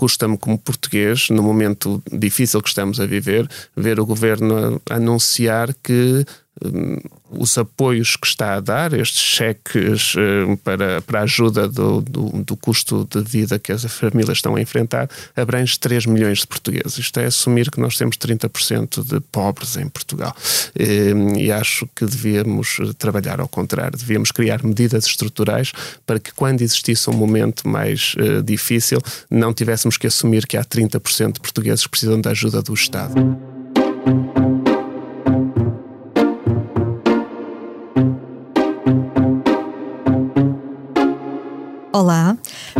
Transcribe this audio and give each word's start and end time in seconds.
custa-me 0.00 0.38
como 0.38 0.56
português, 0.56 1.28
no 1.28 1.42
momento 1.42 2.02
difícil 2.10 2.62
que 2.62 2.70
estamos 2.70 2.98
a 3.00 3.04
viver, 3.04 3.46
ver 3.76 4.00
o 4.00 4.06
governo 4.06 4.80
anunciar 4.88 5.74
que 5.74 6.24
os 7.30 7.56
apoios 7.56 8.16
que 8.16 8.26
está 8.26 8.54
a 8.54 8.60
dar, 8.60 8.92
estes 8.92 9.22
cheques 9.22 10.14
um, 10.16 10.56
para, 10.56 11.00
para 11.00 11.20
a 11.20 11.22
ajuda 11.22 11.68
do, 11.68 12.02
do, 12.02 12.42
do, 12.42 12.56
custo 12.56 13.06
de 13.08 13.22
vida 13.22 13.58
que 13.58 13.72
as 13.72 13.84
famílias 13.84 14.38
estão 14.38 14.56
a 14.56 14.60
enfrentar, 14.60 15.08
abrange 15.34 15.78
3 15.78 16.06
milhões 16.06 16.40
de 16.40 16.46
portugueses. 16.46 16.98
Isto 16.98 17.20
é 17.20 17.26
assumir 17.26 17.70
que 17.70 17.80
nós 17.80 17.96
temos 17.96 18.16
30% 18.16 19.04
de 19.04 19.20
pobres 19.20 19.76
em 19.76 19.88
Portugal. 19.88 20.36
Um, 20.78 21.36
e 21.36 21.50
acho 21.52 21.88
que 21.94 22.04
devíamos 22.04 22.78
trabalhar 22.98 23.40
ao 23.40 23.48
contrário, 23.48 23.96
devíamos 23.96 24.30
criar 24.30 24.62
medidas 24.62 25.06
estruturais 25.06 25.72
para 26.04 26.18
que 26.18 26.32
quando 26.34 26.62
existisse 26.62 27.08
um 27.08 27.14
momento 27.14 27.66
mais 27.66 28.14
uh, 28.16 28.42
difícil, 28.42 29.00
não 29.30 29.54
tivéssemos 29.54 29.96
que 29.96 30.08
assumir 30.08 30.46
que 30.46 30.56
há 30.56 30.64
30% 30.64 31.34
de 31.34 31.40
portugueses 31.40 31.84
que 31.84 31.90
precisam 31.90 32.20
da 32.20 32.30
ajuda 32.30 32.60
do 32.60 32.74
Estado. 32.74 33.14
Olá, 42.00 42.34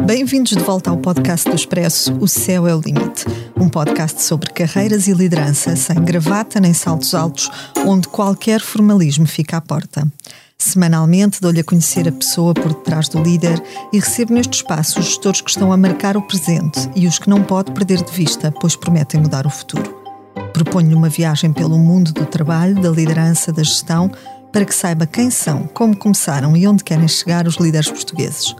bem-vindos 0.07 0.53
de 0.53 0.65
volta 0.65 0.89
ao 0.89 0.97
podcast 0.97 1.47
do 1.47 1.55
Expresso 1.55 2.11
O 2.21 2.27
Céu 2.27 2.67
é 2.67 2.75
o 2.75 2.81
Limite, 2.81 3.27
um 3.55 3.69
podcast 3.69 4.23
sobre 4.23 4.51
carreiras 4.51 5.09
e 5.09 5.13
liderança 5.13 5.77
sem 5.77 6.03
gravata 6.03 6.59
nem 6.59 6.73
saltos 6.73 7.15
altos, 7.15 7.51
onde 7.87 8.09
qualquer 8.09 8.63
formalismo 8.63 9.27
fica 9.27 9.59
à 9.59 9.61
porta. 9.61 10.11
Semanalmente 10.57 11.39
dou-lhe 11.39 11.61
a 11.61 11.65
conhecer 11.65 12.09
a 12.09 12.13
pessoa 12.13 12.55
por 12.55 12.73
detrás 12.73 13.11
do 13.11 13.23
líder 13.23 13.63
e 13.93 14.01
recebo 14.01 14.33
neste 14.33 14.55
espaço 14.55 14.99
os 14.99 15.05
gestores 15.05 15.43
que 15.43 15.51
estão 15.51 15.71
a 15.71 15.77
marcar 15.77 16.17
o 16.17 16.23
presente 16.23 16.89
e 16.97 17.07
os 17.07 17.19
que 17.19 17.29
não 17.29 17.43
pode 17.43 17.73
perder 17.73 18.03
de 18.03 18.13
vista, 18.13 18.51
pois 18.51 18.75
prometem 18.75 19.21
mudar 19.21 19.47
o 19.47 19.51
futuro. 19.51 20.01
Proponho-lhe 20.55 20.95
uma 20.95 21.11
viagem 21.11 21.53
pelo 21.53 21.79
mundo 21.79 22.11
do 22.15 22.25
trabalho, 22.25 22.81
da 22.81 22.89
liderança, 22.89 23.53
da 23.53 23.63
gestão, 23.63 24.11
para 24.51 24.65
que 24.65 24.75
saiba 24.75 25.07
quem 25.07 25.31
são, 25.31 25.69
como 25.75 25.95
começaram 25.95 26.57
e 26.57 26.67
onde 26.67 26.83
querem 26.83 27.07
chegar 27.07 27.47
os 27.47 27.57
líderes 27.57 27.91
portugueses. 27.91 28.57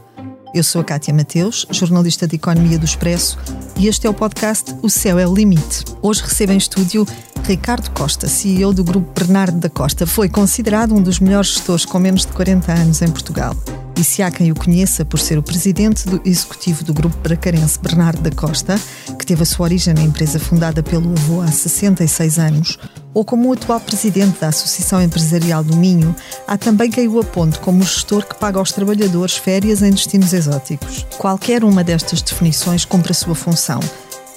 Eu 0.53 0.65
sou 0.65 0.81
a 0.81 0.83
Kátia 0.83 1.13
Mateus, 1.13 1.65
jornalista 1.71 2.27
de 2.27 2.35
Economia 2.35 2.77
do 2.77 2.83
Expresso, 2.83 3.37
e 3.79 3.87
este 3.87 4.05
é 4.05 4.09
o 4.09 4.13
podcast 4.13 4.75
O 4.81 4.89
Céu 4.89 5.17
é 5.17 5.25
o 5.25 5.33
Limite. 5.33 5.85
Hoje 6.01 6.21
recebo 6.21 6.51
em 6.51 6.57
estúdio 6.57 7.07
Ricardo 7.45 7.89
Costa, 7.91 8.27
CEO 8.27 8.73
do 8.73 8.83
Grupo 8.83 9.09
Bernardo 9.17 9.57
da 9.57 9.69
Costa. 9.69 10.05
Foi 10.05 10.27
considerado 10.27 10.93
um 10.93 11.01
dos 11.01 11.21
melhores 11.21 11.51
gestores 11.51 11.85
com 11.85 11.97
menos 11.99 12.25
de 12.25 12.33
40 12.33 12.69
anos 12.69 13.01
em 13.01 13.07
Portugal. 13.07 13.55
E 13.97 14.03
se 14.03 14.21
há 14.21 14.29
quem 14.29 14.51
o 14.51 14.55
conheça 14.55 15.05
por 15.05 15.19
ser 15.19 15.37
o 15.37 15.43
presidente 15.43 16.05
do 16.09 16.21
executivo 16.25 16.83
do 16.83 16.93
Grupo 16.93 17.15
Bracarense 17.19 17.79
Bernardo 17.79 18.21
da 18.21 18.31
Costa, 18.31 18.77
que 19.17 19.25
teve 19.25 19.43
a 19.43 19.45
sua 19.45 19.63
origem 19.63 19.93
na 19.93 20.01
empresa 20.01 20.37
fundada 20.37 20.83
pelo 20.83 21.11
avô 21.11 21.39
há 21.39 21.47
66 21.47 22.39
anos, 22.39 22.77
ou 23.13 23.25
como 23.25 23.49
o 23.49 23.53
atual 23.53 23.79
presidente 23.79 24.39
da 24.39 24.47
Associação 24.47 25.01
Empresarial 25.01 25.63
do 25.63 25.75
Minho, 25.75 26.15
há 26.47 26.57
também 26.57 26.89
quem 26.89 27.07
o 27.07 27.19
aponte 27.19 27.59
como 27.59 27.81
o 27.81 27.85
gestor 27.85 28.25
que 28.25 28.35
paga 28.35 28.59
aos 28.59 28.71
trabalhadores 28.71 29.37
férias 29.37 29.81
em 29.81 29.91
destinos 29.91 30.33
exóticos. 30.33 31.05
Qualquer 31.17 31.63
uma 31.63 31.83
destas 31.83 32.21
definições 32.21 32.85
cumpre 32.85 33.11
a 33.11 33.15
sua 33.15 33.35
função, 33.35 33.79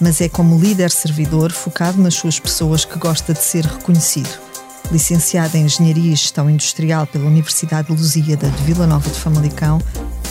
mas 0.00 0.20
é 0.20 0.28
como 0.28 0.58
líder 0.58 0.90
servidor 0.90 1.52
focado 1.52 2.00
nas 2.00 2.14
suas 2.14 2.38
pessoas 2.38 2.84
que 2.84 2.98
gosta 2.98 3.32
de 3.32 3.42
ser 3.42 3.64
reconhecido. 3.64 4.42
Licenciado 4.92 5.56
em 5.56 5.64
Engenharia 5.64 6.12
e 6.12 6.16
Gestão 6.16 6.50
Industrial 6.50 7.06
pela 7.06 7.26
Universidade 7.26 7.88
de 7.88 7.94
Lusíada 7.94 8.48
de 8.50 8.62
Vila 8.64 8.86
Nova 8.86 9.08
de 9.08 9.18
Famalicão, 9.18 9.80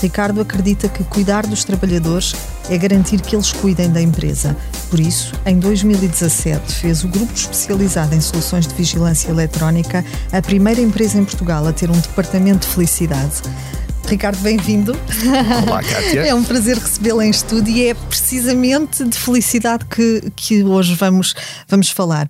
Ricardo 0.03 0.41
acredita 0.41 0.89
que 0.89 1.01
cuidar 1.05 1.47
dos 1.47 1.63
trabalhadores 1.63 2.35
é 2.69 2.77
garantir 2.77 3.21
que 3.21 3.37
eles 3.37 3.53
cuidem 3.53 3.89
da 3.89 4.01
empresa. 4.01 4.53
Por 4.89 4.99
isso, 4.99 5.33
em 5.45 5.57
2017, 5.57 6.73
fez 6.73 7.05
o 7.05 7.07
grupo 7.07 7.31
especializado 7.33 8.13
em 8.13 8.19
soluções 8.19 8.67
de 8.67 8.75
vigilância 8.75 9.29
eletrónica, 9.29 10.03
a 10.29 10.41
primeira 10.41 10.81
empresa 10.81 11.17
em 11.17 11.23
Portugal 11.23 11.65
a 11.65 11.71
ter 11.71 11.89
um 11.89 11.97
departamento 11.97 12.67
de 12.67 12.73
felicidade. 12.73 13.43
Ricardo, 14.05 14.39
bem-vindo. 14.39 14.93
Olá, 15.65 15.81
Kátia. 15.81 16.23
É 16.27 16.35
um 16.35 16.43
prazer 16.43 16.77
recebê-lo 16.77 17.21
em 17.21 17.29
estúdio 17.29 17.73
e 17.73 17.87
é 17.87 17.93
precisamente 17.93 19.05
de 19.05 19.17
felicidade 19.17 19.85
que, 19.85 20.33
que 20.35 20.63
hoje 20.65 20.95
vamos, 20.95 21.33
vamos 21.65 21.89
falar. 21.89 22.29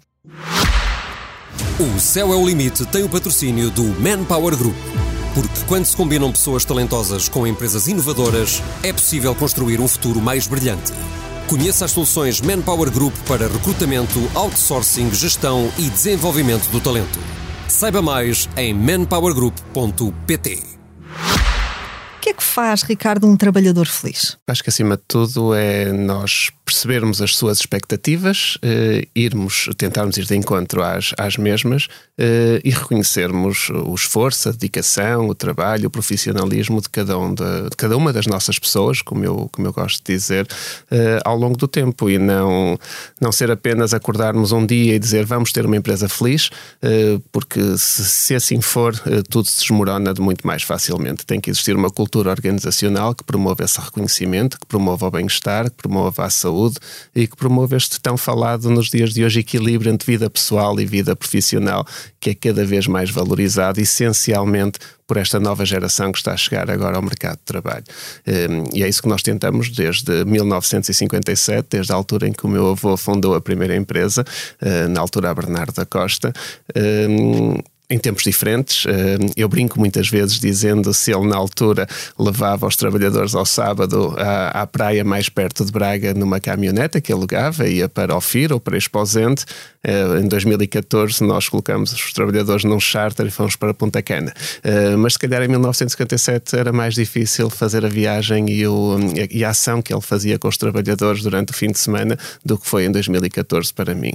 O 1.80 2.00
Céu 2.00 2.32
é 2.32 2.36
o 2.36 2.46
Limite 2.46 2.86
tem 2.86 3.04
o 3.04 3.10
patrocínio 3.10 3.72
do 3.72 3.84
Manpower 4.00 4.56
Group. 4.56 5.03
Porque 5.34 5.66
quando 5.68 5.86
se 5.86 5.96
combinam 5.96 6.32
pessoas 6.32 6.64
talentosas 6.64 7.28
com 7.28 7.48
empresas 7.48 7.88
inovadoras, 7.88 8.62
é 8.84 8.94
possível 8.94 9.34
construir 9.34 9.80
um 9.80 9.88
futuro 9.88 10.22
mais 10.22 10.48
brilhante. 10.48 10.94
Conheça 11.48 11.86
as 11.86 11.92
soluções 11.92 12.40
Manpower 12.40 12.92
Group 12.92 13.16
para 13.28 13.48
recrutamento, 13.48 14.20
outsourcing, 14.36 15.14
gestão 15.14 15.72
e 15.78 15.90
desenvolvimento 15.90 16.70
do 16.70 16.80
talento. 16.80 17.20
Saiba 17.68 18.02
mais 18.02 18.48
em 18.56 18.74
manpowergroup.pt. 18.74 20.64
O 22.18 22.20
que 22.22 22.30
é 22.30 22.34
que 22.34 22.44
faz, 22.44 22.84
Ricardo, 22.84 23.28
um 23.28 23.36
trabalhador 23.36 23.88
feliz? 23.88 24.38
Acho 24.48 24.64
que 24.64 24.70
acima 24.70 24.96
de 24.96 25.04
tudo 25.08 25.54
é 25.54 25.92
nós 25.92 26.52
percebermos 26.74 27.22
as 27.22 27.36
suas 27.36 27.60
expectativas, 27.60 28.58
eh, 28.64 29.08
irmos, 29.16 29.70
tentarmos 29.78 30.18
ir 30.18 30.26
de 30.26 30.36
encontro 30.36 30.82
às, 30.82 31.14
às 31.20 31.38
mesmas 31.38 31.88
eh, 32.18 32.62
e 32.64 32.72
reconhecermos 32.72 33.70
o 33.70 33.94
esforço, 33.94 34.50
a 34.50 34.52
dedicação, 34.52 35.28
o 35.28 35.36
trabalho, 35.36 35.88
o 35.88 35.90
profissionalismo 35.90 36.82
de 36.82 36.90
cada, 36.90 37.18
um 37.18 37.34
de, 37.34 37.70
de 37.70 37.76
cada 37.76 37.96
uma 37.96 38.12
das 38.12 38.28
nossas 38.28 38.58
pessoas, 38.58 39.02
como 39.02 39.24
eu, 39.24 39.50
como 39.52 39.68
eu 39.68 39.74
gosto 39.74 40.04
de 40.04 40.14
dizer, 40.14 40.48
eh, 40.90 41.20
ao 41.24 41.38
longo 41.38 41.58
do 41.58 41.68
tempo 41.68 42.10
e 42.10 42.18
não, 42.18 42.78
não 43.20 43.32
ser 43.32 43.52
apenas 43.52 43.94
acordarmos 43.94 44.52
um 44.52 44.66
dia 44.66 44.96
e 44.96 45.00
dizer 45.00 45.26
vamos 45.26 45.52
ter 45.52 45.66
uma 45.66 45.76
empresa 45.76 46.10
feliz, 46.10 46.50
eh, 46.82 47.20
porque 47.32 47.60
se, 47.78 48.06
se 48.06 48.36
assim 48.36 48.62
for, 48.62 48.94
tudo 49.30 49.48
se 49.48 49.60
desmorona 49.62 50.14
de 50.14 50.22
muito 50.22 50.46
mais 50.46 50.64
facilmente. 50.64 51.26
Tem 51.26 51.40
que 51.40 51.50
existir 51.50 51.76
uma 51.76 51.90
cultura 51.90 52.32
organizacional 52.32 53.14
que 53.14 53.24
promova 53.24 53.64
esse 53.64 53.80
reconhecimento, 53.80 54.60
que 54.60 54.66
promova 54.66 55.08
o 55.08 55.12
bem-estar, 55.12 55.70
que 55.70 55.78
promova 55.78 56.26
a 56.26 56.30
saúde 56.30 56.63
saúde 56.64 56.78
e 57.16 57.28
que 57.28 57.36
promove 57.36 57.76
este 57.76 58.00
tão 58.00 58.18
falado 58.18 58.70
nos 58.70 58.90
dias 58.90 59.14
de 59.14 59.24
hoje 59.24 59.40
equilíbrio 59.40 59.92
entre 59.92 60.12
vida 60.12 60.30
pessoal 60.30 60.80
e 60.80 60.86
vida 60.86 61.16
profissional, 61.16 61.86
que 62.20 62.32
é 62.32 62.36
cada 62.36 62.66
vez 62.66 62.88
mais 62.88 63.10
valorizado, 63.10 63.80
essencialmente 63.80 64.80
por 65.06 65.18
esta 65.18 65.40
nova 65.40 65.66
geração 65.66 66.12
que 66.12 66.18
está 66.18 66.32
a 66.32 66.38
chegar 66.38 66.70
agora 66.70 66.96
ao 66.96 67.02
mercado 67.02 67.38
de 67.38 67.44
trabalho. 67.44 67.84
Hum, 68.28 68.64
e 68.74 68.84
é 68.84 68.88
isso 68.88 69.02
que 69.02 69.08
nós 69.08 69.22
tentamos 69.22 69.70
desde 69.70 70.24
1957, 70.26 71.68
desde 71.70 71.92
a 71.92 71.96
altura 71.96 72.28
em 72.28 72.32
que 72.32 72.46
o 72.46 72.50
meu 72.50 72.72
avô 72.72 72.96
fundou 72.96 73.36
a 73.36 73.42
primeira 73.42 73.76
empresa, 73.76 74.24
hum, 74.62 74.90
na 74.90 75.02
altura 75.02 75.30
a 75.30 75.34
Bernardo 75.34 75.74
da 75.74 75.86
Costa 75.86 76.34
hum, 76.76 77.58
em 77.90 78.00
tempos 78.00 78.24
diferentes. 78.24 78.86
Eh, 78.88 79.18
eu 79.36 79.50
brinco 79.50 79.78
muitas 79.78 80.08
vezes 80.08 80.40
dizendo 80.40 80.94
se 80.94 81.12
ele 81.12 81.28
na 81.28 81.36
altura 81.36 81.88
levava 82.18 82.66
os 82.66 82.76
trabalhadores 82.76 83.36
ao 83.36 83.46
sábado 83.46 84.16
à, 84.18 84.66
praia 84.66 85.04
mais 85.04 85.30
perto 85.30 85.66
de 85.66 85.72
Braga 85.72 86.14
numa 86.14 86.40
caminhoneta 86.40 87.02
que 87.02 87.12
alugava, 87.12 87.68
ia 87.68 87.90
para 87.90 88.16
Ofir 88.16 88.54
ou 88.54 88.60
para 88.60 88.78
Exposente. 88.78 89.46
Eh, 89.84 90.22
em 90.24 90.28
2014 90.28 91.24
nós 91.24 91.50
colocamos 91.50 91.92
os 91.92 92.14
trabalhadores 92.14 92.64
num 92.64 92.80
charter 92.80 93.28
e 93.28 93.32
fomos 93.32 93.56
para 93.58 93.74
Punta 93.74 94.02
Cana. 94.02 94.34
Eh, 94.64 94.96
mas 94.96 95.14
se 95.14 95.20
calhar 95.20 95.44
em 95.44 95.48
1957 95.50 96.56
era 96.56 96.72
mais 96.72 96.96
difícil 96.96 97.50
fazer 97.50 97.86
a 97.86 97.90
viagem 97.90 98.50
e, 98.50 98.66
o, 98.66 98.98
e 99.30 99.44
a 99.44 99.50
ação 99.50 99.82
que 99.82 99.94
ele 99.94 100.02
fazia 100.02 100.40
com 100.40 100.48
os 100.48 100.58
trabalhadores 100.58 101.22
durante 101.22 101.52
o 101.52 101.54
fim 101.54 101.68
de 101.68 101.78
semana 101.78 102.18
do 102.46 102.58
que 102.58 102.68
foi 102.68 102.86
em 102.86 102.92
2014 102.92 103.74
para 103.74 103.94
mim. 103.94 104.14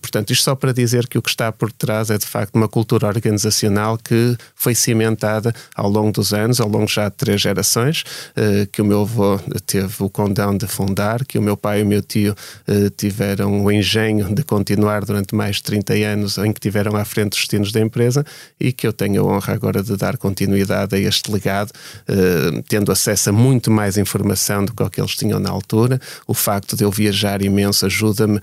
Portanto, 0.00 0.32
isto 0.32 0.44
só 0.44 0.54
para 0.54 0.72
dizer 0.72 1.06
que 1.06 1.18
o 1.18 1.22
que 1.22 1.28
está 1.28 1.52
por 1.52 1.70
trás 1.70 2.10
é 2.10 2.16
de 2.16 2.26
facto 2.26 2.54
uma 2.54 2.68
cultura 2.68 2.93
organizacional 3.02 3.98
que 3.98 4.36
foi 4.54 4.74
cimentada 4.74 5.52
ao 5.74 5.88
longo 5.88 6.12
dos 6.12 6.32
anos, 6.32 6.60
ao 6.60 6.68
longo 6.68 6.86
já 6.86 7.08
de 7.08 7.16
três 7.16 7.40
gerações, 7.40 8.04
eh, 8.36 8.68
que 8.70 8.82
o 8.82 8.84
meu 8.84 9.00
avô 9.00 9.40
teve 9.66 9.94
o 10.00 10.10
condão 10.10 10.56
de 10.56 10.66
fundar, 10.66 11.24
que 11.24 11.38
o 11.38 11.42
meu 11.42 11.56
pai 11.56 11.80
e 11.80 11.82
o 11.82 11.86
meu 11.86 12.02
tio 12.02 12.34
eh, 12.66 12.90
tiveram 12.96 13.64
o 13.64 13.72
engenho 13.72 14.34
de 14.34 14.42
continuar 14.42 15.04
durante 15.04 15.34
mais 15.34 15.56
de 15.56 15.62
30 15.62 15.94
anos, 15.94 16.38
em 16.38 16.52
que 16.52 16.60
tiveram 16.60 16.96
à 16.96 17.04
frente 17.04 17.32
os 17.32 17.38
destinos 17.38 17.72
da 17.72 17.80
empresa 17.80 18.24
e 18.60 18.72
que 18.72 18.86
eu 18.86 18.92
tenho 18.92 19.22
a 19.22 19.26
honra 19.26 19.54
agora 19.54 19.82
de 19.82 19.96
dar 19.96 20.16
continuidade 20.16 20.94
a 20.94 20.98
este 20.98 21.30
legado, 21.30 21.72
eh, 22.06 22.62
tendo 22.68 22.92
acesso 22.92 23.30
a 23.30 23.32
muito 23.32 23.70
mais 23.70 23.96
informação 23.96 24.64
do 24.64 24.72
que 24.72 24.82
o 24.82 24.90
que 24.90 25.00
eles 25.00 25.16
tinham 25.16 25.40
na 25.40 25.50
altura. 25.50 26.00
O 26.26 26.34
facto 26.34 26.76
de 26.76 26.84
eu 26.84 26.90
viajar 26.90 27.42
imenso 27.42 27.86
ajuda-me, 27.86 28.40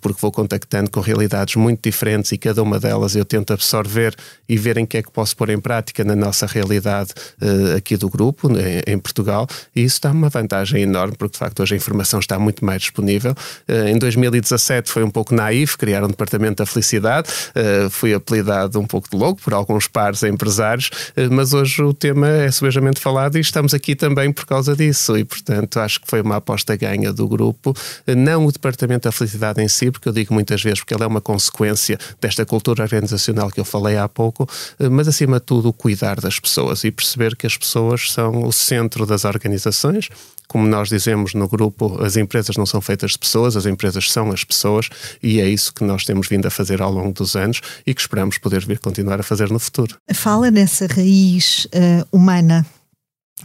porque 0.00 0.20
vou 0.20 0.32
contactando 0.32 0.90
com 0.90 1.00
realidades 1.00 1.56
muito 1.56 1.80
diferentes 1.82 2.32
e 2.32 2.38
cada 2.38 2.62
uma 2.62 2.78
delas 2.78 3.14
eu 3.14 3.24
tento 3.24 3.52
absorver 3.52 3.93
absorver 3.94 4.14
e 4.48 4.58
ver 4.58 4.76
em 4.76 4.84
que 4.84 4.98
é 4.98 5.02
que 5.02 5.10
posso 5.10 5.36
pôr 5.36 5.48
em 5.50 5.58
prática 5.58 6.04
na 6.04 6.14
nossa 6.14 6.46
realidade 6.46 7.12
uh, 7.40 7.76
aqui 7.76 7.96
do 7.96 8.10
grupo, 8.10 8.50
em, 8.50 8.94
em, 8.94 8.98
Portugal, 8.98 9.46
e 9.74 9.82
isso 9.82 10.00
dá 10.02 10.10
uma 10.10 10.28
vantagem 10.28 10.82
enorme, 10.82 11.16
porque 11.16 11.32
de 11.32 11.38
facto 11.38 11.60
hoje 11.62 11.74
a 11.74 11.76
informação 11.76 12.20
está 12.20 12.38
muito 12.38 12.64
mais 12.64 12.82
disponível. 12.82 13.32
Uh, 13.68 13.88
em 13.88 13.98
2017 13.98 14.90
foi 14.90 15.02
um 15.02 15.10
pouco 15.10 15.34
naif 15.34 15.78
criar 15.78 16.04
um 16.04 16.08
departamento 16.08 16.56
da 16.56 16.66
felicidade, 16.66 17.28
uh, 17.50 17.88
fui 17.88 18.12
apelidado 18.12 18.78
um 18.78 18.86
pouco 18.86 19.08
de 19.08 19.16
louco 19.16 19.40
por 19.40 19.54
alguns 19.54 19.86
pares 19.86 20.22
empresários, 20.22 20.90
mas 21.30 21.52
hoje 21.52 21.82
o 21.82 21.94
tema 21.94 22.28
é 22.28 22.50
subejamente 22.50 23.00
falado 23.00 23.36
e 23.36 23.40
estamos 23.40 23.72
aqui 23.72 23.94
também 23.94 24.32
por 24.32 24.44
causa 24.46 24.74
disso, 24.76 25.16
e 25.16 25.24
portanto 25.24 25.78
acho 25.78 26.00
que 26.00 26.06
foi 26.08 26.20
uma 26.20 26.36
aposta 26.36 26.76
ganha 26.76 27.12
do 27.12 27.28
grupo, 27.28 27.74
não 28.06 28.46
o 28.46 28.52
departamento 28.52 29.08
da 29.08 29.12
felicidade 29.12 29.62
em 29.62 29.68
si, 29.68 29.90
porque 29.90 30.08
eu 30.08 30.12
digo 30.12 30.34
muitas 30.34 30.62
vezes 30.62 30.80
porque 30.80 30.94
ele 30.94 31.04
é 31.04 31.06
uma 31.06 31.20
consequência 31.20 31.98
desta 32.20 32.44
cultura 32.44 32.82
organizacional 32.82 33.50
que 33.50 33.60
eu 33.60 33.64
falei 33.84 33.98
há 33.98 34.08
pouco, 34.08 34.48
eh, 34.78 34.88
mas 34.88 35.06
acima 35.06 35.38
de 35.38 35.44
tudo 35.44 35.72
cuidar 35.72 36.18
das 36.20 36.40
pessoas 36.40 36.84
e 36.84 36.90
perceber 36.90 37.36
que 37.36 37.46
as 37.46 37.56
pessoas 37.56 38.10
são 38.10 38.44
o 38.44 38.52
centro 38.52 39.04
das 39.04 39.24
organizações. 39.24 40.08
Como 40.48 40.66
nós 40.66 40.88
dizemos 40.88 41.34
no 41.34 41.48
grupo, 41.48 42.02
as 42.02 42.16
empresas 42.16 42.56
não 42.56 42.64
são 42.64 42.80
feitas 42.80 43.12
de 43.12 43.18
pessoas, 43.18 43.56
as 43.56 43.66
empresas 43.66 44.10
são 44.10 44.30
as 44.30 44.44
pessoas 44.44 44.88
e 45.22 45.40
é 45.40 45.48
isso 45.48 45.72
que 45.72 45.84
nós 45.84 46.04
temos 46.04 46.28
vindo 46.28 46.46
a 46.46 46.50
fazer 46.50 46.80
ao 46.80 46.90
longo 46.90 47.12
dos 47.12 47.36
anos 47.36 47.60
e 47.86 47.94
que 47.94 48.00
esperamos 48.00 48.38
poder 48.38 48.64
vir 48.64 48.78
continuar 48.78 49.20
a 49.20 49.22
fazer 49.22 49.50
no 49.50 49.58
futuro. 49.58 49.96
Fala 50.14 50.50
nessa 50.50 50.86
raiz 50.86 51.66
uh, 51.66 52.06
humana 52.12 52.64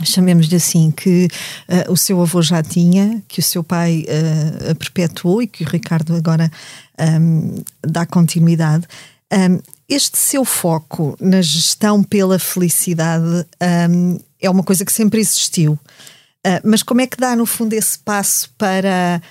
chamemos-lhe 0.04 0.56
assim, 0.56 0.92
que 0.92 1.28
uh, 1.68 1.92
o 1.92 1.98
seu 1.98 2.22
avô 2.22 2.42
já 2.42 2.64
tinha, 2.64 3.22
que 3.28 3.40
o 3.40 3.44
seu 3.44 3.64
pai 3.64 4.06
uh, 4.08 4.76
perpetuou 4.76 5.42
e 5.42 5.48
que 5.48 5.64
o 5.64 5.68
Ricardo 5.68 6.16
agora 6.16 6.50
um, 7.20 7.62
dá 7.86 8.06
continuidade. 8.06 8.86
Um, 9.34 9.60
este 9.90 10.18
seu 10.18 10.46
foco 10.46 11.18
na 11.20 11.42
gestão 11.42 12.04
pela 12.04 12.38
felicidade 12.38 13.46
um, 13.90 14.20
é 14.40 14.50
uma 14.50 14.64
coisa 14.64 14.86
que 14.86 14.94
sempre 14.94 15.20
existiu. 15.20 15.74
Uh, 16.46 16.62
mas 16.64 16.84
como 16.84 17.02
é 17.02 17.08
que 17.08 17.18
dá, 17.18 17.36
no 17.36 17.46
fundo, 17.46 17.74
esse 17.74 17.98
passo 18.00 18.50
para 18.58 19.22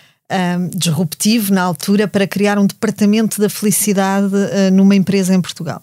um, 0.58 0.69
disruptivo 0.76 1.55
na 1.55 1.62
altura 1.62 2.06
para 2.06 2.26
criar 2.26 2.58
um 2.58 2.66
departamento 2.66 3.40
da 3.40 3.49
felicidade 3.49 4.34
uh, 4.34 4.70
numa 4.72 4.94
empresa 4.94 5.34
em 5.34 5.40
Portugal? 5.40 5.81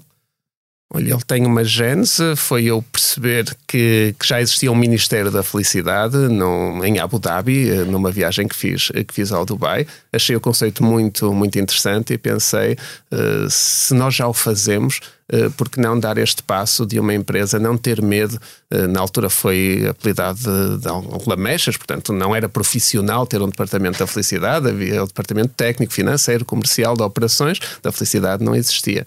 Olha, 0.94 1.14
ele 1.14 1.24
tem 1.26 1.46
uma 1.46 1.64
gênese, 1.64 2.36
foi 2.36 2.66
eu 2.66 2.82
perceber 2.82 3.58
que, 3.68 4.16
que 4.20 4.26
já 4.26 4.40
existia 4.40 4.72
um 4.72 4.76
Ministério 4.76 5.32
da 5.32 5.42
Felicidade 5.42 6.16
no, 6.16 6.86
em 6.86 7.00
Abu 7.00 7.18
Dhabi, 7.18 7.70
eh, 7.70 7.84
numa 7.84 8.12
viagem 8.12 8.48
que 8.48 8.56
fiz, 8.56 8.92
que 9.08 9.14
fiz 9.14 9.32
ao 9.32 9.46
Dubai. 9.46 9.88
Achei 10.14 10.36
o 10.36 10.40
conceito 10.40 10.84
muito, 10.84 11.34
muito 11.34 11.58
interessante 11.58 12.14
e 12.14 12.18
pensei, 12.20 12.78
uh, 13.12 13.50
se 13.50 13.96
nós 13.96 14.14
já 14.14 14.28
o 14.28 14.34
fazemos, 14.34 15.02
uh, 15.34 15.50
por 15.52 15.70
que 15.70 15.82
não 15.82 16.00
dar 16.00 16.20
este 16.20 16.44
passo 16.44 16.86
de 16.86 17.00
uma 17.00 17.16
empresa 17.16 17.60
não 17.60 17.76
ter 17.76 18.00
medo? 18.00 18.40
Uh, 18.72 18.88
na 18.88 19.00
altura 19.00 19.30
foi 19.30 19.88
apelidado 19.90 20.38
de, 20.38 20.84
de 20.84 21.30
lamechas, 21.30 21.76
portanto 21.76 22.14
não 22.14 22.34
era 22.34 22.48
profissional 22.48 23.26
ter 23.26 23.42
um 23.42 23.50
departamento 23.50 23.98
da 23.98 24.06
felicidade, 24.06 24.70
havia 24.70 25.04
o 25.04 25.08
departamento 25.08 25.54
técnico, 25.58 25.92
financeiro, 25.92 26.46
comercial, 26.46 26.96
de 26.96 27.02
operações, 27.02 27.60
da 27.82 27.92
felicidade 27.92 28.44
não 28.44 28.56
existia 28.56 29.06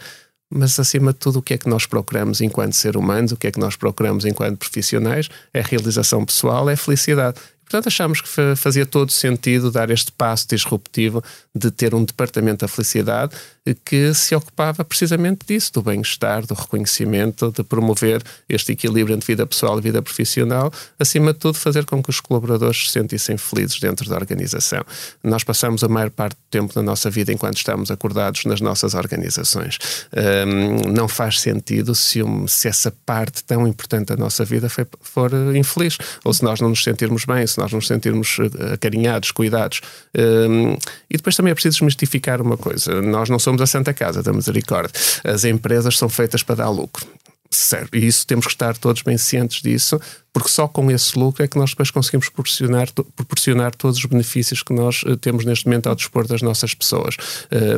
mas 0.51 0.79
acima 0.79 1.13
de 1.13 1.19
tudo, 1.19 1.39
o 1.39 1.43
que 1.43 1.55
é 1.55 1.59
que 1.59 1.69
nós 1.69 1.87
procuramos 1.87 2.41
enquanto 2.41 2.73
ser 2.75 2.97
humanos, 2.97 3.33
o 3.33 3.37
que 3.37 3.47
é 3.47 3.51
que 3.51 3.61
nós 3.61 3.77
procuramos 3.77 4.25
enquanto 4.25 4.59
profissionais, 4.59 5.29
é 5.53 5.61
realização 5.61 6.25
pessoal, 6.25 6.69
é 6.71 6.77
felicidade. 6.77 7.39
Portanto, 7.69 7.89
achamos 7.89 8.23
que 8.23 8.29
fazia 8.57 8.87
todo 8.87 9.13
sentido 9.13 9.71
dar 9.71 9.91
este 9.91 10.11
passo 10.11 10.49
disruptivo 10.49 11.23
de 11.55 11.71
ter 11.71 11.95
um 11.95 12.03
departamento 12.03 12.65
da 12.65 12.69
felicidade 12.69 13.37
que 13.75 14.13
se 14.15 14.35
ocupava 14.35 14.85
precisamente 14.85 15.47
disso, 15.47 15.73
do 15.73 15.83
bem-estar, 15.83 16.47
do 16.47 16.55
reconhecimento, 16.55 17.53
de 17.53 17.63
promover 17.63 18.23
este 18.49 18.73
equilíbrio 18.73 19.15
entre 19.15 19.27
vida 19.27 19.47
pessoal 19.47 19.79
e 19.79 19.83
vida 19.83 20.03
profissional, 20.03 20.73
acima 20.99 21.33
de 21.33 21.39
tudo, 21.39 21.59
fazer 21.59 21.85
com 21.85 22.03
que 22.03 22.11
os 22.11 22.21
colaboradores 22.21 22.87
se 22.87 22.93
sentissem 22.93 23.37
felizes 23.37 23.81
dentro 23.81 24.09
da 24.09 24.17
organização. 24.17 24.85
Nós 25.23 25.45
passamos 25.45 25.83
a 25.85 25.89
maior 25.89 26.11
parte 26.11 26.35
do 26.35 26.51
tempo 26.51 26.75
da 26.75 26.83
nossa 26.83 27.11
vida 27.11 27.33
enquanto 27.33 27.57
estamos 27.57 27.91
acordados 27.91 28.45
nas 28.45 28.61
nossas 28.61 28.95
organizações. 28.95 29.79
Um, 30.13 30.93
não 30.93 31.09
faz 31.09 31.41
sentido 31.41 31.95
se, 31.95 32.23
um, 32.23 32.47
se, 32.47 32.69
essa 32.69 32.93
parte 33.05 33.45
tão 33.45 33.67
importante 33.67 34.09
da 34.09 34.17
nossa 34.17 34.45
vida 34.45 34.69
for, 34.69 34.87
for 35.01 35.33
infeliz, 35.57 35.99
ou 36.25 36.33
se 36.33 36.43
nós 36.43 36.61
não 36.61 36.71
nos 36.71 36.83
sentirmos 36.83 37.25
bem, 37.25 37.47
se 37.47 37.59
nós 37.59 37.73
nos 37.73 37.87
sentirmos 37.87 38.39
eh, 38.41 38.75
acarinhados, 38.75 39.31
cuidados. 39.31 39.81
Um, 40.17 40.77
e 41.11 41.17
depois 41.17 41.37
também 41.37 41.51
é 41.51 41.55
preciso 41.55 41.77
desmistificar 41.77 42.41
uma 42.41 42.57
coisa: 42.57 43.01
nós 43.03 43.29
não 43.29 43.39
somos 43.39 43.58
a 43.61 43.67
Santa 43.67 43.93
Casa 43.93 44.23
da 44.23 44.33
Misericórdia. 44.33 44.93
As 45.25 45.45
empresas 45.45 45.97
são 45.99 46.09
feitas 46.09 46.43
para 46.43 46.57
dar 46.57 46.71
lucro. 46.71 47.07
Certo. 47.51 47.97
E 47.97 48.07
isso 48.07 48.27
temos 48.27 48.47
que 48.47 48.53
estar 48.53 48.77
todos 48.77 49.01
bem 49.03 49.17
cientes 49.17 49.63
disso, 49.63 49.99
porque 50.33 50.51
só 50.51 50.69
com 50.69 50.91
esse 50.91 51.19
lucro 51.19 51.43
é 51.43 51.49
que 51.49 51.57
nós 51.57 51.71
depois 51.71 51.91
conseguimos 51.91 52.29
proporcionar, 52.29 52.93
proporcionar 52.93 53.75
todos 53.75 53.99
os 53.99 54.05
benefícios 54.05 54.63
que 54.63 54.73
nós 54.75 55.03
eh, 55.07 55.17
temos 55.17 55.47
neste 55.47 55.67
momento 55.67 55.89
ao 55.89 55.95
dispor 55.95 56.27
das 56.27 56.43
nossas 56.43 56.75
pessoas. 56.75 57.17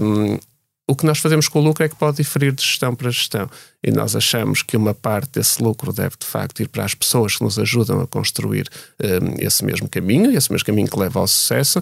Um, 0.03 0.39
o 0.91 0.97
que 0.97 1.07
nós 1.07 1.21
fazemos 1.21 1.47
com 1.47 1.61
o 1.61 1.63
lucro 1.63 1.85
é 1.85 1.89
que 1.89 1.95
pode 1.95 2.17
diferir 2.17 2.53
de 2.53 2.63
gestão 2.63 2.97
para 2.97 3.11
gestão. 3.11 3.49
E 3.81 3.93
nós 3.93 4.17
achamos 4.17 4.61
que 4.61 4.77
uma 4.77 4.93
parte 4.93 5.31
desse 5.35 5.63
lucro 5.63 5.93
deve, 5.93 6.17
de 6.19 6.27
facto, 6.27 6.61
ir 6.63 6.69
para 6.69 6.85
as 6.85 6.97
pessoas 6.97 7.37
que 7.37 7.45
nos 7.45 7.61
ajudam 7.61 8.01
a 8.01 8.09
construir 8.09 8.69
um, 9.01 9.37
esse 9.39 9.65
mesmo 9.65 9.89
caminho, 9.89 10.37
esse 10.37 10.51
mesmo 10.51 10.67
caminho 10.67 10.89
que 10.89 10.99
leva 10.99 11.21
ao 11.21 11.29
sucesso, 11.29 11.81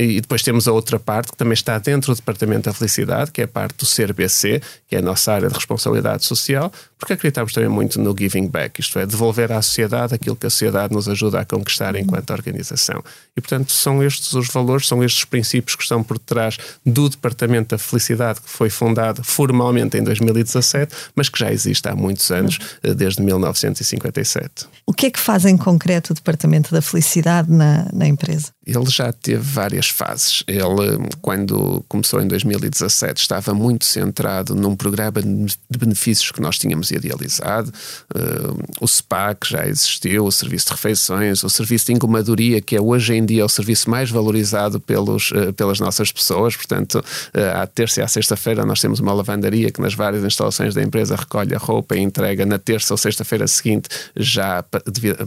e 0.00 0.20
depois 0.20 0.42
temos 0.42 0.66
a 0.66 0.72
outra 0.72 0.98
parte 0.98 1.30
que 1.30 1.36
também 1.36 1.52
está 1.52 1.78
dentro 1.78 2.12
do 2.12 2.16
Departamento 2.16 2.70
da 2.70 2.72
Felicidade, 2.72 3.30
que 3.30 3.42
é 3.42 3.44
a 3.44 3.48
parte 3.48 3.76
do 3.76 3.86
CRBC, 3.86 4.62
que 4.88 4.96
é 4.96 4.98
a 4.98 5.02
nossa 5.02 5.32
área 5.32 5.48
de 5.48 5.54
responsabilidade 5.54 6.24
social, 6.24 6.72
porque 7.00 7.14
acreditamos 7.14 7.54
também 7.54 7.70
muito 7.70 7.98
no 7.98 8.14
giving 8.16 8.46
back, 8.46 8.78
isto 8.78 8.98
é, 8.98 9.06
devolver 9.06 9.50
à 9.50 9.62
sociedade 9.62 10.14
aquilo 10.14 10.36
que 10.36 10.46
a 10.46 10.50
sociedade 10.50 10.94
nos 10.94 11.08
ajuda 11.08 11.40
a 11.40 11.44
conquistar 11.46 11.96
enquanto 11.96 12.30
organização. 12.30 13.02
E, 13.34 13.40
portanto, 13.40 13.72
são 13.72 14.04
estes 14.04 14.34
os 14.34 14.48
valores, 14.48 14.86
são 14.86 15.02
estes 15.02 15.20
os 15.20 15.24
princípios 15.24 15.74
que 15.74 15.82
estão 15.82 16.02
por 16.02 16.18
trás 16.18 16.58
do 16.84 17.08
Departamento 17.08 17.70
da 17.70 17.78
Felicidade, 17.78 18.40
que 18.40 18.50
foi 18.50 18.68
fundado 18.68 19.24
formalmente 19.24 19.96
em 19.96 20.04
2017, 20.04 20.94
mas 21.14 21.30
que 21.30 21.38
já 21.38 21.50
existe 21.50 21.88
há 21.88 21.96
muitos 21.96 22.30
anos, 22.30 22.58
eh, 22.82 22.92
desde 22.92 23.22
1957. 23.22 24.66
O 24.86 24.92
que 24.92 25.06
é 25.06 25.10
que 25.10 25.18
faz 25.18 25.46
em 25.46 25.56
concreto 25.56 26.12
o 26.12 26.14
Departamento 26.14 26.70
da 26.70 26.82
Felicidade 26.82 27.50
na, 27.50 27.88
na 27.92 28.06
empresa? 28.06 28.48
Ele 28.66 28.90
já 28.90 29.12
teve 29.12 29.42
várias 29.42 29.88
fases. 29.88 30.44
Ele, 30.46 31.08
quando 31.22 31.84
começou 31.88 32.20
em 32.20 32.28
2017, 32.28 33.20
estava 33.20 33.54
muito 33.54 33.84
centrado 33.84 34.54
num 34.54 34.76
programa 34.76 35.22
de 35.22 35.78
benefícios 35.78 36.30
que 36.30 36.40
nós 36.40 36.58
tínhamos 36.58 36.89
idealizado. 36.94 37.72
Uh, 38.14 38.58
o 38.80 38.88
SPA, 38.88 39.34
que 39.34 39.50
já 39.50 39.66
existiu, 39.66 40.24
o 40.24 40.32
serviço 40.32 40.66
de 40.66 40.72
refeições, 40.72 41.42
o 41.42 41.50
serviço 41.50 41.86
de 41.86 41.92
engomadoria, 41.92 42.60
que 42.60 42.76
é 42.76 42.80
hoje 42.80 43.14
em 43.14 43.24
dia 43.24 43.44
o 43.44 43.48
serviço 43.48 43.88
mais 43.88 44.10
valorizado 44.10 44.80
pelos, 44.80 45.30
uh, 45.32 45.52
pelas 45.52 45.80
nossas 45.80 46.10
pessoas. 46.12 46.56
Portanto, 46.56 46.96
uh, 46.98 47.60
à 47.60 47.66
terça 47.66 48.00
e 48.00 48.02
à 48.02 48.08
sexta-feira 48.08 48.64
nós 48.64 48.80
temos 48.80 49.00
uma 49.00 49.12
lavandaria 49.12 49.70
que 49.70 49.80
nas 49.80 49.94
várias 49.94 50.24
instalações 50.24 50.74
da 50.74 50.82
empresa 50.82 51.16
recolhe 51.16 51.54
a 51.54 51.58
roupa 51.58 51.96
e 51.96 52.00
entrega 52.00 52.44
na 52.46 52.58
terça 52.58 52.94
ou 52.94 52.98
sexta-feira 52.98 53.46
seguinte 53.46 53.88
já, 54.16 54.64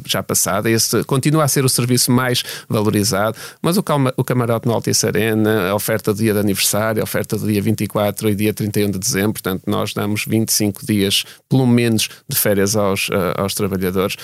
já 0.06 0.24
passada. 0.24 0.70
Esse 0.70 1.04
continua 1.04 1.44
a 1.44 1.48
ser 1.48 1.66
o 1.66 1.70
serviço 1.70 2.12
mais 2.12 2.44
valorizado 2.68 3.14
mas 3.62 3.78
o, 3.78 3.84
calma, 3.84 4.14
o 4.18 4.24
camarote 4.24 4.68
no 4.68 4.74
Altice 4.74 5.06
Arena, 5.06 5.70
a 5.70 5.76
oferta 5.76 6.14
do 6.14 6.18
dia 6.18 6.34
de 6.34 6.40
aniversário, 6.40 7.02
a 7.02 7.04
oferta 7.04 7.38
do 7.38 7.48
dia 7.48 7.62
24 7.62 8.30
e 8.30 8.36
dia 8.36 8.54
31 8.54 8.92
de 8.92 9.00
dezembro, 9.00 9.34
portanto, 9.34 9.64
nós 9.68 9.94
damos 9.94 10.26
25 10.26 10.86
dias, 10.86 11.24
pelo 11.54 11.68
menos, 11.68 12.10
de 12.28 12.36
férias 12.36 12.76
aos, 12.76 13.10
uh, 13.10 13.38
aos 13.38 13.54
trabalhadores. 13.54 14.16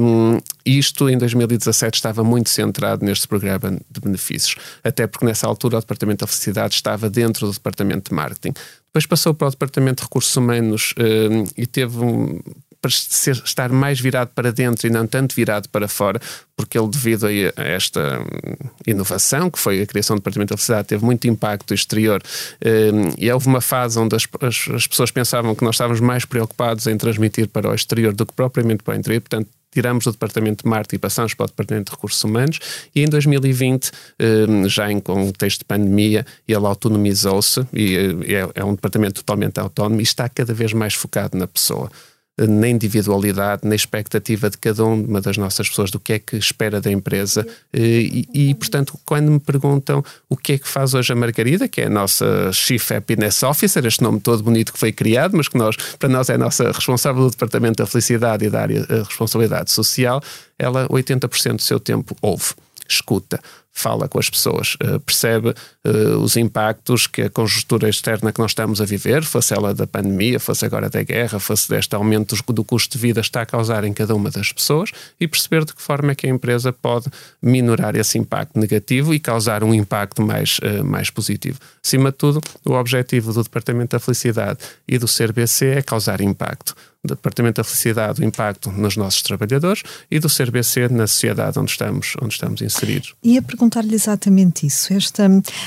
Um, 0.00 0.38
isto 0.64 1.06
em 1.10 1.18
2017 1.18 1.96
estava 1.96 2.24
muito 2.24 2.48
centrado 2.48 3.04
neste 3.04 3.28
programa 3.28 3.78
de 3.90 4.00
benefícios, 4.00 4.56
até 4.82 5.06
porque 5.06 5.26
nessa 5.26 5.46
altura 5.46 5.76
o 5.76 5.80
Departamento 5.80 6.24
da 6.24 6.26
Felicidade 6.26 6.74
estava 6.74 7.10
dentro 7.10 7.46
do 7.46 7.52
Departamento 7.52 8.08
de 8.08 8.14
Marketing. 8.14 8.54
Depois 8.86 9.04
passou 9.04 9.34
para 9.34 9.48
o 9.48 9.50
Departamento 9.50 9.96
de 9.96 10.04
Recursos 10.04 10.34
Humanos 10.34 10.94
um, 10.98 11.44
e 11.58 11.66
teve 11.66 11.98
um, 11.98 12.40
para 12.82 12.90
ser, 12.90 13.40
estar 13.44 13.70
mais 13.70 14.00
virado 14.00 14.32
para 14.34 14.50
dentro 14.50 14.88
e 14.88 14.90
não 14.90 15.06
tanto 15.06 15.36
virado 15.36 15.68
para 15.68 15.86
fora, 15.86 16.20
porque 16.56 16.76
ele, 16.76 16.88
devido 16.88 17.26
a 17.26 17.62
esta 17.62 18.20
hum, 18.20 18.68
inovação, 18.84 19.48
que 19.48 19.58
foi 19.58 19.80
a 19.80 19.86
criação 19.86 20.16
do 20.16 20.18
Departamento 20.18 20.52
da 20.52 20.56
Felicidade, 20.56 20.88
teve 20.88 21.04
muito 21.04 21.26
impacto 21.28 21.72
exterior. 21.72 22.20
Hum, 22.64 23.14
e 23.16 23.30
houve 23.30 23.46
uma 23.46 23.60
fase 23.60 23.98
onde 23.98 24.16
as, 24.16 24.26
as, 24.40 24.68
as 24.74 24.86
pessoas 24.88 25.12
pensavam 25.12 25.54
que 25.54 25.64
nós 25.64 25.76
estávamos 25.76 26.00
mais 26.00 26.24
preocupados 26.24 26.88
em 26.88 26.98
transmitir 26.98 27.48
para 27.48 27.70
o 27.70 27.74
exterior 27.74 28.12
do 28.12 28.26
que 28.26 28.32
propriamente 28.32 28.82
para 28.82 28.94
o 28.94 28.98
interior, 28.98 29.20
portanto, 29.20 29.48
tiramos 29.70 30.04
o 30.06 30.12
Departamento 30.12 30.64
de 30.64 30.68
Marketing 30.68 30.96
e 30.96 30.98
passamos 30.98 31.34
para 31.34 31.44
o 31.44 31.46
Departamento 31.46 31.90
de 31.90 31.96
Recursos 31.96 32.22
Humanos 32.22 32.58
e 32.94 33.00
em 33.00 33.08
2020, 33.08 33.90
hum, 34.20 34.68
já 34.68 34.90
em 34.90 34.98
contexto 34.98 35.60
de 35.60 35.64
pandemia, 35.66 36.26
ele 36.46 36.66
autonomizou-se 36.66 37.64
e 37.72 37.96
é, 38.26 38.60
é 38.60 38.64
um 38.64 38.74
departamento 38.74 39.22
totalmente 39.22 39.58
autónomo 39.60 40.00
e 40.00 40.02
está 40.02 40.28
cada 40.28 40.52
vez 40.52 40.72
mais 40.72 40.94
focado 40.94 41.38
na 41.38 41.46
pessoa 41.46 41.90
na 42.38 42.68
individualidade, 42.68 43.68
na 43.68 43.74
expectativa 43.74 44.48
de 44.48 44.56
cada 44.56 44.84
uma 44.84 45.20
das 45.20 45.36
nossas 45.36 45.68
pessoas, 45.68 45.90
do 45.90 46.00
que 46.00 46.14
é 46.14 46.18
que 46.18 46.36
espera 46.36 46.80
da 46.80 46.90
empresa. 46.90 47.46
E, 47.72 48.26
e, 48.32 48.54
portanto, 48.54 48.98
quando 49.04 49.30
me 49.30 49.38
perguntam 49.38 50.02
o 50.28 50.36
que 50.36 50.54
é 50.54 50.58
que 50.58 50.66
faz 50.66 50.94
hoje 50.94 51.12
a 51.12 51.16
Margarida, 51.16 51.68
que 51.68 51.82
é 51.82 51.86
a 51.86 51.90
nossa 51.90 52.50
Chief 52.52 52.90
Happiness 52.90 53.42
Officer, 53.42 53.84
este 53.84 54.02
nome 54.02 54.18
todo 54.20 54.42
bonito 54.42 54.72
que 54.72 54.78
foi 54.78 54.92
criado, 54.92 55.36
mas 55.36 55.46
que 55.46 55.58
nós, 55.58 55.76
para 55.98 56.08
nós 56.08 56.30
é 56.30 56.34
a 56.34 56.38
nossa 56.38 56.72
responsável 56.72 57.24
do 57.24 57.30
Departamento 57.30 57.82
da 57.82 57.86
Felicidade 57.86 58.46
e 58.46 58.50
da 58.50 58.62
área 58.62 58.86
da 58.86 59.02
responsabilidade 59.02 59.70
social, 59.70 60.22
ela 60.58 60.88
80% 60.88 61.56
do 61.56 61.62
seu 61.62 61.78
tempo 61.78 62.16
ouve, 62.22 62.54
escuta 62.88 63.40
fala 63.72 64.06
com 64.06 64.18
as 64.18 64.28
pessoas, 64.28 64.76
uh, 64.84 65.00
percebe 65.00 65.48
uh, 65.48 66.18
os 66.18 66.36
impactos 66.36 67.06
que 67.06 67.22
a 67.22 67.30
conjuntura 67.30 67.88
externa 67.88 68.30
que 68.30 68.38
nós 68.38 68.50
estamos 68.50 68.80
a 68.80 68.84
viver, 68.84 69.24
fosse 69.24 69.54
ela 69.54 69.74
da 69.74 69.86
pandemia, 69.86 70.38
fosse 70.38 70.64
agora 70.64 70.90
da 70.90 71.02
guerra, 71.02 71.40
fosse 71.40 71.68
deste 71.68 71.94
aumento 71.94 72.36
do 72.52 72.62
custo 72.62 72.96
de 72.96 73.02
vida, 73.02 73.20
está 73.20 73.42
a 73.42 73.46
causar 73.46 73.84
em 73.84 73.92
cada 73.92 74.14
uma 74.14 74.30
das 74.30 74.52
pessoas 74.52 74.90
e 75.18 75.26
perceber 75.26 75.64
de 75.64 75.74
que 75.74 75.80
forma 75.80 76.12
é 76.12 76.14
que 76.14 76.26
a 76.26 76.30
empresa 76.30 76.72
pode 76.72 77.06
minorar 77.40 77.96
esse 77.96 78.18
impacto 78.18 78.58
negativo 78.58 79.14
e 79.14 79.18
causar 79.18 79.64
um 79.64 79.72
impacto 79.72 80.22
mais, 80.22 80.58
uh, 80.58 80.84
mais 80.84 81.08
positivo. 81.08 81.58
Acima 81.84 82.12
de 82.12 82.18
tudo, 82.18 82.40
o 82.64 82.72
objetivo 82.72 83.32
do 83.32 83.42
Departamento 83.42 83.96
da 83.96 84.00
Felicidade 84.00 84.58
e 84.86 84.98
do 84.98 85.06
CRBC 85.06 85.66
é 85.66 85.82
causar 85.82 86.20
impacto 86.20 86.74
do 87.04 87.14
Departamento 87.16 87.56
da 87.56 87.64
Felicidade 87.64 88.22
o 88.22 88.24
impacto 88.24 88.70
nos 88.70 88.96
nossos 88.96 89.22
trabalhadores 89.22 89.82
e 90.10 90.20
do 90.20 90.28
CRBC 90.28 90.88
na 90.88 91.06
sociedade 91.06 91.58
onde 91.58 91.72
estamos, 91.72 92.14
onde 92.22 92.34
estamos 92.34 92.62
inseridos. 92.62 93.14
E 93.22 93.36
a 93.36 93.42
perguntar-lhe 93.62 93.94
exatamente 93.94 94.66
isso. 94.66 94.92
Esta, 94.92 95.24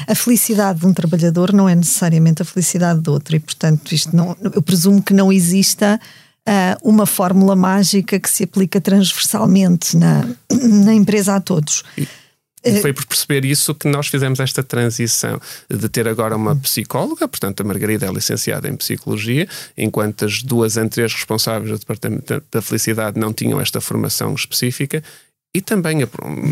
a 0.07 0.15
felicidade 0.15 0.79
de 0.79 0.85
um 0.85 0.93
trabalhador 0.93 1.53
não 1.53 1.69
é 1.69 1.75
necessariamente 1.75 2.41
a 2.41 2.45
felicidade 2.45 2.99
do 2.99 3.11
outro 3.11 3.35
e, 3.35 3.39
portanto, 3.39 3.93
isto 3.93 4.15
não, 4.15 4.35
eu 4.41 4.61
presumo 4.61 5.01
que 5.01 5.13
não 5.13 5.31
exista 5.31 5.99
uh, 6.47 6.89
uma 6.89 7.05
fórmula 7.05 7.55
mágica 7.55 8.19
que 8.19 8.29
se 8.29 8.43
aplica 8.43 8.81
transversalmente 8.81 9.95
na, 9.95 10.27
na 10.51 10.93
empresa 10.93 11.35
a 11.35 11.39
todos. 11.39 11.83
E 12.65 12.81
foi 12.81 12.91
por 12.91 13.05
perceber 13.05 13.45
isso 13.45 13.75
que 13.75 13.87
nós 13.87 14.07
fizemos 14.07 14.39
esta 14.39 14.63
transição 14.63 15.39
de 15.69 15.87
ter 15.87 16.07
agora 16.07 16.35
uma 16.35 16.55
psicóloga, 16.55 17.27
portanto, 17.27 17.61
a 17.61 17.63
Margarida 17.63 18.07
é 18.07 18.11
licenciada 18.11 18.67
em 18.67 18.75
Psicologia, 18.75 19.47
enquanto 19.77 20.25
as 20.25 20.41
duas 20.41 20.75
anteriores 20.75 21.13
responsáveis 21.13 21.69
do 21.69 21.77
Departamento 21.77 22.43
da 22.51 22.61
Felicidade 22.63 23.19
não 23.19 23.31
tinham 23.31 23.61
esta 23.61 23.79
formação 23.79 24.33
específica. 24.33 25.03
E 25.55 25.61
também 25.61 25.99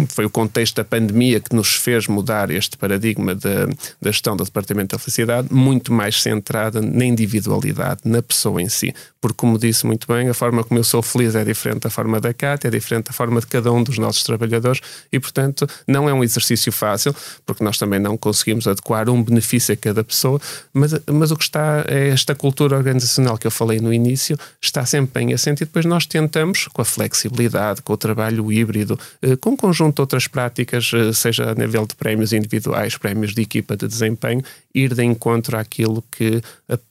foi 0.08 0.24
o 0.24 0.30
contexto 0.30 0.78
da 0.78 0.86
pandemia 0.86 1.42
que 1.42 1.54
nos 1.54 1.76
fez 1.76 2.08
mudar 2.08 2.50
este 2.50 2.78
paradigma 2.78 3.36
da, 3.36 3.68
gestão 4.02 4.34
do 4.34 4.46
Departamento 4.46 4.96
da 4.96 4.98
Felicidade, 4.98 5.50
muito 5.52 5.92
mais 5.92 6.22
centrada 6.22 6.82
na 6.82 7.04
individualidade, 7.04 8.00
na 8.06 8.22
pessoa 8.22 8.62
em 8.62 8.70
si. 8.70 8.96
Porque, 9.20 9.36
como 9.36 9.60
disse 9.60 9.86
muito 9.86 10.08
bem, 10.08 10.30
a 10.30 10.34
forma 10.34 10.64
como 10.64 10.80
eu 10.80 10.86
sou 10.86 11.02
feliz 11.02 11.36
é 11.36 11.44
diferente 11.44 11.82
da 11.82 11.90
forma 11.90 12.18
da 12.22 12.34
Cátia, 12.34 12.70
é 12.70 12.72
diferente 12.72 13.08
da 13.08 13.12
forma 13.12 13.42
de 13.42 13.48
cada 13.48 13.74
um 13.74 13.84
dos 13.84 13.98
nossos 13.98 14.24
trabalhadores 14.24 14.80
e, 15.12 15.20
portanto, 15.20 15.68
não 15.86 16.08
é 16.08 16.14
um 16.14 16.24
exercício 16.24 16.72
fácil, 16.72 17.14
porque 17.46 17.62
nós 17.62 17.78
também 17.78 18.00
não 18.00 18.16
conseguimos 18.16 18.70
adequar 18.70 19.10
um 19.10 19.22
benefício 19.22 19.74
a 19.74 19.78
cada 19.78 20.02
pessoa, 20.02 20.40
mas, 20.74 20.94
mas 21.12 21.30
o 21.30 21.36
que 21.36 21.44
está 21.44 21.84
é 21.90 22.08
esta 22.08 22.34
cultura 22.36 22.78
organizacional 22.78 23.38
que 23.38 23.48
eu 23.48 23.52
falei 23.52 23.82
no 23.82 23.94
início, 23.94 24.38
está 24.62 24.86
sempre 24.86 25.12
bem 25.14 25.34
assente 25.34 25.64
e 25.64 25.66
depois 25.66 25.84
nós 25.84 26.06
tentamos, 26.06 26.70
com 26.72 26.82
a 26.82 26.86
flexibilidade, 26.86 27.82
com 27.82 27.92
o 27.92 27.98
trabalho 27.98 28.50
híbrido, 28.50 28.93
eh, 29.22 29.36
com 29.36 29.52
um 29.52 29.58
conjunto 29.58 29.96
de 29.96 30.02
outras 30.02 30.28
práticas, 30.28 30.92
eh, 30.94 31.14
seja 31.14 31.52
a 31.52 31.56
nível 31.56 31.86
de 31.86 31.96
prémios 31.96 32.34
individuais, 32.34 32.98
prémios 32.98 33.34
de 33.34 33.42
equipa 33.42 33.76
de 33.76 33.88
desempenho, 33.88 34.44
ir 34.74 34.94
de 34.94 35.04
encontro 35.04 35.58
àquilo 35.58 36.04
que 36.12 36.42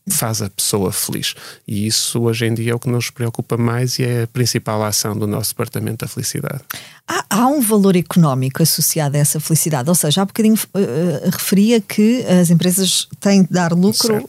faz 0.09 0.41
a 0.43 0.49
pessoa 0.49 0.93
feliz. 0.93 1.35
E 1.67 1.87
isso 1.87 2.21
hoje 2.21 2.47
em 2.47 2.55
dia 2.55 2.73
é 2.73 2.75
o 2.75 2.79
que 2.79 2.89
nos 2.89 3.11
preocupa 3.11 3.57
mais 3.57 3.99
e 3.99 4.05
é 4.05 4.23
a 4.23 4.27
principal 4.27 4.83
ação 4.85 5.17
do 5.17 5.27
nosso 5.27 5.51
Departamento 5.51 6.05
da 6.05 6.09
Felicidade. 6.09 6.61
Há, 7.09 7.25
há 7.29 7.47
um 7.47 7.61
valor 7.61 7.97
económico 7.97 8.63
associado 8.63 9.17
a 9.17 9.21
essa 9.21 9.41
felicidade, 9.41 9.89
ou 9.89 9.95
seja, 9.95 10.23
há 10.23 10.25
bocadinho 10.25 10.55
uh, 10.55 11.31
referia 11.31 11.81
que 11.81 12.25
as 12.27 12.51
empresas 12.51 13.09
têm 13.21 13.43
de 13.43 13.51
dar 13.51 13.73
lucro. 13.73 14.29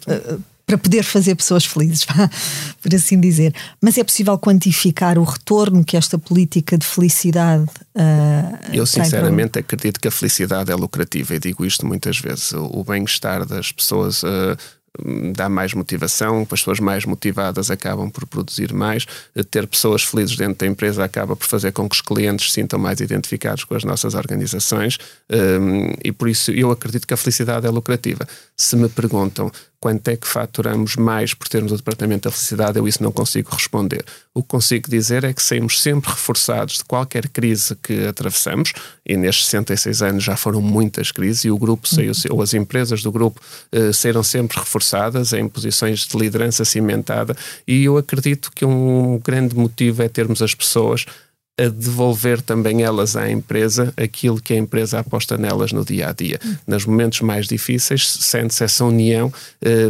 Para 0.66 0.78
poder 0.78 1.04
fazer 1.04 1.36
pessoas 1.36 1.66
felizes, 1.66 2.06
por 2.82 2.96
assim 2.96 3.20
dizer. 3.20 3.54
Mas 3.82 3.98
é 3.98 4.04
possível 4.04 4.38
quantificar 4.38 5.20
o 5.20 5.24
retorno 5.24 5.84
que 5.84 5.98
esta 5.98 6.18
política 6.18 6.78
de 6.78 6.86
felicidade. 6.86 7.66
Uh, 7.94 8.74
Eu, 8.74 8.86
sinceramente, 8.86 9.60
acredito 9.60 10.00
que 10.00 10.08
a 10.08 10.12
felicidade 10.12 10.72
é 10.72 10.76
lucrativa 10.76 11.36
e 11.36 11.40
digo 11.40 11.66
isto 11.66 11.86
muitas 11.86 12.18
vezes. 12.18 12.54
O 12.54 12.84
bem-estar 12.84 13.46
das 13.46 13.72
pessoas. 13.72 14.24
Uh, 14.24 14.58
dá 15.36 15.50
mais 15.50 15.74
motivação, 15.74 16.42
as 16.42 16.48
pessoas 16.48 16.80
mais 16.80 17.06
motivadas 17.06 17.72
acabam 17.72 18.10
por 18.12 18.28
produzir 18.28 18.72
mais, 18.72 19.06
ter 19.50 19.66
pessoas 19.66 20.04
felizes 20.04 20.36
dentro 20.36 20.60
da 20.60 20.68
empresa 20.68 21.04
acaba 21.04 21.36
por 21.36 21.48
fazer 21.48 21.72
com 21.72 21.90
que 21.90 21.96
os 21.96 22.02
clientes 22.02 22.50
se 22.50 22.54
sintam 22.54 22.78
mais 22.78 23.00
identificados 23.00 23.64
com 23.64 23.76
as 23.76 23.84
nossas 23.84 24.14
organizações 24.14 25.00
um, 25.32 25.94
e 26.04 26.12
por 26.12 26.30
isso 26.30 26.52
eu 26.52 26.70
acredito 26.70 27.08
que 27.08 27.14
a 27.14 27.18
felicidade 27.18 27.66
é 27.66 27.70
lucrativa. 27.70 28.28
Se 28.56 28.76
me 28.76 28.88
perguntam 28.88 29.52
quanto 29.84 30.08
é 30.08 30.16
que 30.16 30.26
faturamos 30.26 30.96
mais 30.96 31.34
por 31.34 31.50
termos 31.50 31.74
o 31.74 31.76
Departamento 31.76 32.30
da 32.30 32.32
Felicidade, 32.32 32.80
eu 32.80 32.88
isso 32.88 33.04
não 33.04 33.12
consigo 33.12 33.50
responder. 33.52 34.06
O 34.34 34.42
que 34.42 34.48
consigo 34.48 34.90
dizer 34.90 35.26
é 35.26 35.34
que 35.34 35.44
saímos 35.44 35.82
sempre 35.82 36.10
reforçados 36.10 36.78
de 36.78 36.86
qualquer 36.86 37.28
crise 37.28 37.76
que 37.76 38.08
atravessamos, 38.08 38.72
e 39.06 39.18
nestes 39.18 39.48
66 39.48 40.02
anos 40.02 40.24
já 40.24 40.38
foram 40.38 40.62
muitas 40.62 41.12
crises, 41.12 41.44
e 41.44 41.52
o 41.52 41.58
grupo 41.58 41.86
saiu, 41.86 42.14
ou 42.30 42.42
as 42.42 42.54
empresas 42.54 43.04
do 43.04 43.12
grupo 43.12 43.42
uh, 43.76 43.94
saíram 43.94 44.24
sempre 44.24 44.58
reforçadas 44.58 45.34
em 45.34 45.50
posições 45.50 46.08
de 46.08 46.18
liderança 46.18 46.64
cimentada, 46.64 47.36
e 47.68 47.84
eu 47.84 47.98
acredito 47.98 48.54
que 48.56 48.64
um 48.64 49.20
grande 49.22 49.54
motivo 49.54 50.02
é 50.02 50.08
termos 50.08 50.42
as 50.42 50.56
pessoas 50.56 51.06
a 51.56 51.68
devolver 51.68 52.42
também 52.42 52.82
elas 52.82 53.16
à 53.16 53.30
empresa 53.30 53.94
aquilo 53.96 54.42
que 54.42 54.54
a 54.54 54.58
empresa 54.58 55.00
aposta 55.00 55.38
nelas 55.38 55.72
no 55.72 55.86
dia 55.86 56.10
a 56.10 56.12
dia. 56.12 56.40
Hum. 56.44 56.56
Nos 56.66 56.86
momentos 56.86 57.22
mais 57.22 57.48
difíceis, 57.48 58.10
sente-se 58.10 58.64
essa 58.64 58.84
união 58.84 59.32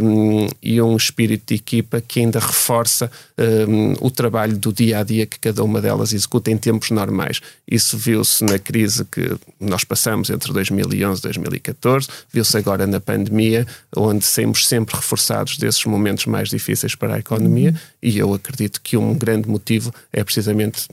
um, 0.02 0.46
e 0.62 0.80
um 0.82 0.94
espírito 0.94 1.44
de 1.48 1.54
equipa 1.54 2.02
que 2.02 2.20
ainda 2.20 2.38
reforça 2.38 3.10
um, 3.66 3.94
o 4.06 4.10
trabalho 4.10 4.58
do 4.58 4.70
dia 4.74 4.98
a 4.98 5.02
dia 5.02 5.24
que 5.24 5.38
cada 5.38 5.64
uma 5.64 5.80
delas 5.80 6.12
executa 6.12 6.50
em 6.50 6.58
tempos 6.58 6.90
normais. 6.90 7.40
Isso 7.66 7.96
viu-se 7.96 8.44
na 8.44 8.58
crise 8.58 9.02
que 9.06 9.34
nós 9.58 9.84
passamos 9.84 10.28
entre 10.28 10.52
2011 10.52 11.18
e 11.18 11.22
2014, 11.22 12.08
viu-se 12.30 12.58
agora 12.58 12.86
na 12.86 13.00
pandemia, 13.00 13.66
onde 13.96 14.26
saímos 14.26 14.68
sempre 14.68 14.94
reforçados 14.94 15.56
desses 15.56 15.84
momentos 15.86 16.26
mais 16.26 16.50
difíceis 16.50 16.94
para 16.94 17.14
a 17.14 17.18
economia, 17.18 17.70
uhum. 17.70 17.76
e 18.02 18.18
eu 18.18 18.34
acredito 18.34 18.82
que 18.82 18.98
um 18.98 19.14
grande 19.14 19.48
motivo 19.48 19.90
é 20.12 20.22
precisamente 20.22 20.88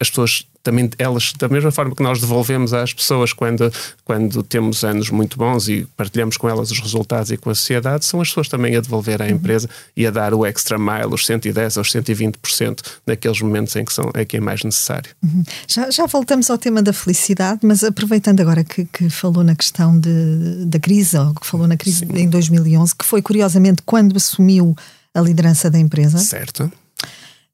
as 0.00 0.08
pessoas 0.08 0.46
também 0.62 0.90
elas 0.98 1.32
da 1.38 1.48
mesma 1.48 1.70
forma 1.70 1.94
que 1.94 2.02
nós 2.02 2.20
devolvemos 2.20 2.72
às 2.72 2.92
pessoas 2.92 3.32
quando 3.32 3.72
quando 4.04 4.42
temos 4.42 4.84
anos 4.84 5.08
muito 5.10 5.36
bons 5.36 5.68
e 5.68 5.86
partilhamos 5.96 6.36
com 6.36 6.48
elas 6.48 6.70
os 6.70 6.78
resultados 6.78 7.30
e 7.30 7.36
com 7.36 7.50
a 7.50 7.54
sociedade 7.54 8.04
são 8.04 8.20
as 8.20 8.28
pessoas 8.28 8.48
também 8.48 8.76
a 8.76 8.80
devolver 8.80 9.22
à 9.22 9.24
uhum. 9.24 9.32
empresa 9.32 9.68
e 9.96 10.06
a 10.06 10.10
dar 10.10 10.34
o 10.34 10.44
extra 10.44 10.78
mile 10.78 11.12
os 11.12 11.24
110 11.24 11.76
ou 11.78 11.82
120% 11.82 12.80
naqueles 13.06 13.40
momentos 13.40 13.74
em 13.76 13.84
que 13.84 13.92
são 13.92 14.10
é 14.14 14.24
que 14.24 14.36
é 14.36 14.40
mais 14.40 14.62
necessário 14.62 15.10
uhum. 15.22 15.42
já, 15.66 15.90
já 15.90 16.06
voltamos 16.06 16.50
ao 16.50 16.58
tema 16.58 16.82
da 16.82 16.92
felicidade 16.92 17.60
mas 17.62 17.82
aproveitando 17.82 18.40
agora 18.40 18.62
que, 18.62 18.84
que 18.84 19.08
falou 19.08 19.42
na 19.42 19.54
questão 19.54 19.98
de, 19.98 20.66
da 20.66 20.78
crise 20.78 21.16
ou 21.16 21.34
que 21.34 21.46
falou 21.46 21.66
na 21.66 21.76
crise 21.76 22.00
Sim. 22.00 22.12
em 22.14 22.28
2011 22.28 22.94
que 22.94 23.04
foi 23.04 23.22
curiosamente 23.22 23.82
quando 23.86 24.16
assumiu 24.16 24.76
a 25.14 25.20
liderança 25.20 25.70
da 25.70 25.78
empresa 25.78 26.18
certo 26.18 26.70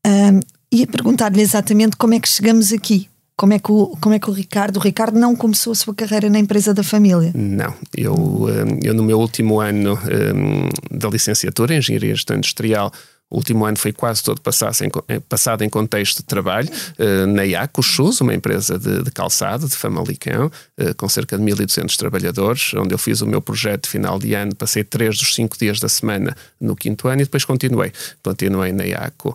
um, 0.06 0.40
ia 0.74 0.86
perguntar-lhe 0.86 1.40
exatamente 1.40 1.96
como 1.96 2.14
é 2.14 2.20
que 2.20 2.28
chegamos 2.28 2.72
aqui. 2.72 3.08
Como 3.36 3.52
é, 3.52 3.58
que 3.58 3.72
o, 3.72 3.96
como 4.00 4.14
é 4.14 4.18
que 4.20 4.30
o 4.30 4.32
Ricardo, 4.32 4.76
o 4.76 4.80
Ricardo 4.80 5.18
não 5.18 5.34
começou 5.34 5.72
a 5.72 5.74
sua 5.74 5.92
carreira 5.92 6.30
na 6.30 6.38
empresa 6.38 6.72
da 6.72 6.84
família? 6.84 7.32
Não, 7.34 7.74
eu, 7.96 8.14
hum, 8.14 8.78
eu 8.80 8.94
no 8.94 9.02
meu 9.02 9.18
último 9.18 9.60
ano 9.60 9.98
um, 10.34 10.96
da 10.96 11.08
licenciatura 11.08 11.74
em 11.74 11.78
Engenharia 11.78 12.14
Industrial 12.30 12.92
o 13.30 13.36
último 13.36 13.64
ano 13.64 13.76
foi 13.76 13.92
quase 13.92 14.22
todo 14.22 14.40
passado 14.40 14.76
em, 14.82 15.66
eh, 15.66 15.68
contexto 15.68 16.18
de 16.18 16.24
trabalho 16.24 16.68
uh, 16.68 17.26
na 17.26 17.42
IACO 17.42 17.82
Shoes, 17.82 18.20
uma 18.20 18.34
empresa 18.34 18.78
de, 18.78 19.02
de 19.02 19.10
calçado 19.10 19.66
de 19.66 19.74
Famalicão, 19.74 20.46
uh, 20.46 20.94
com 20.96 21.08
cerca 21.08 21.36
de 21.36 21.42
1.200 21.42 21.96
trabalhadores, 21.96 22.74
onde 22.74 22.94
eu 22.94 22.98
fiz 22.98 23.22
o 23.22 23.26
meu 23.26 23.40
projeto 23.40 23.84
de 23.84 23.90
final 23.90 24.18
de 24.18 24.34
ano. 24.34 24.54
Passei 24.54 24.84
três 24.84 25.18
dos 25.18 25.34
cinco 25.34 25.58
dias 25.58 25.80
da 25.80 25.88
semana 25.88 26.36
no 26.60 26.76
quinto 26.76 27.08
ano 27.08 27.22
e 27.22 27.24
depois 27.24 27.44
continuei. 27.44 27.92
Continuei 28.22 28.72
na 28.72 28.84
IACO. 28.84 29.34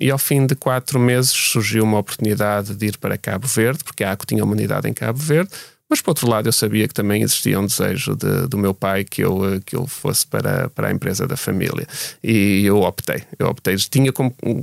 E 0.00 0.10
ao 0.10 0.18
fim 0.18 0.46
de 0.46 0.54
quatro 0.54 0.98
meses 0.98 1.30
surgiu 1.30 1.84
uma 1.84 1.98
oportunidade 1.98 2.74
de 2.74 2.86
ir 2.86 2.96
para 2.96 3.16
Cabo 3.16 3.46
Verde, 3.46 3.84
porque 3.84 4.02
a 4.02 4.08
IACO 4.08 4.26
tinha 4.26 4.42
uma 4.42 4.52
unidade 4.52 4.88
em 4.88 4.92
Cabo 4.92 5.18
Verde. 5.18 5.50
Mas, 5.88 6.02
por 6.02 6.10
outro 6.10 6.28
lado, 6.28 6.48
eu 6.48 6.52
sabia 6.52 6.86
que 6.86 6.92
também 6.92 7.22
existia 7.22 7.58
um 7.58 7.64
desejo 7.64 8.14
de, 8.14 8.46
do 8.46 8.58
meu 8.58 8.74
pai 8.74 9.04
que 9.04 9.22
eu, 9.22 9.60
que 9.64 9.74
eu 9.74 9.86
fosse 9.86 10.26
para, 10.26 10.68
para 10.68 10.88
a 10.88 10.92
empresa 10.92 11.26
da 11.26 11.36
família. 11.36 11.86
E 12.22 12.64
eu 12.66 12.82
optei. 12.82 13.22
Eu 13.38 13.48
optei. 13.48 13.74
Tinha 13.76 14.12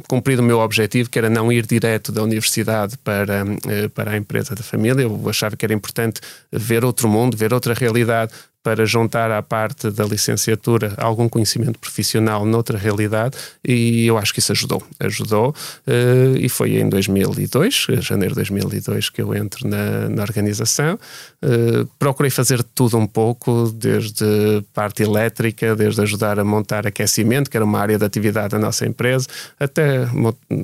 cumprido 0.08 0.44
o 0.44 0.46
meu 0.46 0.60
objetivo, 0.60 1.10
que 1.10 1.18
era 1.18 1.30
não 1.30 1.52
ir 1.52 1.66
direto 1.66 2.12
da 2.12 2.22
universidade 2.22 2.96
para, 3.00 3.44
eh, 3.68 3.88
para 3.88 4.12
a 4.12 4.18
empresa 4.18 4.54
da 4.54 4.62
família. 4.62 5.02
Eu 5.02 5.28
achava 5.28 5.58
que 5.58 5.66
era 5.66 5.74
importante 5.74 6.22
ver 6.52 6.86
outro 6.86 7.10
mundo, 7.10 7.36
ver 7.36 7.54
outra 7.54 7.74
realidade, 7.74 8.32
para 8.66 8.84
juntar 8.84 9.30
à 9.30 9.44
parte 9.44 9.92
da 9.92 10.04
licenciatura 10.04 10.96
algum 10.98 11.30
conhecimento 11.30 11.78
profissional 11.78 12.44
noutra 12.48 12.80
realidade 12.80 13.38
e 13.64 14.08
eu 14.08 14.18
acho 14.18 14.34
que 14.34 14.40
isso 14.40 14.52
ajudou. 14.54 14.82
Ajudou 15.00 15.50
uh, 15.86 16.36
e 16.36 16.50
foi 16.50 16.80
em 16.80 16.90
2002, 16.90 17.86
janeiro 18.00 18.34
de 18.34 18.38
2002, 18.38 19.12
que 19.12 19.22
eu 19.22 19.36
entro 19.36 19.68
na, 19.68 20.10
na 20.10 20.24
organização. 20.24 20.98
Uh, 21.44 21.86
procurei 22.00 22.32
fazer 22.32 22.64
tudo 22.64 22.98
um 22.98 23.06
pouco, 23.06 23.72
desde 23.72 24.26
parte 24.74 25.04
elétrica, 25.04 25.76
desde 25.76 26.02
ajudar 26.02 26.40
a 26.40 26.44
montar 26.44 26.88
aquecimento, 26.88 27.52
que 27.52 27.58
era 27.58 27.64
uma 27.64 27.80
área 27.80 28.00
de 28.00 28.04
atividade 28.04 28.50
da 28.50 28.60
nossa 28.60 28.84
empresa, 28.88 29.28
até 29.60 30.08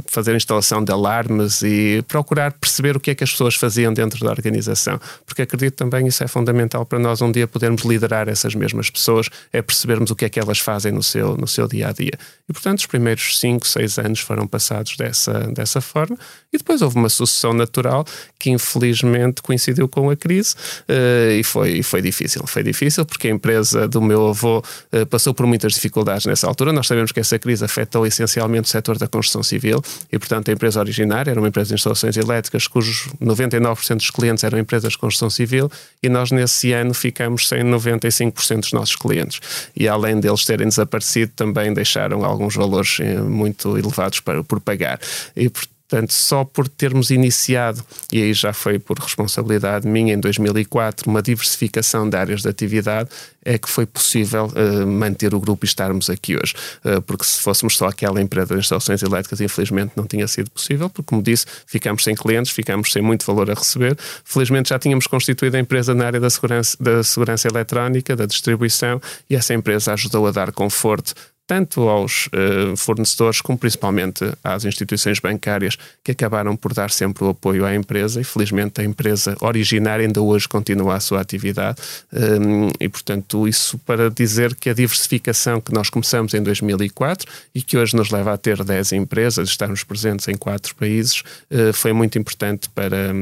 fazer 0.07 0.35
instalação 0.35 0.83
de 0.83 0.91
alarmes 0.91 1.61
e 1.61 2.03
procurar 2.07 2.51
perceber 2.53 2.97
o 2.97 2.99
que 2.99 3.11
é 3.11 3.15
que 3.15 3.23
as 3.23 3.29
pessoas 3.29 3.53
faziam 3.53 3.93
dentro 3.93 4.25
da 4.25 4.31
organização. 4.31 4.99
Porque 5.23 5.43
acredito 5.43 5.75
também 5.75 6.07
isso 6.07 6.23
é 6.23 6.27
fundamental 6.27 6.83
para 6.83 6.97
nós 6.97 7.21
um 7.21 7.31
dia 7.31 7.47
podermos 7.47 7.83
liderar 7.91 8.29
essas 8.29 8.55
mesmas 8.55 8.89
pessoas, 8.89 9.29
é 9.51 9.61
percebermos 9.61 10.11
o 10.11 10.15
que 10.15 10.25
é 10.25 10.29
que 10.29 10.39
elas 10.39 10.59
fazem 10.59 10.91
no 10.91 11.03
seu, 11.03 11.35
no 11.35 11.47
seu 11.47 11.67
dia 11.67 11.89
a 11.89 11.91
dia. 11.91 12.13
E, 12.47 12.53
portanto, 12.53 12.79
os 12.79 12.85
primeiros 12.85 13.39
5, 13.39 13.67
6 13.67 13.99
anos 13.99 14.19
foram 14.19 14.47
passados 14.47 14.95
dessa, 14.97 15.33
dessa 15.51 15.81
forma 15.81 16.17
e 16.51 16.57
depois 16.57 16.81
houve 16.81 16.97
uma 16.97 17.09
sucessão 17.09 17.53
natural 17.53 18.05
que, 18.37 18.49
infelizmente, 18.49 19.41
coincidiu 19.41 19.87
com 19.87 20.09
a 20.09 20.15
crise 20.15 20.55
uh, 20.89 21.31
e 21.31 21.43
foi, 21.43 21.83
foi 21.83 22.01
difícil. 22.01 22.45
Foi 22.47 22.63
difícil 22.63 23.05
porque 23.05 23.27
a 23.27 23.31
empresa 23.31 23.87
do 23.87 24.01
meu 24.01 24.29
avô 24.29 24.59
uh, 24.59 25.05
passou 25.05 25.33
por 25.33 25.45
muitas 25.45 25.73
dificuldades 25.73 26.25
nessa 26.25 26.47
altura. 26.47 26.73
Nós 26.73 26.87
sabemos 26.87 27.11
que 27.11 27.19
essa 27.19 27.37
crise 27.39 27.63
afetou 27.63 28.05
essencialmente 28.05 28.67
o 28.67 28.69
setor 28.69 28.97
da 28.97 29.07
construção 29.07 29.43
civil 29.43 29.81
e, 30.11 30.17
portanto, 30.17 30.49
a 30.49 30.53
empresa 30.53 30.79
originária 30.79 31.31
era 31.31 31.39
uma 31.39 31.47
empresa 31.47 31.69
de 31.69 31.75
instalações 31.75 32.17
elétricas 32.17 32.67
cujos 32.67 33.07
99% 33.21 33.95
dos 33.95 34.09
clientes 34.09 34.43
eram 34.43 34.59
empresas 34.59 34.91
de 34.93 34.97
construção 34.97 35.29
civil 35.29 35.69
e 36.01 36.09
nós, 36.09 36.31
nesse 36.31 36.73
ano, 36.73 36.93
ficamos 36.93 37.47
sem 37.47 37.63
95% 37.89 38.59
dos 38.59 38.73
nossos 38.73 38.95
clientes. 38.95 39.39
E 39.75 39.87
além 39.87 40.19
deles 40.19 40.45
terem 40.45 40.67
desaparecido, 40.67 41.31
também 41.35 41.73
deixaram 41.73 42.23
alguns 42.23 42.55
valores 42.55 42.99
eh, 42.99 43.19
muito 43.21 43.77
elevados 43.77 44.19
para, 44.19 44.43
por 44.43 44.59
pagar. 44.59 44.99
E, 45.35 45.49
Portanto, 45.49 45.71
só 46.09 46.43
por 46.43 46.67
termos 46.67 47.09
iniciado, 47.09 47.83
e 48.11 48.21
aí 48.21 48.33
já 48.33 48.53
foi 48.53 48.79
por 48.79 48.97
responsabilidade 48.97 49.87
minha, 49.87 50.13
em 50.13 50.19
2004, 50.19 51.09
uma 51.09 51.21
diversificação 51.21 52.09
de 52.09 52.15
áreas 52.15 52.41
de 52.41 52.49
atividade, 52.49 53.09
é 53.43 53.57
que 53.57 53.69
foi 53.69 53.85
possível 53.85 54.45
uh, 54.45 54.87
manter 54.87 55.33
o 55.33 55.39
grupo 55.39 55.65
e 55.65 55.67
estarmos 55.67 56.09
aqui 56.09 56.35
hoje. 56.35 56.53
Uh, 56.85 57.01
porque 57.01 57.25
se 57.25 57.41
fôssemos 57.41 57.75
só 57.75 57.87
aquela 57.87 58.21
empresa 58.21 58.53
de 58.53 58.59
instalações 58.59 59.01
elétricas, 59.01 59.41
infelizmente 59.41 59.93
não 59.95 60.05
tinha 60.05 60.27
sido 60.27 60.49
possível, 60.51 60.89
porque, 60.89 61.09
como 61.09 61.21
disse, 61.21 61.45
ficamos 61.65 62.03
sem 62.03 62.15
clientes, 62.15 62.51
ficamos 62.51 62.91
sem 62.91 63.01
muito 63.01 63.25
valor 63.25 63.49
a 63.49 63.53
receber. 63.53 63.97
Felizmente 64.23 64.69
já 64.69 64.79
tínhamos 64.79 65.07
constituído 65.07 65.57
a 65.57 65.59
empresa 65.59 65.93
na 65.93 66.05
área 66.05 66.19
da 66.19 66.29
segurança, 66.29 66.77
da 66.79 67.03
segurança 67.03 67.47
eletrónica, 67.47 68.15
da 68.15 68.25
distribuição, 68.25 69.01
e 69.29 69.35
essa 69.35 69.53
empresa 69.53 69.93
ajudou 69.93 70.27
a 70.27 70.31
dar 70.31 70.51
conforto 70.51 71.13
tanto 71.51 71.89
aos 71.89 72.27
uh, 72.27 72.77
fornecedores 72.77 73.41
como 73.41 73.57
principalmente 73.57 74.23
às 74.41 74.63
instituições 74.63 75.19
bancárias 75.19 75.77
que 76.01 76.13
acabaram 76.13 76.55
por 76.55 76.73
dar 76.73 76.89
sempre 76.89 77.25
o 77.25 77.27
apoio 77.27 77.65
à 77.65 77.75
empresa 77.75 78.21
e 78.21 78.23
felizmente 78.23 78.79
a 78.79 78.85
empresa 78.85 79.35
originária 79.41 80.07
ainda 80.07 80.21
hoje 80.21 80.47
continua 80.47 80.95
a 80.95 81.01
sua 81.01 81.19
atividade. 81.19 81.77
Um, 82.13 82.69
e 82.79 82.87
portanto 82.87 83.49
isso 83.49 83.77
para 83.79 84.09
dizer 84.09 84.55
que 84.55 84.69
a 84.69 84.73
diversificação 84.73 85.59
que 85.59 85.73
nós 85.73 85.89
começamos 85.89 86.33
em 86.33 86.41
2004 86.41 87.29
e 87.53 87.61
que 87.61 87.77
hoje 87.77 87.97
nos 87.97 88.11
leva 88.11 88.31
a 88.31 88.37
ter 88.37 88.63
10 88.63 88.93
empresas, 88.93 89.49
estarmos 89.49 89.83
presentes 89.83 90.29
em 90.29 90.37
quatro 90.37 90.73
países, 90.75 91.21
uh, 91.51 91.73
foi 91.73 91.91
muito 91.91 92.17
importante 92.17 92.69
para, 92.69 93.13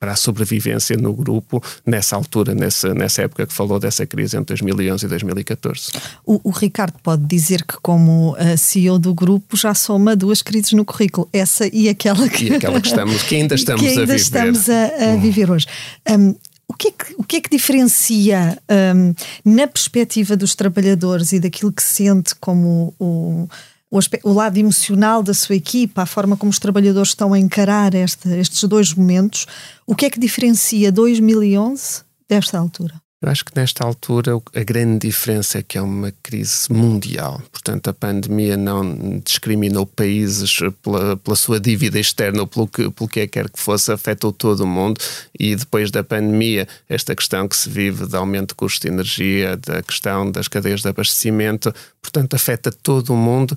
para 0.00 0.12
a 0.12 0.16
sobrevivência 0.16 0.96
no 0.96 1.12
grupo 1.12 1.62
nessa 1.84 2.16
altura, 2.16 2.54
nessa, 2.54 2.94
nessa 2.94 3.20
época 3.20 3.46
que 3.46 3.52
falou 3.52 3.78
dessa 3.78 4.06
crise 4.06 4.34
entre 4.34 4.54
2011 4.56 5.04
e 5.04 5.08
2014. 5.10 5.92
O, 6.24 6.40
o 6.42 6.50
Ricardo 6.50 6.94
pode 7.02 7.26
dizer 7.26 7.62
que, 7.64 7.76
como 7.82 8.32
uh, 8.32 8.56
CEO 8.56 8.98
do 8.98 9.12
grupo, 9.12 9.58
já 9.58 9.74
soma 9.74 10.16
duas 10.16 10.40
crises 10.40 10.72
no 10.72 10.86
currículo, 10.86 11.28
essa 11.34 11.68
e 11.70 11.86
aquela 11.86 12.26
que, 12.30 12.46
e 12.46 12.54
aquela 12.54 12.80
que, 12.80 12.88
estamos, 12.88 13.22
que 13.24 13.36
ainda 13.36 13.54
estamos 13.54 13.82
que 13.82 13.88
ainda 13.88 14.02
a 14.02 14.06
viver. 14.06 14.16
estamos 14.16 14.70
a, 14.70 14.86
a 14.86 15.08
hum. 15.08 15.20
viver 15.20 15.50
hoje. 15.50 15.66
Um, 16.08 16.34
o 16.66 16.72
que, 16.72 16.88
é 16.88 16.92
que, 16.92 17.14
o 17.18 17.24
que 17.24 17.36
é 17.36 17.40
que 17.42 17.50
diferencia 17.50 18.56
um, 18.96 19.12
na 19.44 19.66
perspectiva 19.66 20.34
dos 20.34 20.54
trabalhadores 20.54 21.32
e 21.32 21.40
daquilo 21.40 21.72
que 21.72 21.82
se 21.82 22.04
sente 22.04 22.34
como 22.36 22.94
o, 22.98 23.48
o, 23.90 23.98
o, 24.24 24.32
lado 24.32 24.56
emocional 24.56 25.22
da 25.22 25.34
sua 25.34 25.56
equipa, 25.56 26.02
a 26.02 26.06
forma 26.06 26.36
como 26.36 26.50
os 26.50 26.58
trabalhadores 26.58 27.10
estão 27.10 27.32
a 27.32 27.38
encarar 27.38 27.94
este, 27.94 28.28
estes 28.38 28.62
dois 28.64 28.94
momentos, 28.94 29.46
o 29.86 29.94
que 29.94 30.06
é 30.06 30.10
que 30.10 30.20
diferencia 30.20 30.92
2011 30.92 32.02
desta 32.28 32.58
altura? 32.58 33.00
Eu 33.22 33.28
acho 33.28 33.44
que 33.44 33.52
nesta 33.54 33.84
altura 33.84 34.40
a 34.54 34.62
grande 34.64 35.06
diferença 35.06 35.58
é 35.58 35.62
que 35.62 35.76
é 35.76 35.82
uma 35.82 36.10
crise 36.22 36.72
mundial. 36.72 37.42
Portanto, 37.52 37.88
a 37.88 37.92
pandemia 37.92 38.56
não 38.56 39.20
discriminou 39.22 39.84
países 39.84 40.58
pela, 40.80 41.18
pela 41.18 41.36
sua 41.36 41.60
dívida 41.60 42.00
externa 42.00 42.40
ou 42.40 42.46
pelo 42.46 42.66
que, 42.66 42.90
pelo 42.90 43.08
que 43.10 43.26
quer 43.26 43.50
que 43.50 43.60
fosse, 43.60 43.92
afetou 43.92 44.32
todo 44.32 44.60
o 44.60 44.66
mundo. 44.66 44.98
E 45.38 45.54
depois 45.54 45.90
da 45.90 46.02
pandemia, 46.02 46.66
esta 46.88 47.14
questão 47.14 47.46
que 47.46 47.56
se 47.58 47.68
vive 47.68 48.06
de 48.06 48.16
aumento 48.16 48.50
de 48.50 48.54
custo 48.54 48.86
de 48.86 48.88
energia, 48.88 49.54
da 49.58 49.82
questão 49.82 50.30
das 50.30 50.48
cadeias 50.48 50.80
de 50.80 50.88
abastecimento, 50.88 51.74
portanto, 52.00 52.32
afeta 52.32 52.72
todo 52.72 53.12
o 53.12 53.16
mundo 53.16 53.54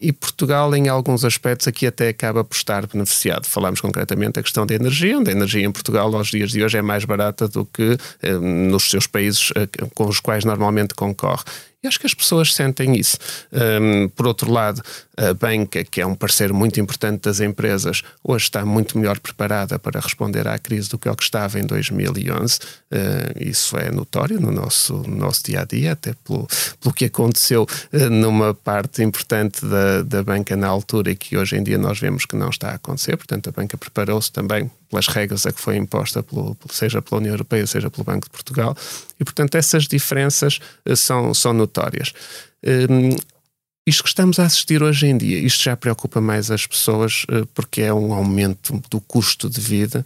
e 0.00 0.12
Portugal, 0.12 0.74
em 0.74 0.88
alguns 0.88 1.24
aspectos, 1.24 1.68
aqui 1.68 1.86
até 1.86 2.08
acaba 2.08 2.44
por 2.44 2.56
estar 2.56 2.86
beneficiado. 2.86 3.46
Falamos 3.46 3.80
concretamente 3.80 4.32
da 4.32 4.42
questão 4.42 4.66
da 4.66 4.74
energia, 4.74 5.18
onde 5.18 5.30
a 5.30 5.32
energia 5.32 5.64
em 5.64 5.70
Portugal, 5.70 6.14
aos 6.14 6.28
dias 6.28 6.50
de 6.50 6.62
hoje, 6.64 6.76
é 6.76 6.82
mais 6.82 7.04
barata 7.04 7.46
do 7.46 7.64
que 7.64 7.96
eh, 8.22 8.32
nos 8.32 8.90
seus 8.90 9.06
países 9.06 9.50
eh, 9.54 9.68
com 9.94 10.06
os 10.06 10.20
quais 10.20 10.44
normalmente 10.44 10.94
concorre. 10.94 11.44
E 11.84 11.86
acho 11.86 12.00
que 12.00 12.06
as 12.06 12.14
pessoas 12.14 12.54
sentem 12.54 12.98
isso. 12.98 13.18
Um, 13.52 14.08
por 14.08 14.26
outro 14.26 14.50
lado, 14.50 14.82
a 15.18 15.34
banca, 15.34 15.84
que 15.84 16.00
é 16.00 16.06
um 16.06 16.14
parceiro 16.14 16.54
muito 16.54 16.80
importante 16.80 17.20
das 17.24 17.40
empresas, 17.40 18.02
hoje 18.22 18.46
está 18.46 18.64
muito 18.64 18.98
melhor 18.98 19.20
preparada 19.20 19.78
para 19.78 20.00
responder 20.00 20.48
à 20.48 20.58
crise 20.58 20.88
do 20.88 20.98
que 20.98 21.08
o 21.08 21.14
que 21.14 21.22
estava 21.22 21.60
em 21.60 21.66
2011. 21.66 22.56
Uh, 22.56 22.58
isso 23.38 23.76
é 23.76 23.90
notório 23.90 24.40
no 24.40 24.50
nosso, 24.50 24.94
no 24.94 25.14
nosso 25.14 25.44
dia 25.44 25.60
a 25.60 25.64
dia, 25.64 25.92
até 25.92 26.14
pelo, 26.24 26.48
pelo 26.80 26.94
que 26.94 27.04
aconteceu 27.04 27.64
uh, 27.92 28.10
numa 28.10 28.54
parte 28.54 29.02
importante 29.02 29.64
da, 29.66 30.02
da 30.02 30.22
banca 30.22 30.56
na 30.56 30.68
altura 30.68 31.10
e 31.10 31.16
que 31.16 31.36
hoje 31.36 31.56
em 31.56 31.62
dia 31.62 31.76
nós 31.76 32.00
vemos 32.00 32.24
que 32.24 32.34
não 32.34 32.48
está 32.48 32.70
a 32.70 32.74
acontecer. 32.76 33.18
Portanto, 33.18 33.50
a 33.50 33.52
banca 33.52 33.76
preparou-se 33.76 34.32
também 34.32 34.70
pelas 34.88 35.08
regras 35.08 35.46
a 35.46 35.52
que 35.52 35.60
foi 35.60 35.76
imposta, 35.76 36.22
pelo, 36.22 36.56
seja 36.70 37.02
pela 37.02 37.20
União 37.20 37.32
Europeia, 37.32 37.66
seja 37.66 37.90
pelo 37.90 38.04
Banco 38.04 38.26
de 38.26 38.30
Portugal. 38.30 38.76
E, 39.18 39.24
portanto, 39.24 39.54
essas 39.54 39.86
diferenças 39.86 40.60
uh, 40.88 40.96
são, 40.96 41.34
são 41.34 41.52
notórias. 41.52 42.12
Um, 42.64 43.16
isto 43.86 44.02
que 44.02 44.08
estamos 44.08 44.38
a 44.38 44.44
assistir 44.44 44.82
hoje 44.82 45.06
em 45.06 45.16
dia, 45.16 45.38
isto 45.38 45.62
já 45.62 45.76
preocupa 45.76 46.20
mais 46.20 46.50
as 46.50 46.66
pessoas 46.66 47.24
uh, 47.24 47.46
porque 47.54 47.82
é 47.82 47.92
um 47.92 48.14
aumento 48.14 48.82
do 48.90 49.00
custo 49.00 49.50
de 49.50 49.60
vida 49.60 50.04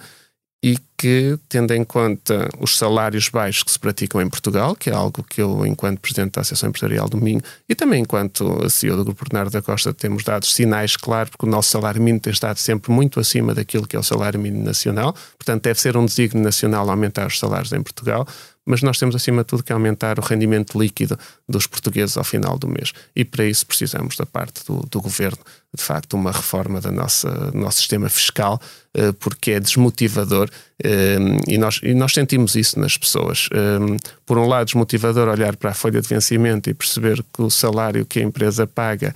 e 0.63 0.77
que, 0.97 1.39
tendo 1.49 1.73
em 1.73 1.85
conta 1.85 2.49
os 2.59 2.77
salários 2.77 3.29
baixos 3.29 3.63
que 3.63 3.71
se 3.71 3.79
praticam 3.79 4.21
em 4.21 4.29
Portugal, 4.29 4.75
que 4.75 4.91
é 4.91 4.93
algo 4.93 5.23
que 5.23 5.41
eu, 5.41 5.65
enquanto 5.65 6.01
Presidente 6.01 6.33
da 6.33 6.41
Associação 6.41 6.71
Empresarial 6.71 7.09
do 7.09 7.17
Minho, 7.17 7.41
e 7.69 7.75
também 7.75 8.03
enquanto 8.03 8.69
CEO 8.69 8.97
do 8.97 9.05
Grupo 9.05 9.25
Bernardo 9.25 9.53
da 9.53 9.63
Costa, 9.63 9.95
temos 9.95 10.25
dado 10.25 10.45
sinais 10.45 10.97
claros, 10.97 11.31
porque 11.31 11.47
o 11.47 11.49
nosso 11.49 11.71
salário 11.71 12.03
mínimo 12.03 12.21
tem 12.21 12.33
estado 12.33 12.59
sempre 12.59 12.91
muito 12.91 13.21
acima 13.21 13.55
daquilo 13.55 13.87
que 13.87 13.95
é 13.95 13.99
o 13.99 14.03
salário 14.03 14.41
mínimo 14.41 14.65
nacional, 14.65 15.15
portanto 15.39 15.63
deve 15.63 15.81
ser 15.81 15.97
um 15.97 16.05
desígnio 16.05 16.43
nacional 16.43 16.91
aumentar 16.91 17.29
os 17.29 17.39
salários 17.39 17.73
em 17.73 17.83
Portugal, 17.83 18.27
mas 18.69 18.83
nós 18.83 18.99
temos 18.99 19.17
acima 19.17 19.43
de 19.43 19.47
tudo 19.47 19.63
que 19.63 19.73
aumentar 19.73 20.19
o 20.19 20.23
rendimento 20.23 20.79
líquido 20.79 21.19
dos 21.49 21.67
portugueses 21.67 22.19
ao 22.19 22.23
final 22.23 22.59
do 22.59 22.69
mês. 22.69 22.93
E 23.17 23.25
para 23.25 23.47
isso 23.47 23.65
precisamos 23.65 24.15
da 24.15 24.27
parte 24.27 24.63
do, 24.67 24.87
do 24.91 25.01
governo, 25.01 25.39
de 25.75 25.83
facto, 25.83 26.13
uma 26.15 26.31
reforma 26.31 26.79
da 26.79 26.93
nossa, 26.93 27.31
do 27.31 27.57
nosso 27.57 27.79
sistema 27.79 28.11
fiscal, 28.11 28.61
eh, 28.93 29.13
porque 29.13 29.53
é 29.53 29.61
desmotivador 29.61 30.51
eh, 30.85 31.17
e 31.47 31.57
nós, 31.57 31.81
e 31.83 31.95
nós 31.95 32.13
sentimos 32.13 32.55
isso 32.57 32.79
nas 32.79 32.99
pessoas. 32.99 33.49
Eh, 33.53 33.97
por 34.27 34.37
um 34.37 34.47
lado, 34.47 34.67
desmotivador 34.67 35.29
olhar 35.29 35.57
para 35.57 35.71
a 35.71 35.75
folha 35.75 36.03
de 36.03 36.09
vencimento 36.09 36.69
e 36.69 36.75
perceber 36.75 37.25
que 37.33 37.41
o 37.41 37.49
salário 37.49 38.05
que 38.05 38.19
a 38.19 38.23
empresa 38.23 38.67
paga 38.67 39.15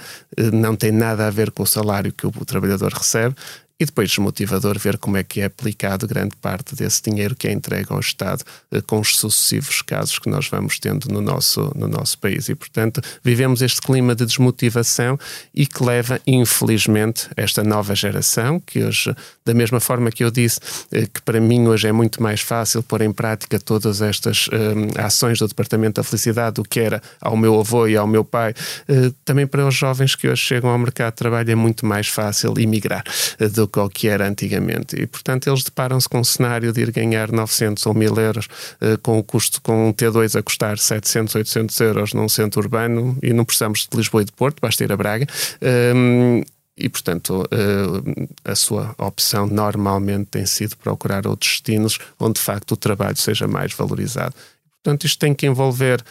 não 0.51 0.75
tem 0.75 0.93
nada 0.93 1.27
a 1.27 1.31
ver 1.31 1.51
com 1.51 1.63
o 1.63 1.67
salário 1.67 2.11
que 2.11 2.27
o 2.27 2.33
trabalhador 2.47 2.91
recebe 2.91 3.35
e 3.83 3.85
depois 3.85 4.09
desmotivador 4.09 4.79
ver 4.79 4.97
como 4.97 5.17
é 5.17 5.25
que 5.25 5.41
é 5.41 5.47
aplicado 5.47 6.07
grande 6.07 6.37
parte 6.37 6.75
desse 6.77 7.03
dinheiro 7.03 7.35
que 7.35 7.49
é 7.49 7.53
entregue 7.53 7.89
ao 7.91 7.99
Estado 7.99 8.45
eh, 8.71 8.81
com 8.81 9.01
os 9.01 9.17
sucessivos 9.17 9.83
casos 9.83 10.19
que 10.19 10.29
nós 10.29 10.49
vamos 10.49 10.79
tendo 10.79 11.09
no 11.13 11.21
nosso, 11.21 11.73
no 11.75 11.89
nosso 11.89 12.17
país. 12.19 12.49
E, 12.49 12.55
portanto, 12.55 13.01
vivemos 13.25 13.61
este 13.61 13.81
clima 13.81 14.15
de 14.15 14.25
desmotivação 14.25 15.19
e 15.53 15.67
que 15.67 15.83
leva, 15.83 16.21
infelizmente, 16.27 17.29
esta 17.37 17.65
nova 17.65 17.95
geração, 17.95 18.61
que 18.61 18.85
hoje, 18.85 19.15
da 19.45 19.53
mesma 19.53 19.81
forma 19.81 20.11
que 20.11 20.23
eu 20.23 20.31
disse, 20.31 20.61
eh, 20.93 21.09
que 21.13 21.21
para 21.23 21.41
mim 21.41 21.67
hoje 21.67 21.89
é 21.89 21.93
muito 21.93 22.23
mais 22.23 22.41
fácil 22.41 22.83
pôr 22.83 23.03
em 23.03 23.13
prática 23.13 23.59
todas 23.59 24.01
estas 24.01 24.49
um, 24.49 24.99
eh, 24.99 25.03
ações 25.03 25.41
do 25.41 25.49
Departamento 25.49 26.01
da 26.01 26.05
Felicidade 26.05 26.55
do 26.55 26.63
que 26.63 26.79
era 26.79 27.03
ao 27.21 27.37
meu 27.37 27.59
avô 27.59 27.89
e 27.89 27.97
ao 27.97 28.07
meu 28.07 28.25
pai, 28.25 28.55
uh, 28.89 29.11
também 29.25 29.47
para 29.47 29.67
os 29.67 29.75
jovens 29.75 30.15
que 30.15 30.29
hoje 30.29 30.43
chegam 30.43 30.71
ao 30.71 30.79
mercado 30.79 31.13
de 31.13 31.17
trabalho 31.17 31.51
é 31.51 31.55
muito 31.55 31.85
mais 31.87 32.09
fácil 32.09 32.55
emigrar 32.59 33.05
uh, 33.41 33.49
do 33.49 33.67
que 33.73 33.79
ao 33.79 33.89
que 33.89 34.09
era 34.09 34.29
antigamente. 34.29 34.97
E, 35.01 35.07
portanto, 35.07 35.49
eles 35.49 35.63
deparam-se 35.63 36.09
com 36.09 36.21
um 36.21 36.25
cenário 36.25 36.73
de 36.73 36.81
ir 36.83 36.91
ganhar 36.93 37.33
900 37.33 37.87
ou 37.87 37.95
1000 37.95 38.17
euros 38.17 38.47
uh, 38.47 38.99
com 39.03 39.19
o 39.19 39.23
custo, 39.23 39.61
com 39.63 39.89
um 39.89 39.93
T2 39.93 40.39
a 40.39 40.43
custar 40.43 40.79
700, 40.79 41.35
800 41.35 41.81
euros 41.81 42.13
num 42.13 42.29
centro 42.29 42.61
urbano 42.61 43.17
e 43.23 43.33
não 43.33 43.45
precisamos 43.45 43.89
de 43.91 43.97
Lisboa 43.97 44.23
e 44.23 44.27
de 44.27 44.33
Porto, 44.33 44.61
basta 44.61 44.85
ir 44.85 44.93
a 44.93 44.97
Braga. 44.97 45.27
Um, 45.95 46.43
e, 46.77 46.89
portanto, 46.89 47.45
a 48.45 48.55
sua 48.55 48.95
opção 48.97 49.47
normalmente 49.47 50.29
tem 50.31 50.47
sido 50.47 50.77
procurar 50.79 51.27
outros 51.27 51.53
destinos 51.53 51.99
onde, 52.19 52.35
de 52.35 52.41
facto, 52.41 52.73
o 52.73 52.77
trabalho 52.77 53.17
seja 53.17 53.47
mais 53.47 53.75
valorizado. 53.75 54.35
Portanto, 54.83 55.05
isto 55.05 55.19
tem 55.19 55.33
que 55.33 55.47
envolver, 55.47 56.03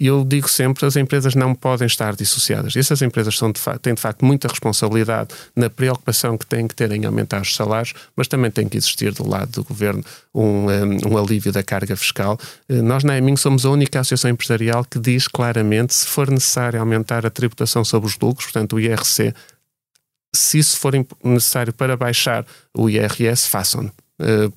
e 0.00 0.06
eu 0.06 0.24
digo 0.24 0.48
sempre, 0.48 0.86
as 0.86 0.96
empresas 0.96 1.34
não 1.34 1.54
podem 1.54 1.86
estar 1.86 2.16
dissociadas. 2.16 2.74
E 2.74 2.78
essas 2.78 3.02
empresas 3.02 3.36
são 3.36 3.52
de 3.52 3.60
têm, 3.82 3.92
de 3.92 4.00
facto, 4.00 4.24
muita 4.24 4.48
responsabilidade 4.48 5.34
na 5.54 5.68
preocupação 5.68 6.38
que 6.38 6.46
têm 6.46 6.66
que 6.66 6.74
ter 6.74 6.90
em 6.90 7.04
aumentar 7.04 7.42
os 7.42 7.54
salários, 7.54 7.92
mas 8.16 8.28
também 8.28 8.50
tem 8.50 8.66
que 8.66 8.78
existir 8.78 9.12
do 9.12 9.28
lado 9.28 9.50
do 9.50 9.64
governo 9.64 10.02
um, 10.34 10.66
um 11.06 11.18
alívio 11.18 11.52
da 11.52 11.62
carga 11.62 11.94
fiscal. 11.94 12.38
Nós, 12.66 13.04
na 13.04 13.18
EMIN, 13.18 13.36
somos 13.36 13.66
a 13.66 13.70
única 13.70 14.00
associação 14.00 14.30
empresarial 14.30 14.84
que 14.84 14.98
diz 14.98 15.28
claramente 15.28 15.92
se 15.92 16.06
for 16.06 16.30
necessário 16.30 16.80
aumentar 16.80 17.26
a 17.26 17.30
tributação 17.30 17.84
sobre 17.84 18.08
os 18.08 18.18
lucros, 18.18 18.46
portanto, 18.46 18.76
o 18.76 18.80
IRC, 18.80 19.34
se 20.34 20.58
isso 20.58 20.78
for 20.78 20.94
necessário 21.22 21.74
para 21.74 21.94
baixar 21.94 22.46
o 22.74 22.88
IRS, 22.88 23.48
façam-no 23.48 23.88
eh, 23.88 24.01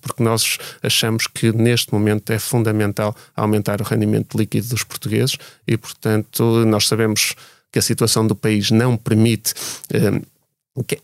porque 0.01 0.23
nós 0.23 0.57
achamos 0.81 1.27
que 1.27 1.51
neste 1.51 1.93
momento 1.93 2.31
é 2.31 2.39
fundamental 2.39 3.15
aumentar 3.35 3.81
o 3.81 3.83
rendimento 3.83 4.37
líquido 4.37 4.67
dos 4.69 4.83
portugueses 4.83 5.37
e, 5.67 5.77
portanto, 5.77 6.65
nós 6.65 6.87
sabemos 6.87 7.35
que 7.71 7.79
a 7.79 7.81
situação 7.81 8.25
do 8.25 8.35
país 8.35 8.71
não 8.71 8.95
permite 8.95 9.53
eh, 9.91 10.21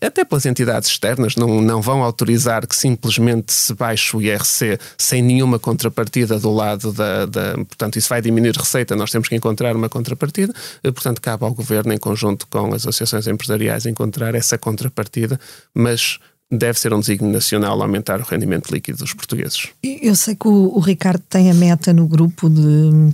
até 0.02 0.22
pelas 0.22 0.44
entidades 0.44 0.90
externas 0.90 1.34
não, 1.34 1.62
não 1.62 1.80
vão 1.80 2.02
autorizar 2.02 2.66
que 2.66 2.76
simplesmente 2.76 3.52
se 3.52 3.72
baixe 3.72 4.14
o 4.14 4.20
IRC 4.20 4.78
sem 4.98 5.22
nenhuma 5.22 5.58
contrapartida 5.58 6.38
do 6.38 6.52
lado 6.52 6.92
da, 6.92 7.24
da, 7.24 7.54
Portanto, 7.54 7.96
isso 7.96 8.08
vai 8.10 8.20
diminuir 8.20 8.54
receita, 8.54 8.94
nós 8.94 9.10
temos 9.10 9.28
que 9.28 9.34
encontrar 9.34 9.74
uma 9.74 9.88
contrapartida. 9.88 10.52
Eh, 10.84 10.90
portanto, 10.90 11.22
cabe 11.22 11.44
ao 11.44 11.54
Governo, 11.54 11.92
em 11.92 11.98
conjunto 11.98 12.46
com 12.48 12.74
as 12.74 12.82
associações 12.82 13.26
empresariais, 13.26 13.86
encontrar 13.86 14.34
essa 14.34 14.58
contrapartida, 14.58 15.40
mas 15.74 16.18
deve 16.52 16.78
ser 16.78 16.92
um 16.92 17.00
desígnio 17.00 17.32
nacional 17.32 17.80
aumentar 17.80 18.20
o 18.20 18.24
rendimento 18.24 18.70
líquido 18.70 18.98
dos 18.98 19.14
portugueses. 19.14 19.68
Eu 19.82 20.14
sei 20.14 20.36
que 20.36 20.46
o, 20.46 20.76
o 20.76 20.80
Ricardo 20.80 21.22
tem 21.28 21.50
a 21.50 21.54
meta 21.54 21.92
no 21.92 22.06
grupo 22.06 22.50
de 22.50 23.12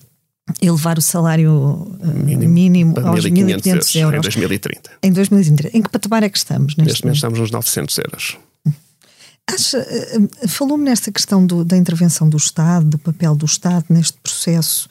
elevar 0.61 0.99
o 0.99 1.03
salário 1.03 1.97
eh, 2.03 2.07
mínimo, 2.07 2.53
mínimo 2.53 2.95
aos 3.01 3.25
1.500 3.25 3.67
euros, 3.67 3.95
euros, 3.95 4.19
em 4.19 4.21
2030. 4.21 4.91
Em 5.03 5.13
2030. 5.13 5.77
Em 5.77 5.83
que 5.83 5.91
patamar 5.91 6.23
é 6.23 6.29
que 6.29 6.39
estamos? 6.39 6.77
Neste, 6.77 6.89
neste 6.91 7.05
momento 7.05 7.17
estamos 7.17 7.39
nos 7.39 7.51
900 7.51 7.99
euros. 7.99 8.39
Acha, 9.47 9.79
eh, 9.79 10.49
falou-me 10.49 10.85
nesta 10.85 11.13
questão 11.13 11.47
do, 11.47 11.65
da 11.65 11.77
intervenção 11.77 12.29
do 12.29 12.37
Estado, 12.37 12.87
do 12.87 12.99
papel 12.99 13.37
do 13.37 13.47
Estado 13.47 13.85
neste 13.89 14.19
processo. 14.19 14.89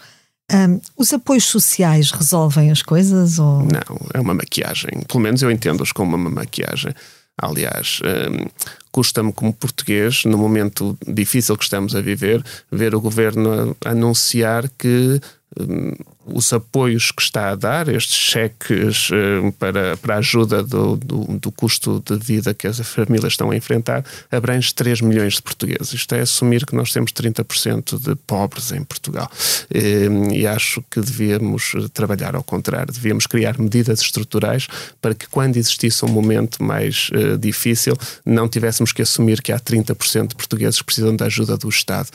Um, 0.50 0.80
os 0.96 1.12
apoios 1.12 1.44
sociais 1.44 2.12
resolvem 2.12 2.72
as 2.72 2.82
coisas? 2.82 3.38
Ou... 3.38 3.64
Não, 3.64 4.00
é 4.14 4.20
uma 4.20 4.34
maquiagem. 4.34 4.92
Pelo 5.08 5.20
menos 5.20 5.42
eu 5.42 5.52
entendo-os 5.52 5.92
como 5.92 6.16
uma 6.16 6.30
maquiagem. 6.30 6.94
Aliás, 7.40 8.00
um, 8.04 8.48
custa-me 8.92 9.32
como 9.32 9.54
português, 9.54 10.26
no 10.26 10.38
momento 10.38 10.98
difícil 11.06 11.56
que 11.56 11.64
estamos 11.64 11.96
a 11.96 12.02
viver, 12.02 12.44
ver 12.72 12.96
o 12.96 13.02
governo 13.02 13.76
anunciar 13.86 14.70
que 14.78 15.22
um, 15.60 15.94
os 16.28 16.52
apoios 16.52 17.12
que 17.12 17.22
está 17.22 17.50
a 17.52 17.56
dar, 17.56 17.88
estes 17.88 18.16
cheques 18.16 19.10
uh, 19.10 19.52
para, 19.54 19.96
para 19.98 20.16
a 20.16 20.18
ajuda 20.18 20.62
do, 20.62 20.98
do, 20.98 21.40
do, 21.40 21.52
custo 21.52 22.04
de 22.06 22.18
vida 22.18 22.54
que 22.54 22.68
as 22.68 22.80
famílias 22.80 23.34
estão 23.34 23.52
a 23.52 23.56
enfrentar, 23.56 24.04
abrange 24.32 24.74
3 24.74 25.02
milhões 25.02 25.36
de 25.36 25.42
portugueses. 25.42 25.94
Isto 25.94 26.16
é 26.16 26.22
assumir 26.22 26.66
que 26.66 26.76
nós 26.76 26.92
temos 26.92 27.12
30% 27.12 28.00
de 28.00 28.16
pobres 28.16 28.72
em 28.72 28.84
Portugal. 28.84 29.32
Uh, 29.74 30.34
e 30.34 30.46
acho 30.46 30.84
que 30.90 31.00
devíamos 31.00 31.74
trabalhar 31.94 32.36
ao 32.36 32.44
contrário, 32.44 32.94
devíamos 32.94 33.26
criar 33.26 33.58
medidas 33.58 34.02
estruturais 34.02 34.68
para 35.02 35.16
que 35.16 35.28
quando 35.28 35.58
existisse 35.58 36.04
um 36.04 36.10
momento 36.10 36.62
mais 36.62 37.10
uh, 37.14 37.38
difícil, 37.38 37.96
não 38.26 38.50
tivéssemos 38.50 38.92
que 38.92 39.02
assumir 39.02 39.42
que 39.42 39.52
há 39.52 39.60
30% 39.60 40.28
de 40.28 40.36
portugueses 40.36 40.80
que 40.80 40.86
precisam 40.86 41.16
da 41.16 41.26
ajuda 41.26 41.58
do 41.58 41.70
Estado. 41.70 42.10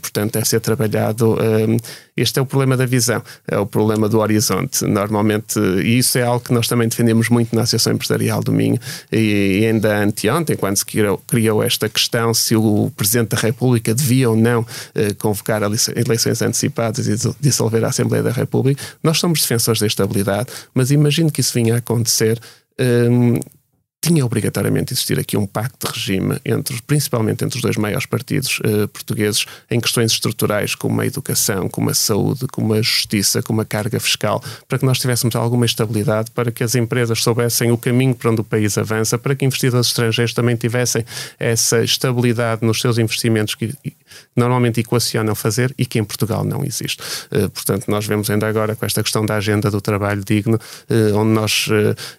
portanto, 0.00 0.32
deve 0.32 0.48
ser 0.48 0.60
trabalhado. 0.60 1.36
este 2.16 2.38
é 2.38 2.42
o 2.42 2.46
problema 2.46 2.76
da 2.76 2.86
visão 2.86 3.17
é 3.46 3.58
o 3.58 3.66
problema 3.66 4.08
do 4.08 4.18
horizonte. 4.18 4.84
Normalmente, 4.84 5.58
e 5.58 5.98
isso 5.98 6.18
é 6.18 6.22
algo 6.22 6.44
que 6.44 6.52
nós 6.52 6.66
também 6.68 6.88
defendemos 6.88 7.28
muito 7.28 7.54
na 7.54 7.62
Associação 7.62 7.92
Empresarial 7.92 8.42
do 8.42 8.52
Minho, 8.52 8.78
e, 9.12 9.64
ainda 9.66 9.98
anteontem, 9.98 10.56
quando 10.56 10.76
se 10.76 10.84
criou, 10.84 11.18
criou, 11.26 11.62
esta 11.62 11.88
questão 11.88 12.32
se 12.32 12.56
o 12.56 12.90
Presidente 12.96 13.30
da 13.30 13.38
República 13.38 13.94
devia 13.94 14.30
ou 14.30 14.36
não 14.36 14.66
eh, 14.94 15.12
convocar 15.14 15.62
eleições 15.62 16.42
antecipadas 16.42 17.06
e 17.06 17.16
dissolver 17.40 17.84
a 17.84 17.88
Assembleia 17.88 18.22
da 18.22 18.30
República, 18.30 18.82
nós 19.02 19.18
somos 19.18 19.40
defensores 19.40 19.80
da 19.80 19.86
estabilidade, 19.86 20.48
mas 20.74 20.90
imagino 20.90 21.30
que 21.30 21.40
isso 21.40 21.52
vinha 21.54 21.74
a 21.74 21.78
acontecer. 21.78 22.38
Um, 22.80 23.40
tinha 24.08 24.24
obrigatoriamente 24.24 24.94
existir 24.94 25.18
aqui 25.18 25.36
um 25.36 25.46
pacto 25.46 25.86
de 25.86 25.92
regime 25.92 26.38
entre, 26.42 26.80
principalmente 26.82 27.44
entre 27.44 27.56
os 27.56 27.62
dois 27.62 27.76
maiores 27.76 28.06
partidos 28.06 28.58
uh, 28.60 28.88
portugueses 28.88 29.44
em 29.70 29.78
questões 29.78 30.12
estruturais 30.12 30.74
como 30.74 30.98
a 31.02 31.06
educação, 31.06 31.68
como 31.68 31.90
a 31.90 31.94
saúde, 31.94 32.46
como 32.46 32.72
a 32.72 32.80
justiça, 32.80 33.42
como 33.42 33.60
a 33.60 33.66
carga 33.66 34.00
fiscal, 34.00 34.42
para 34.66 34.78
que 34.78 34.86
nós 34.86 34.98
tivéssemos 34.98 35.36
alguma 35.36 35.66
estabilidade, 35.66 36.30
para 36.30 36.50
que 36.50 36.64
as 36.64 36.74
empresas 36.74 37.22
soubessem 37.22 37.70
o 37.70 37.76
caminho 37.76 38.14
para 38.14 38.30
onde 38.30 38.40
o 38.40 38.44
país 38.44 38.78
avança, 38.78 39.18
para 39.18 39.34
que 39.34 39.44
investidores 39.44 39.88
estrangeiros 39.88 40.32
também 40.32 40.56
tivessem 40.56 41.04
essa 41.38 41.84
estabilidade 41.84 42.64
nos 42.64 42.80
seus 42.80 42.96
investimentos 42.96 43.54
que 43.54 43.74
normalmente 44.34 44.80
equacionam 44.80 45.34
fazer 45.34 45.74
e 45.78 45.84
que 45.84 45.98
em 45.98 46.04
Portugal 46.04 46.44
não 46.44 46.64
existe. 46.64 47.02
Uh, 47.32 47.48
portanto, 47.50 47.86
nós 47.88 48.06
vemos 48.06 48.30
ainda 48.30 48.46
agora 48.46 48.74
com 48.74 48.84
esta 48.86 49.02
questão 49.02 49.24
da 49.24 49.36
agenda 49.36 49.70
do 49.70 49.80
trabalho 49.80 50.22
digno, 50.24 50.56
uh, 50.56 51.16
onde 51.16 51.30
nós, 51.30 51.68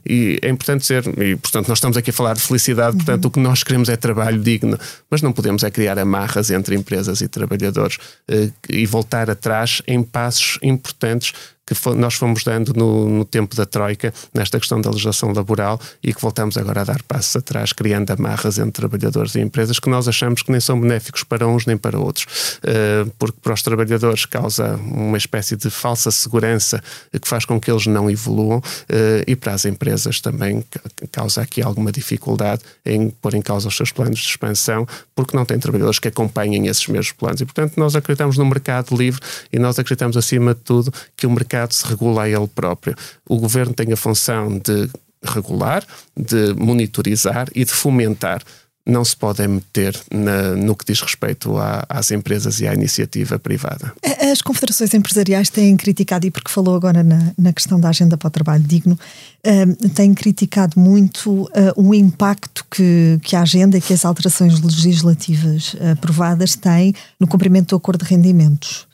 e 0.05 0.39
é 0.41 0.49
importante 0.49 0.81
dizer, 0.81 1.05
e 1.21 1.35
portanto 1.35 1.67
nós 1.67 1.77
estamos 1.77 1.97
aqui 1.97 2.09
a 2.09 2.13
falar 2.13 2.33
de 2.33 2.41
felicidade, 2.41 2.97
portanto, 2.97 3.25
o 3.25 3.31
que 3.31 3.39
nós 3.39 3.63
queremos 3.63 3.89
é 3.89 3.95
trabalho 3.95 4.39
digno, 4.41 4.77
mas 5.09 5.21
não 5.21 5.31
podemos 5.31 5.63
é 5.63 5.71
criar 5.71 5.97
amarras 5.97 6.49
entre 6.49 6.75
empresas 6.75 7.21
e 7.21 7.27
trabalhadores 7.27 7.97
eh, 8.27 8.49
e 8.69 8.85
voltar 8.85 9.29
atrás 9.29 9.81
em 9.87 10.01
passos 10.03 10.57
importantes 10.61 11.33
que 11.69 11.89
nós 11.95 12.15
fomos 12.15 12.43
dando 12.43 12.73
no, 12.73 13.07
no, 13.07 13.25
tempo 13.25 13.55
da 13.55 13.65
Troika, 13.65 14.13
nesta 14.33 14.59
questão 14.59 14.81
da 14.81 14.89
legislação 14.89 15.31
laboral, 15.31 15.79
e 16.03 16.13
que 16.13 16.21
voltamos 16.21 16.57
agora 16.57 16.81
a 16.81 16.83
dar 16.83 17.03
passos 17.03 17.35
atrás, 17.35 17.71
criando 17.73 18.09
amarras 18.11 18.57
entre 18.57 18.71
trabalhadores 18.71 19.35
e 19.35 19.39
empresas 19.39 19.79
que 19.79 19.89
nós 19.89 20.07
achamos 20.07 20.41
que 20.41 20.51
nem 20.51 20.59
são 20.59 20.79
benéficos 20.79 21.23
para 21.23 21.47
uns 21.47 21.65
nem 21.65 21.77
para 21.77 21.99
outros. 21.99 22.25
Uh, 22.63 23.09
porque 23.19 23.37
para 23.41 23.53
os 23.53 23.61
trabalhadores 23.61 24.25
causa 24.25 24.75
uma 24.77 25.17
espécie 25.17 25.55
de 25.55 25.69
falsa 25.69 26.09
segurança 26.11 26.81
que 27.11 27.27
faz 27.27 27.45
com 27.45 27.59
que 27.59 27.69
eles 27.69 27.85
não 27.85 28.09
evoluam, 28.09 28.59
uh, 28.59 29.23
e 29.27 29.35
para 29.35 29.53
as 29.53 29.65
empresas 29.65 30.19
também 30.19 30.63
causa 31.11 31.41
aqui 31.41 31.61
alguma 31.61 31.91
dificuldade 31.91 32.63
em 32.85 33.09
pôr 33.09 33.35
em 33.35 33.41
causa 33.41 33.67
os 33.67 33.75
seus 33.75 33.91
planos 33.91 34.19
de 34.19 34.25
expansão, 34.25 34.87
porque 35.15 35.35
não 35.35 35.45
têm 35.45 35.59
trabalhadores 35.59 35.99
que 35.99 36.07
acompanhem 36.07 36.67
esses 36.67 36.87
mesmos 36.87 37.11
planos. 37.11 37.41
E, 37.41 37.45
portanto, 37.45 37.73
nós 37.77 37.95
acreditamos 37.95 38.37
no 38.37 38.45
mercado 38.45 38.95
livre 38.95 39.19
e 39.51 39.59
nós 39.59 39.77
acreditamos, 39.77 40.17
acima 40.17 40.53
de 40.53 40.61
tudo, 40.61 40.91
que 41.15 41.27
o 41.27 41.31
mercado 41.31 41.58
mercado 41.59 41.73
se 41.73 41.85
regula 41.85 42.23
a 42.23 42.29
ele 42.29 42.47
próprio. 42.47 42.95
O 43.27 43.37
governo 43.37 43.73
tem 43.73 43.91
a 43.91 43.97
função 43.97 44.57
de 44.57 44.89
regular, 45.23 45.83
de 46.15 46.53
monitorizar 46.53 47.47
e 47.53 47.65
de 47.65 47.71
fomentar 47.71 48.41
não 48.85 49.05
se 49.05 49.15
podem 49.15 49.47
meter 49.47 49.95
na, 50.11 50.55
no 50.55 50.75
que 50.75 50.83
diz 50.83 50.99
respeito 50.99 51.55
à, 51.57 51.85
às 51.87 52.09
empresas 52.09 52.59
e 52.59 52.67
à 52.67 52.73
iniciativa 52.73 53.37
privada. 53.37 53.93
As 54.31 54.41
confederações 54.41 54.91
empresariais 54.95 55.47
têm 55.49 55.77
criticado, 55.77 56.25
e 56.25 56.31
porque 56.31 56.49
falou 56.49 56.75
agora 56.75 57.03
na, 57.03 57.31
na 57.37 57.53
questão 57.53 57.79
da 57.79 57.89
agenda 57.89 58.17
para 58.17 58.29
o 58.29 58.31
trabalho 58.31 58.63
digno, 58.63 58.97
uh, 59.45 59.89
têm 59.89 60.15
criticado 60.15 60.79
muito 60.79 61.43
uh, 61.43 61.49
o 61.75 61.93
impacto 61.93 62.65
que, 62.71 63.19
que 63.21 63.35
a 63.35 63.41
agenda 63.41 63.77
e 63.77 63.81
que 63.81 63.93
as 63.93 64.03
alterações 64.05 64.59
legislativas 64.59 65.75
aprovadas 65.91 66.55
têm 66.55 66.95
no 67.19 67.27
cumprimento 67.27 67.69
do 67.69 67.75
acordo 67.75 68.03
de 68.03 68.09
rendimentos. 68.09 68.88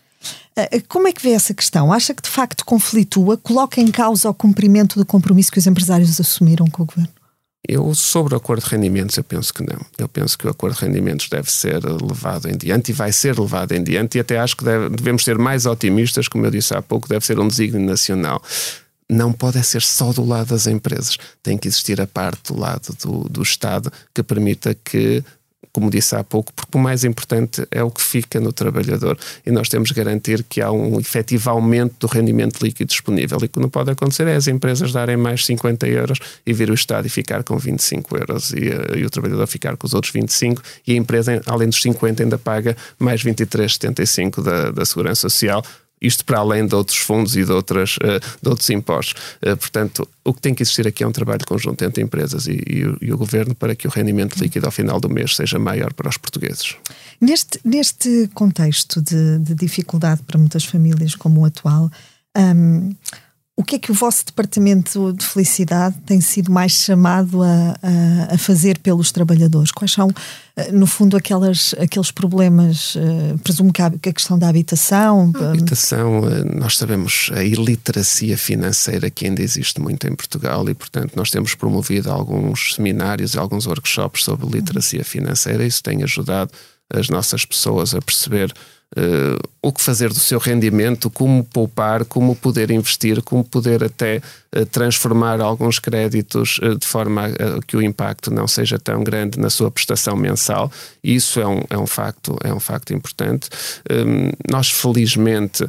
Eh, 0.55 0.81
como 0.88 1.07
é 1.07 1.13
que 1.13 1.21
vê 1.21 1.31
essa 1.31 1.53
questão? 1.53 1.91
Acha 1.91 2.13
que 2.13 2.21
de 2.21 2.29
facto 2.29 2.65
conflitua? 2.65 3.38
Coloca 3.38 3.81
em 3.81 3.91
causa 3.91 4.29
o 4.29 4.33
cumprimento 4.33 4.97
do 4.97 5.05
compromisso 5.05 5.51
que 5.51 5.59
os 5.59 5.67
empresários 5.67 6.19
assumiram 6.19 6.67
com 6.67 6.83
o 6.83 6.85
governo? 6.85 7.13
Eu, 7.67 7.95
sobre 7.95 8.35
o 8.35 8.38
acordo 8.38 8.63
de 8.63 8.69
rendimentos, 8.69 9.17
eu 9.17 9.23
penso 9.23 9.53
que 9.53 9.63
não. 9.63 9.79
Eu 9.97 10.07
penso 10.07 10.38
que 10.38 10.45
o 10.45 10.49
acordo 10.49 10.75
de 10.75 10.85
rendimentos 10.85 11.27
deve 11.29 11.51
ser 11.51 11.83
levado 11.83 12.47
em 12.47 12.55
diante 12.55 12.89
e 12.89 12.93
vai 12.93 13.11
ser 13.11 13.38
levado 13.39 13.71
em 13.71 13.83
diante, 13.83 14.17
e 14.17 14.21
até 14.21 14.38
acho 14.38 14.55
que 14.55 14.63
deve, 14.63 14.89
devemos 14.89 15.23
ser 15.23 15.38
mais 15.38 15.65
otimistas, 15.65 16.27
como 16.27 16.45
eu 16.45 16.51
disse 16.51 16.75
há 16.75 16.81
pouco, 16.81 17.09
deve 17.09 17.25
ser 17.25 17.39
um 17.39 17.47
desígnio 17.47 17.85
nacional. 17.85 18.41
Não 19.09 19.31
pode 19.31 19.63
ser 19.63 19.81
só 19.81 20.11
do 20.11 20.23
lado 20.23 20.49
das 20.49 20.67
empresas. 20.67 21.17
Tem 21.41 21.57
que 21.57 21.67
existir 21.67 21.99
a 22.01 22.07
parte 22.07 22.53
do 22.53 22.59
lado 22.59 22.95
do, 23.03 23.29
do 23.29 23.41
Estado 23.41 23.91
que 24.13 24.23
permita 24.23 24.75
que 24.75 25.23
como 25.75 25.89
disse 25.89 26.15
há 26.15 26.23
pouco, 26.23 26.53
porque 26.53 26.77
o 26.77 26.79
mais 26.79 27.03
importante 27.03 27.67
é 27.69 27.83
o 27.83 27.91
que 27.91 28.01
fica 28.01 28.39
no 28.39 28.53
trabalhador. 28.53 29.17
E 29.45 29.51
nós 29.51 29.67
temos 29.67 29.89
de 29.89 29.93
garantir 29.93 30.41
que 30.43 30.61
há 30.61 30.71
um 30.71 30.97
efetivo 31.01 31.49
aumento 31.49 31.95
do 31.99 32.07
rendimento 32.07 32.63
líquido 32.63 32.88
disponível. 32.88 33.38
E 33.41 33.45
o 33.45 33.49
que 33.49 33.59
não 33.59 33.67
pode 33.67 33.91
acontecer 33.91 34.25
é 34.25 34.35
as 34.35 34.47
empresas 34.47 34.93
darem 34.93 35.17
mais 35.17 35.45
50 35.45 35.85
euros 35.85 36.19
e 36.45 36.53
vir 36.53 36.71
o 36.71 36.73
Estado 36.73 37.07
e 37.07 37.09
ficar 37.09 37.43
com 37.43 37.57
25 37.57 38.17
euros 38.17 38.53
e, 38.53 38.69
eh, 38.69 38.99
e 38.99 39.05
o 39.05 39.09
trabalhador 39.09 39.45
ficar 39.47 39.75
com 39.75 39.85
os 39.85 39.93
outros 39.93 40.13
25 40.13 40.61
e 40.88 40.93
a 40.93 40.95
empresa, 40.95 41.41
além 41.45 41.67
dos 41.67 41.81
50, 41.81 42.23
ainda 42.23 42.38
paga 42.38 42.77
mais 42.97 43.21
23,75 43.21 44.41
da, 44.41 44.71
da 44.71 44.85
Segurança 44.85 45.27
Social 45.27 45.61
isto 46.05 46.23
para 46.25 46.39
além 46.39 46.65
de 46.67 46.75
outros 46.75 46.97
fundos 46.97 47.35
e 47.35 47.43
de, 47.43 47.51
outras, 47.51 47.97
eh, 48.01 48.19
de 48.41 48.49
outros 48.49 48.69
impostos. 48.69 49.15
Eh, 49.41 49.55
portanto, 49.55 50.07
o 50.23 50.33
que 50.33 50.41
tem 50.41 50.53
que 50.53 50.63
existir 50.63 50.87
aqui 50.87 51.03
é 51.03 51.07
um 51.07 51.11
trabalho 51.11 51.45
conjunto 51.45 51.83
entre 51.83 52.03
empresas 52.03 52.47
e, 52.47 52.61
e, 52.67 52.85
o, 52.85 52.97
e, 53.01 53.13
o, 53.13 53.17
governo 53.17 53.55
para 53.55 53.75
que 53.75 53.87
o 53.87 53.91
rendimento 53.91 54.37
líquido 54.37 54.65
ao 54.65 54.71
final 54.71 54.99
do 54.99 55.09
mês 55.09 55.35
seja 55.35 55.59
maior 55.59 55.93
para 55.93 56.09
os 56.09 56.17
portugueses. 56.17 56.75
Neste, 57.19 57.59
neste 57.63 58.29
contexto 58.33 59.01
de, 59.01 59.39
de 59.39 59.55
dificuldade 59.55 60.21
para 60.23 60.37
muitas 60.37 60.65
famílias 60.65 61.15
como 61.15 61.41
o 61.41 61.45
atual, 61.45 61.89
um, 62.37 62.93
o 63.57 63.63
que 63.63 63.77
é 63.77 63.79
que 63.79 63.89
o 63.89 63.93
vosso 63.93 64.25
departamento 64.25 65.13
de 65.13 65.25
felicidade 65.25 65.95
tem 66.05 66.19
sido 66.19 66.51
mais 66.51 66.73
chamado 66.73 67.41
a, 67.41 67.75
a, 67.81 68.35
a, 68.35 68.37
fazer 68.37 68.77
pelos 68.79 69.13
trabalhadores? 69.13 69.71
Quais 69.71 69.93
são, 69.93 70.09
eh, 70.57 70.73
no 70.73 70.85
fundo, 70.85 71.15
aquelas, 71.15 71.73
aqueles 71.79 72.11
problemas? 72.11 72.95
Uh, 72.95 73.37
presumo 73.37 73.71
que 73.71 73.81
a, 73.81 73.87
a, 73.87 74.11
questão 74.13 74.37
da 74.37 74.49
habitação. 74.49 75.31
A 75.35 75.51
habitação, 75.51 76.27
eh, 76.27 76.43
nós 76.53 76.77
sabemos 76.77 77.29
a 77.33 77.45
iliteracia 77.45 78.37
financeira 78.37 79.09
que 79.09 79.25
ainda 79.25 79.41
existe 79.41 79.79
muito 79.79 80.05
em 80.05 80.13
Portugal 80.13 80.67
e, 80.69 80.73
portanto, 80.73 81.13
nós 81.15 81.31
temos 81.31 81.55
promovido 81.55 82.11
alguns 82.11 82.75
seminários 82.75 83.35
e 83.35 83.39
alguns 83.39 83.65
workshops 83.65 84.25
sobre 84.25 84.47
literacia 84.47 85.05
financeira. 85.05 85.65
Isso 85.65 85.81
tem 85.81 86.03
ajudado 86.03 86.51
as 86.93 87.07
nossas 87.07 87.45
pessoas 87.45 87.95
a 87.95 88.01
perceber 88.01 88.53
uh, 88.97 89.49
o 89.61 89.71
que 89.71 89.81
fazer 89.81 90.09
do 90.09 90.19
seu 90.19 90.39
rendimento, 90.39 91.09
como 91.09 91.43
poupar, 91.43 92.05
como 92.05 92.35
poder 92.35 92.71
investir, 92.71 93.21
como 93.21 93.43
poder 93.43 93.83
até 93.83 94.21
transformar 94.63 95.41
alguns 95.41 95.79
créditos 95.79 96.59
uh, 96.59 96.77
de 96.77 96.85
forma 96.85 97.25
a, 97.25 97.61
que 97.65 97.75
o 97.75 97.81
impacto 97.81 98.31
não 98.31 98.47
seja 98.47 98.79
tão 98.79 99.03
grande 99.03 99.39
na 99.39 99.49
sua 99.49 99.69
prestação 99.69 100.15
mensal. 100.15 100.71
Isso 101.03 101.39
é 101.39 101.47
um, 101.47 101.61
é 101.69 101.77
um, 101.77 101.87
facto, 101.87 102.37
é 102.43 102.53
um 102.53 102.59
facto 102.59 102.93
importante. 102.93 103.49
Um, 103.89 104.31
nós, 104.49 104.69
felizmente, 104.69 105.67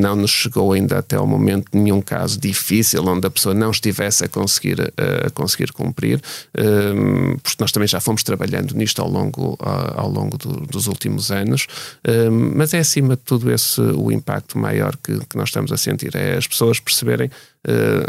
não 0.00 0.16
nos 0.16 0.30
chegou 0.30 0.72
ainda 0.72 0.98
até 0.98 1.18
o 1.18 1.26
momento 1.26 1.68
nenhum 1.72 2.00
caso 2.00 2.38
difícil 2.38 3.04
onde 3.06 3.26
a 3.26 3.30
pessoa 3.30 3.54
não 3.54 3.70
estivesse 3.70 4.24
a 4.24 4.28
conseguir, 4.28 4.92
a 5.24 5.30
conseguir 5.30 5.72
cumprir, 5.72 6.20
um, 6.58 7.36
porque 7.38 7.56
nós 7.60 7.70
também 7.70 7.86
já 7.86 8.00
fomos 8.00 8.24
trabalhando 8.24 8.74
nisto 8.74 9.00
ao 9.00 9.08
longo, 9.08 9.56
ao 9.60 10.08
longo 10.08 10.36
do, 10.36 10.66
dos 10.66 10.88
últimos 10.88 11.30
anos. 11.30 11.66
Um, 12.06 12.52
mas 12.56 12.74
é 12.74 12.80
acima 12.80 13.14
de 13.14 13.22
tudo 13.22 13.52
esse 13.52 13.80
o 13.80 14.10
impacto 14.10 14.58
maior 14.58 14.96
que, 14.96 15.18
que 15.26 15.36
nós 15.36 15.48
estamos 15.48 15.70
a 15.72 15.76
sentir. 15.76 16.14
É 16.16 16.36
as 16.36 16.46
pessoas 16.46 16.80
perceberem 16.80 17.30
uh, 17.68 18.06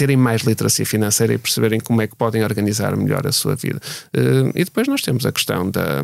terem 0.00 0.16
mais 0.16 0.40
literacia 0.40 0.86
financeira 0.86 1.34
e 1.34 1.38
perceberem 1.38 1.78
como 1.78 2.00
é 2.00 2.06
que 2.06 2.16
podem 2.16 2.42
organizar 2.42 2.96
melhor 2.96 3.26
a 3.26 3.32
sua 3.32 3.54
vida. 3.54 3.78
Uh, 4.16 4.48
e 4.54 4.64
depois 4.64 4.88
nós 4.88 5.02
temos 5.02 5.26
a 5.26 5.32
questão 5.32 5.70
da, 5.70 6.00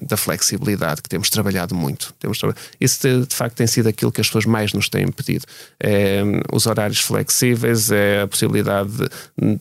da 0.00 0.16
flexibilidade, 0.16 1.02
que 1.02 1.08
temos 1.08 1.28
trabalhado 1.28 1.74
muito. 1.74 2.14
Temos 2.20 2.40
Isso, 2.80 3.26
de, 3.26 3.34
facto, 3.34 3.56
tem 3.56 3.66
sido 3.66 3.88
aquilo 3.88 4.12
que 4.12 4.20
as 4.20 4.28
pessoas 4.28 4.44
mais 4.44 4.72
nos 4.72 4.88
têm 4.88 5.08
pedido. 5.08 5.44
É, 5.80 6.22
os 6.52 6.66
horários 6.66 7.00
flexíveis, 7.00 7.90
é 7.90 8.22
a 8.22 8.28
possibilidade 8.28 8.90
de, 8.92 9.08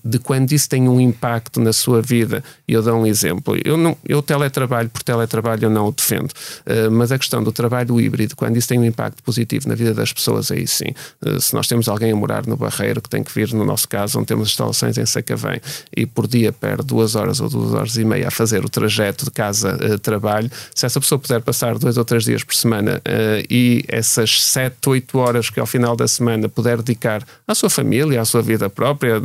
de, 0.04 0.20
quando 0.20 0.52
isso 0.52 0.70
tem 0.70 0.88
um 0.88 1.02
impacto 1.02 1.60
na 1.60 1.74
sua 1.74 2.04
vida. 2.04 2.44
E 2.68 2.74
eu 2.74 2.84
dou 2.84 3.02
um 3.02 3.08
exemplo. 3.08 3.58
Eu, 3.66 3.78
não, 3.78 3.98
eu 4.08 4.22
teletrabalho 4.22 4.90
por 4.90 5.02
teletrabalho, 5.02 5.66
eu 5.66 5.70
não 5.72 5.88
o 5.88 5.92
defendo. 5.92 6.30
Uh, 6.68 6.92
mas 6.92 7.12
a 7.12 7.18
questão 7.18 7.42
do 7.42 7.52
trabalho 7.52 8.00
híbrido, 8.00 8.36
quando 8.36 8.58
isso 8.58 8.68
tem 8.68 8.78
um 8.78 8.86
impacto 8.86 9.24
positivo 9.24 9.68
na 9.68 9.74
vida 9.74 9.96
das 9.96 10.14
pessoas, 10.14 10.52
aí 10.52 10.68
sim. 10.68 10.94
Uh, 11.26 11.42
se 11.42 11.56
nós 11.56 11.68
temos 11.68 11.90
alguém 11.90 12.12
a 12.12 12.16
morar 12.16 12.46
no 12.46 12.56
Barreiro 12.56 13.02
que 13.02 13.10
tem 13.10 13.24
que 13.24 13.34
vir 13.34 13.55
no 13.56 13.66
nosso 13.66 13.88
caso, 13.88 14.18
onde 14.18 14.28
temos 14.28 14.50
instalações 14.50 14.98
em 14.98 15.06
Sacavém, 15.06 15.62
e 15.96 16.06
por 16.06 16.28
dia 16.28 16.52
perde 16.52 16.84
duas 16.84 17.16
horas 17.16 17.40
ou 17.40 17.50
duas 17.50 17.74
horas 17.74 17.98
e 17.98 18.06
meia 18.06 18.28
a 18.28 18.32
fazer 18.32 18.64
o 18.64 18.70
trajeto 18.70 19.26
de 19.26 19.32
casa-trabalho, 19.32 20.50
eh, 20.52 20.58
se 20.74 20.86
essa 20.86 21.00
pessoa 21.00 21.20
puder 21.20 21.42
passar 21.42 21.78
dois 21.78 21.98
ou 21.98 22.06
três 22.06 22.24
dias 22.24 22.44
por 22.44 22.56
semana 22.56 22.98
uh, 22.98 23.46
e 23.50 23.84
essas 23.88 24.44
sete, 24.44 24.90
oito 24.90 25.18
horas 25.18 25.50
que 25.50 25.60
ao 25.60 25.66
final 25.66 25.96
da 25.96 26.08
semana 26.08 26.48
puder 26.50 26.78
dedicar 26.82 27.24
à 27.48 27.56
sua 27.56 27.70
família, 27.70 28.22
à 28.22 28.26
sua 28.26 28.42
vida 28.42 28.70
própria, 28.70 29.16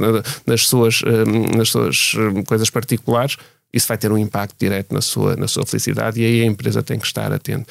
nas 0.46 0.66
suas, 0.66 1.02
uh, 1.02 1.56
nas 1.56 1.68
suas 1.68 2.12
coisas 2.46 2.70
particulares, 2.70 3.36
isso 3.72 3.86
vai 3.86 3.96
ter 3.96 4.10
um 4.10 4.18
impacto 4.18 4.56
direto 4.58 4.92
na 4.92 5.00
sua, 5.00 5.36
na 5.36 5.46
sua 5.46 5.64
felicidade 5.64 6.20
e 6.20 6.24
aí 6.24 6.40
a 6.42 6.44
empresa 6.44 6.82
tem 6.82 6.98
que 6.98 7.06
estar 7.06 7.32
atenta, 7.32 7.66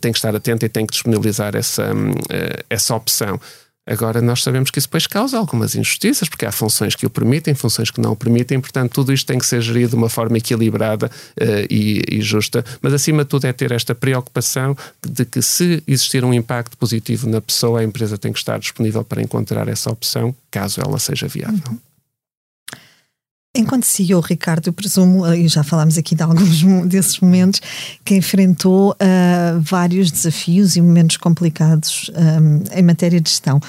tem 0.00 0.12
que 0.12 0.18
estar 0.18 0.34
atenta 0.34 0.64
e 0.64 0.68
tem 0.68 0.86
que 0.86 0.92
disponibilizar 0.92 1.56
essa, 1.56 1.90
essa 2.68 2.94
opção. 2.94 3.40
Agora, 3.90 4.22
nós 4.22 4.44
sabemos 4.44 4.70
que 4.70 4.78
isso 4.78 4.86
depois 4.86 5.08
causa 5.08 5.36
algumas 5.36 5.74
injustiças, 5.74 6.28
porque 6.28 6.46
há 6.46 6.52
funções 6.52 6.94
que 6.94 7.04
o 7.04 7.10
permitem, 7.10 7.54
funções 7.54 7.90
que 7.90 8.00
não 8.00 8.12
o 8.12 8.16
permitem, 8.16 8.60
portanto, 8.60 8.92
tudo 8.92 9.12
isto 9.12 9.26
tem 9.26 9.36
que 9.36 9.44
ser 9.44 9.60
gerido 9.60 9.90
de 9.90 9.96
uma 9.96 10.08
forma 10.08 10.38
equilibrada 10.38 11.06
uh, 11.08 11.66
e, 11.68 12.04
e, 12.08 12.22
justa. 12.22 12.64
Mas, 12.80 12.94
acima 12.94 13.24
de 13.24 13.30
tudo, 13.30 13.46
é 13.46 13.52
ter 13.52 13.72
esta 13.72 13.92
preocupação 13.92 14.76
de 15.04 15.24
que, 15.24 15.42
se 15.42 15.82
existir 15.88 16.24
um 16.24 16.32
impacto 16.32 16.76
positivo 16.76 17.28
na 17.28 17.40
pessoa, 17.40 17.80
a 17.80 17.84
empresa 17.84 18.16
tem 18.16 18.32
que 18.32 18.38
estar 18.38 18.60
disponível 18.60 19.02
para 19.02 19.20
encontrar 19.20 19.66
essa 19.66 19.90
opção, 19.90 20.32
caso 20.52 20.80
ela 20.80 21.00
seja 21.00 21.26
viável. 21.26 21.58
Uhum. 21.68 21.89
Enquanto 23.54 23.84
CEO, 23.84 24.20
Ricardo, 24.20 24.68
eu 24.68 24.72
presumo, 24.72 25.26
e 25.32 25.48
já 25.48 25.64
falámos 25.64 25.98
aqui 25.98 26.14
de 26.14 26.22
alguns 26.22 26.62
desses 26.86 27.18
momentos, 27.18 27.60
que 28.04 28.14
enfrentou 28.14 28.92
uh, 28.92 29.60
vários 29.60 30.10
desafios 30.10 30.76
e 30.76 30.80
momentos 30.80 31.16
complicados 31.16 32.10
um, 32.14 32.78
em 32.78 32.82
matéria 32.82 33.20
de 33.20 33.28
gestão. 33.28 33.60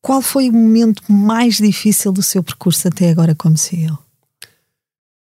Qual 0.00 0.22
foi 0.22 0.48
o 0.48 0.52
momento 0.52 1.02
mais 1.06 1.58
difícil 1.58 2.12
do 2.12 2.22
seu 2.22 2.42
percurso 2.42 2.88
até 2.88 3.10
agora 3.10 3.34
como 3.34 3.56
CEO? 3.56 3.98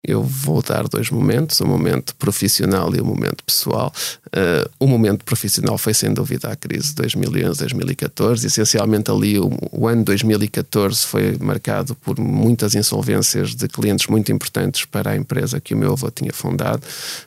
Eu 0.03 0.23
vou 0.23 0.61
dar 0.61 0.87
dois 0.87 1.09
momentos, 1.09 1.59
o 1.59 1.65
um 1.65 1.67
momento 1.67 2.15
profissional 2.15 2.93
e 2.95 3.01
o 3.01 3.03
um 3.03 3.07
momento 3.07 3.43
pessoal. 3.43 3.91
Uh, 4.27 4.69
o 4.79 4.87
momento 4.87 5.25
profissional 5.25 5.77
foi 5.77 5.93
sem 5.93 6.13
dúvida 6.13 6.47
a 6.47 6.55
crise 6.55 6.95
de 6.95 7.03
2011-2014. 7.03 8.45
Essencialmente 8.45 9.11
ali 9.11 9.37
o, 9.37 9.51
o, 9.71 9.87
ano 9.87 10.03
2014 10.05 11.05
foi 11.05 11.37
marcado 11.39 11.95
por 11.95 12.17
muitas 12.17 12.75
insolvências 12.75 13.53
de 13.53 13.67
clientes 13.67 14.07
muito 14.07 14.31
importantes 14.31 14.85
para 14.85 15.11
a 15.11 15.17
empresa 15.17 15.59
que 15.59 15.73
o 15.73 15.77
meu 15.77 15.91
avô 15.91 16.09
tinha 16.09 16.31
fundado. 16.31 16.81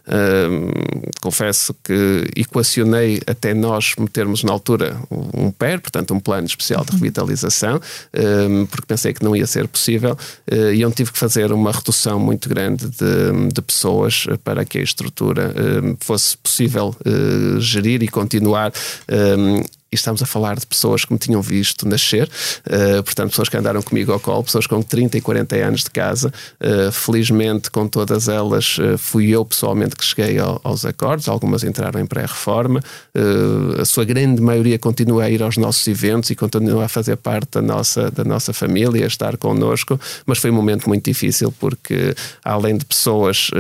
Uh, 0.07 1.11
confesso 1.21 1.75
que 1.85 2.31
equacionei 2.35 3.21
até 3.27 3.53
nós 3.53 3.95
metermos 3.99 4.43
na 4.43 4.53
altura 4.53 4.99
um 5.11 5.51
PER, 5.51 5.81
portanto 5.81 6.15
um 6.15 6.21
plano 6.21 6.47
especial 6.47 6.85
de 6.87 6.93
revitalização, 6.93 7.77
uh, 7.77 8.67
porque 8.69 8.87
pensei 8.87 9.13
que 9.13 9.23
não 9.23 9.37
ia 9.37 9.47
ser 9.47 9.69
possível 9.69 10.17
e 10.75 10.81
eu 10.81 10.91
tive 10.91 11.13
que 11.13 11.19
fazer 11.19 11.53
uma 11.53 11.71
redução 11.71 12.19
muito 12.19 12.49
grande 12.49 12.62
grande 12.63 12.89
de, 12.89 13.49
de 13.53 13.63
pessoas 13.63 14.27
para 14.45 14.65
que 14.65 14.79
a 14.79 14.83
estrutura 14.83 15.53
um, 15.83 15.97
fosse 15.99 16.37
possível 16.37 16.95
uh, 17.05 17.61
gerir 17.61 18.03
e 18.03 18.09
continuar 18.09 18.73
um, 19.39 19.63
e 19.93 19.95
estamos 19.95 20.23
a 20.23 20.27
falar 20.27 20.59
de 20.59 20.67
pessoas 20.67 21.05
que 21.05 21.13
me 21.13 21.19
tinham 21.19 21.43
visto 21.43 21.87
nascer, 21.87 22.29
uh, 22.67 23.03
portanto, 23.03 23.31
pessoas 23.31 23.51
que 23.51 23.57
andaram 23.59 23.83
comigo 23.83 24.11
ao 24.11 24.19
colo, 24.19 24.43
pessoas 24.43 24.67
com 24.67 24.81
30 24.81 25.19
e 25.19 25.21
40 25.21 25.57
anos 25.57 25.85
de 25.85 25.91
casa. 25.91 26.33
Uh, 26.59 26.91
felizmente, 26.91 27.71
com 27.71 27.87
todas 27.87 28.27
elas, 28.27 28.79
uh, 28.79 28.97
fui 28.97 29.29
eu 29.29 29.45
pessoalmente 29.45 29.95
que 29.95 30.05
cheguei 30.05 30.39
ao, 30.39 30.59
aos 30.65 30.87
acordos. 30.87 31.29
Algumas 31.29 31.63
entraram 31.63 32.01
em 32.01 32.07
pré-reforma, 32.07 32.81
a 33.79 33.85
sua 33.85 34.05
grande 34.05 34.41
maioria 34.41 34.79
continua 34.79 35.25
a 35.25 35.31
ir 35.31 35.43
aos 35.43 35.57
nossos 35.57 35.87
eventos 35.87 36.31
e 36.31 36.35
continua 36.35 36.87
a 36.87 36.89
fazer 36.89 37.17
parte 37.17 37.51
da 37.53 37.63
nossa, 37.63 38.11
da 38.11 38.25
nossa 38.25 38.53
família, 38.53 39.05
a 39.05 39.07
estar 39.07 39.37
connosco, 39.37 40.01
mas 40.25 40.39
foi 40.39 40.51
um 40.51 40.55
momento 40.55 40.89
muito 40.89 41.05
difícil 41.05 41.53
porque, 41.59 42.15
além 42.43 42.77
de 42.77 42.85
pessoas 42.85 43.51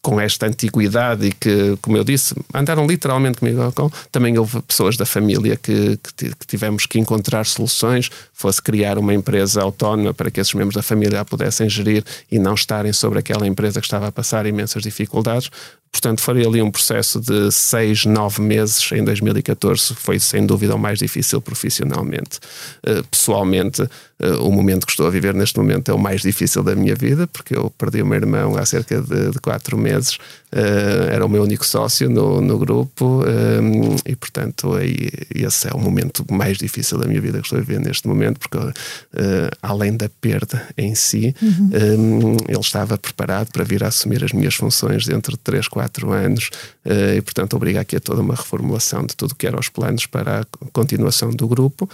com 0.00 0.20
esta 0.20 0.46
antiguidade 0.46 1.26
e 1.26 1.32
que, 1.32 1.76
como 1.80 1.96
eu 1.96 2.04
disse, 2.04 2.34
andaram 2.52 2.86
literalmente 2.86 3.38
comigo 3.38 3.62
ao 3.62 3.72
colo. 3.72 3.92
Também 4.10 4.36
houve 4.38 4.60
pessoas 4.62 4.96
da 4.96 5.06
família 5.06 5.56
que, 5.56 5.98
que, 6.16 6.34
que, 6.34 6.46
tivemos 6.46 6.86
que 6.86 6.98
encontrar 6.98 7.44
soluções, 7.46 8.10
fosse 8.32 8.60
criar 8.60 8.98
uma 8.98 9.14
empresa 9.14 9.62
autónoma 9.62 10.12
para 10.12 10.30
que 10.30 10.40
esses 10.40 10.54
membros 10.54 10.74
da 10.74 10.82
família 10.82 11.20
a 11.20 11.24
pudessem 11.24 11.68
gerir 11.68 12.04
e 12.30 12.38
não 12.38 12.54
estarem 12.54 12.92
sobre 12.92 13.18
aquela 13.18 13.46
empresa 13.46 13.80
que 13.80 13.86
estava 13.86 14.08
a 14.08 14.12
passar 14.12 14.46
imensas 14.46 14.82
dificuldades. 14.82 15.50
Portanto, 15.92 16.22
foi 16.22 16.44
ali 16.44 16.62
um 16.62 16.70
processo 16.70 17.20
de 17.20 17.52
seis, 17.52 18.06
nove 18.06 18.40
meses 18.40 18.90
em 18.92 19.04
2014, 19.04 19.94
foi 19.94 20.18
sem 20.18 20.46
dúvida 20.46 20.74
o 20.74 20.78
mais 20.78 20.98
difícil 20.98 21.40
profissionalmente. 21.40 22.38
Uh, 22.78 23.04
pessoalmente, 23.10 23.82
uh, 23.82 23.88
o 24.40 24.50
momento 24.50 24.86
que 24.86 24.92
estou 24.92 25.06
a 25.06 25.10
viver 25.10 25.34
neste 25.34 25.58
momento 25.58 25.90
é 25.90 25.94
o 25.94 25.98
mais 25.98 26.22
difícil 26.22 26.62
da 26.62 26.74
minha 26.74 26.94
vida, 26.94 27.26
porque 27.26 27.54
eu 27.54 27.70
perdi 27.76 28.00
o 28.00 28.06
meu 28.06 28.16
irmão 28.16 28.56
há 28.56 28.64
cerca 28.64 29.02
de, 29.02 29.32
de 29.32 29.38
quatro 29.38 29.76
meses 29.76 30.18
era 31.10 31.24
o 31.24 31.28
meu 31.28 31.42
único 31.42 31.64
sócio 31.64 32.10
no, 32.10 32.40
no 32.40 32.58
grupo 32.58 33.22
e, 34.04 34.14
portanto, 34.14 34.74
aí, 34.74 35.08
esse 35.34 35.68
é 35.68 35.72
o 35.72 35.78
momento 35.78 36.24
mais 36.30 36.58
difícil 36.58 36.98
da 36.98 37.06
minha 37.06 37.20
vida 37.20 37.38
que 37.38 37.46
estou 37.46 37.58
a 37.58 37.62
viver 37.62 37.80
neste 37.80 38.06
momento, 38.06 38.38
porque 38.38 38.58
além 39.62 39.96
da 39.96 40.08
perda 40.20 40.62
em 40.76 40.94
si, 40.94 41.34
uhum. 41.40 42.36
ele 42.48 42.60
estava 42.60 42.98
preparado 42.98 43.50
para 43.50 43.64
vir 43.64 43.82
a 43.82 43.88
assumir 43.88 44.22
as 44.24 44.32
minhas 44.32 44.54
funções 44.54 45.06
dentro 45.06 45.32
de 45.32 45.38
3, 45.38 45.68
4 45.68 46.12
anos 46.12 46.50
e, 47.16 47.20
portanto, 47.22 47.54
obriga 47.54 47.80
aqui 47.80 47.96
a 47.96 48.00
toda 48.00 48.20
uma 48.20 48.34
reformulação 48.34 49.06
de 49.06 49.16
tudo 49.16 49.32
o 49.32 49.34
que 49.34 49.46
eram 49.46 49.58
os 49.58 49.68
planos 49.68 50.06
para 50.06 50.40
a 50.40 50.44
continuação 50.72 51.30
do 51.30 51.48
grupo. 51.48 51.88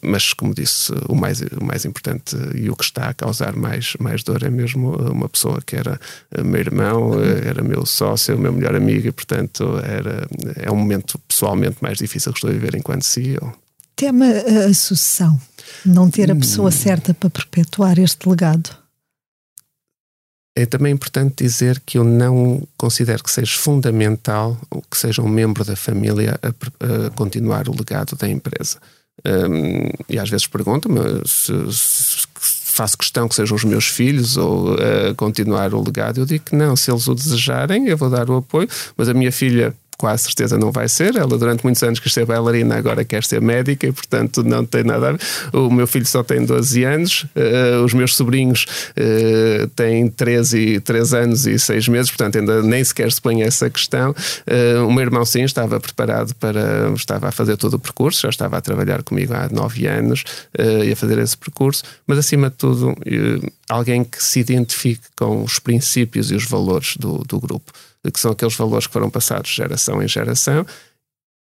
Mas, 0.00 0.32
como 0.32 0.54
disse, 0.54 0.92
o 1.08 1.14
mais, 1.14 1.40
o 1.40 1.64
mais 1.64 1.84
importante 1.84 2.36
e 2.54 2.70
o 2.70 2.76
que 2.76 2.84
está 2.84 3.08
a 3.08 3.14
causar 3.14 3.54
mais, 3.54 3.94
mais 4.00 4.22
dor 4.22 4.42
é 4.42 4.50
mesmo 4.50 4.96
uma 4.96 5.28
pessoa 5.28 5.60
que 5.64 5.76
era 5.76 6.00
meu 6.44 6.60
irmão, 6.60 7.20
era 7.22 7.62
meu 7.62 7.84
sócio, 7.84 8.38
meu 8.38 8.52
melhor 8.52 8.74
amigo, 8.74 9.08
e, 9.08 9.12
portanto, 9.12 9.78
era, 9.84 10.26
é 10.56 10.70
um 10.70 10.76
momento 10.76 11.18
pessoalmente 11.28 11.76
mais 11.80 11.98
difícil 11.98 12.32
que 12.32 12.38
estou 12.38 12.50
a 12.50 12.52
viver 12.52 12.74
enquanto 12.74 13.02
CEO. 13.02 13.52
Tema 13.94 14.26
a 14.26 14.72
sucessão, 14.74 15.40
não 15.84 16.10
ter 16.10 16.30
a 16.30 16.36
pessoa 16.36 16.68
hum. 16.68 16.72
certa 16.72 17.12
para 17.12 17.30
perpetuar 17.30 17.98
este 17.98 18.28
legado. 18.28 18.82
É 20.54 20.66
também 20.66 20.92
importante 20.92 21.42
dizer 21.42 21.80
que 21.84 21.96
eu 21.96 22.04
não 22.04 22.66
considero 22.76 23.22
que 23.22 23.30
seja 23.30 23.56
fundamental 23.56 24.58
que 24.90 24.98
seja 24.98 25.22
um 25.22 25.28
membro 25.28 25.64
da 25.64 25.74
família 25.74 26.38
a, 26.42 26.48
a 27.06 27.10
continuar 27.10 27.68
o 27.68 27.72
legado 27.72 28.16
da 28.16 28.28
empresa. 28.28 28.78
Um, 29.24 29.88
e 30.08 30.18
às 30.18 30.28
vezes 30.28 30.46
pergunto-me 30.46 30.98
se, 31.26 31.52
se, 31.70 32.26
faço 32.40 32.96
questão 32.96 33.28
que 33.28 33.34
sejam 33.34 33.54
os 33.54 33.64
meus 33.64 33.86
filhos 33.86 34.36
ou 34.36 34.74
uh, 34.74 35.14
continuar 35.16 35.74
o 35.74 35.82
legado. 35.82 36.20
Eu 36.20 36.26
digo 36.26 36.44
que 36.44 36.56
não, 36.56 36.74
se 36.74 36.90
eles 36.90 37.06
o 37.06 37.14
desejarem, 37.14 37.86
eu 37.86 37.96
vou 37.96 38.08
dar 38.08 38.28
o 38.30 38.36
apoio, 38.36 38.68
mas 38.96 39.08
a 39.08 39.14
minha 39.14 39.30
filha 39.30 39.74
quase 40.02 40.24
certeza 40.24 40.58
não 40.58 40.72
vai 40.72 40.88
ser. 40.88 41.14
Ela 41.14 41.38
durante 41.38 41.62
muitos 41.62 41.80
anos 41.84 42.00
quis 42.00 42.12
ser 42.12 42.26
bailarina, 42.26 42.74
agora 42.74 43.04
quer 43.04 43.22
ser 43.22 43.40
médica 43.40 43.86
e, 43.86 43.92
portanto, 43.92 44.42
não 44.42 44.66
tem 44.66 44.82
nada 44.82 45.10
a 45.10 45.12
ver. 45.12 45.20
O 45.52 45.70
meu 45.70 45.86
filho 45.86 46.04
só 46.04 46.24
tem 46.24 46.44
12 46.44 46.82
anos, 46.82 47.22
uh, 47.36 47.84
os 47.84 47.94
meus 47.94 48.16
sobrinhos 48.16 48.66
uh, 48.96 49.68
têm 49.76 50.08
13, 50.08 50.58
e, 50.58 50.80
3 50.80 51.14
anos 51.14 51.46
e 51.46 51.56
6 51.56 51.86
meses, 51.86 52.10
portanto, 52.10 52.36
ainda 52.36 52.64
nem 52.64 52.82
sequer 52.82 53.12
se 53.12 53.20
põe 53.20 53.42
essa 53.42 53.70
questão. 53.70 54.10
Uh, 54.10 54.84
o 54.88 54.92
meu 54.92 55.02
irmão, 55.04 55.24
sim, 55.24 55.44
estava 55.44 55.78
preparado 55.78 56.34
para. 56.34 56.92
estava 56.96 57.28
a 57.28 57.32
fazer 57.32 57.56
todo 57.56 57.74
o 57.74 57.78
percurso, 57.78 58.22
já 58.22 58.28
estava 58.28 58.56
a 58.56 58.60
trabalhar 58.60 59.04
comigo 59.04 59.32
há 59.34 59.48
9 59.48 59.86
anos 59.86 60.24
e 60.84 60.90
a 60.90 60.96
fazer 60.96 61.18
esse 61.18 61.36
percurso, 61.36 61.84
mas 62.06 62.18
acima 62.18 62.50
de 62.50 62.56
tudo, 62.56 62.96
alguém 63.68 64.02
que 64.02 64.22
se 64.22 64.40
identifique 64.40 65.04
com 65.16 65.44
os 65.44 65.60
princípios 65.60 66.32
e 66.32 66.34
os 66.34 66.44
valores 66.44 66.96
do, 66.96 67.18
do 67.18 67.38
grupo 67.38 67.72
que 68.10 68.18
são 68.18 68.32
aqueles 68.32 68.56
valores 68.56 68.86
que 68.86 68.92
foram 68.92 69.10
passados 69.10 69.50
de 69.50 69.56
geração 69.56 70.02
em 70.02 70.08
geração. 70.08 70.66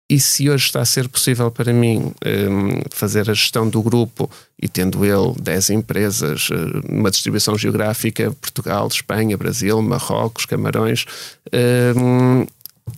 E 0.08 0.20
se 0.20 0.50
hoje 0.50 0.66
está 0.66 0.82
a 0.82 0.86
ser 0.86 1.10
possível 1.10 1.50
para 1.50 1.74
mim 1.74 2.14
um, 2.24 2.82
fazer 2.92 3.28
a 3.30 3.34
gestão 3.34 3.68
do 3.68 3.82
grupo 3.82 4.30
e 4.62 4.68
tendo 4.68 5.04
ele 5.04 5.34
10 5.42 5.72
empresas, 5.72 6.50
uma 6.88 7.10
distribuição 7.10 7.58
geográfica, 7.58 8.32
Portugal, 8.40 8.88
Espanha, 8.88 9.36
Brasil, 9.36 9.82
Marrocos, 9.82 10.46
Camarões, 10.46 11.06
um, 11.98 12.46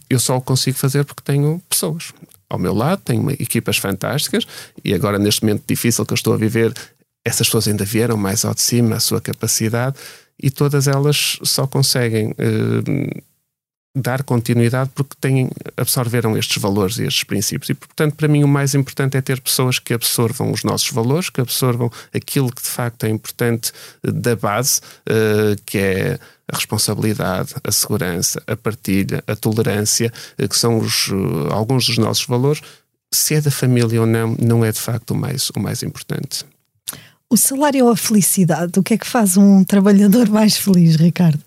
eu 0.09 0.19
só 0.19 0.35
o 0.35 0.41
consigo 0.41 0.77
fazer 0.77 1.05
porque 1.05 1.23
tenho 1.23 1.61
pessoas 1.69 2.11
ao 2.49 2.59
meu 2.59 2.73
lado, 2.73 3.01
tenho 3.05 3.31
equipas 3.31 3.77
fantásticas 3.77 4.45
e 4.83 4.93
agora 4.93 5.17
neste 5.17 5.43
momento 5.43 5.63
difícil 5.65 6.05
que 6.05 6.11
eu 6.11 6.15
estou 6.15 6.33
a 6.33 6.37
viver, 6.37 6.73
essas 7.23 7.47
pessoas 7.47 7.69
ainda 7.69 7.85
vieram 7.85 8.17
mais 8.17 8.43
ao 8.43 8.53
de 8.53 8.61
cima, 8.61 8.97
a 8.97 8.99
sua 8.99 9.21
capacidade 9.21 9.97
e 10.41 10.49
todas 10.49 10.89
elas 10.89 11.39
só 11.43 11.65
conseguem 11.65 12.31
uh, 12.31 13.21
dar 13.97 14.23
continuidade 14.23 14.91
porque 14.93 15.15
têm, 15.19 15.49
absorveram 15.75 16.37
estes 16.37 16.61
valores 16.61 16.97
e 16.97 17.03
estes 17.03 17.23
princípios. 17.23 17.69
E, 17.69 17.73
portanto, 17.73 18.15
para 18.15 18.27
mim, 18.27 18.43
o 18.43 18.47
mais 18.47 18.75
importante 18.75 19.17
é 19.17 19.21
ter 19.21 19.41
pessoas 19.41 19.79
que 19.79 19.93
absorvam 19.93 20.51
os 20.51 20.63
nossos 20.63 20.89
valores, 20.89 21.29
que 21.29 21.41
absorvam 21.41 21.91
aquilo 22.13 22.51
que 22.51 22.61
de 22.61 22.67
facto 22.67 23.03
é 23.05 23.09
importante 23.09 23.71
da 24.03 24.35
base, 24.35 24.79
uh, 25.09 25.61
que 25.65 25.77
é 25.77 26.19
a 26.51 26.55
responsabilidade, 26.55 27.55
a 27.63 27.71
segurança, 27.71 28.41
a 28.47 28.55
partilha, 28.55 29.23
a 29.27 29.35
tolerância, 29.35 30.11
uh, 30.41 30.47
que 30.47 30.55
são 30.55 30.77
os, 30.77 31.09
alguns 31.51 31.85
dos 31.85 31.97
nossos 31.97 32.25
valores. 32.25 32.61
Se 33.11 33.35
é 33.35 33.41
da 33.41 33.51
família 33.51 34.01
ou 34.01 34.07
não, 34.07 34.35
não 34.39 34.63
é 34.63 34.71
de 34.71 34.79
facto 34.79 35.11
o 35.11 35.15
mais, 35.15 35.49
o 35.55 35.59
mais 35.59 35.81
importante. 35.81 36.45
O 37.29 37.35
salário 37.35 37.85
ou 37.85 37.91
a 37.91 37.97
felicidade? 37.97 38.79
O 38.79 38.83
que 38.83 38.93
é 38.93 38.97
que 38.97 39.07
faz 39.07 39.35
um 39.35 39.63
trabalhador 39.63 40.29
mais 40.29 40.55
feliz, 40.55 40.95
Ricardo? 40.95 41.41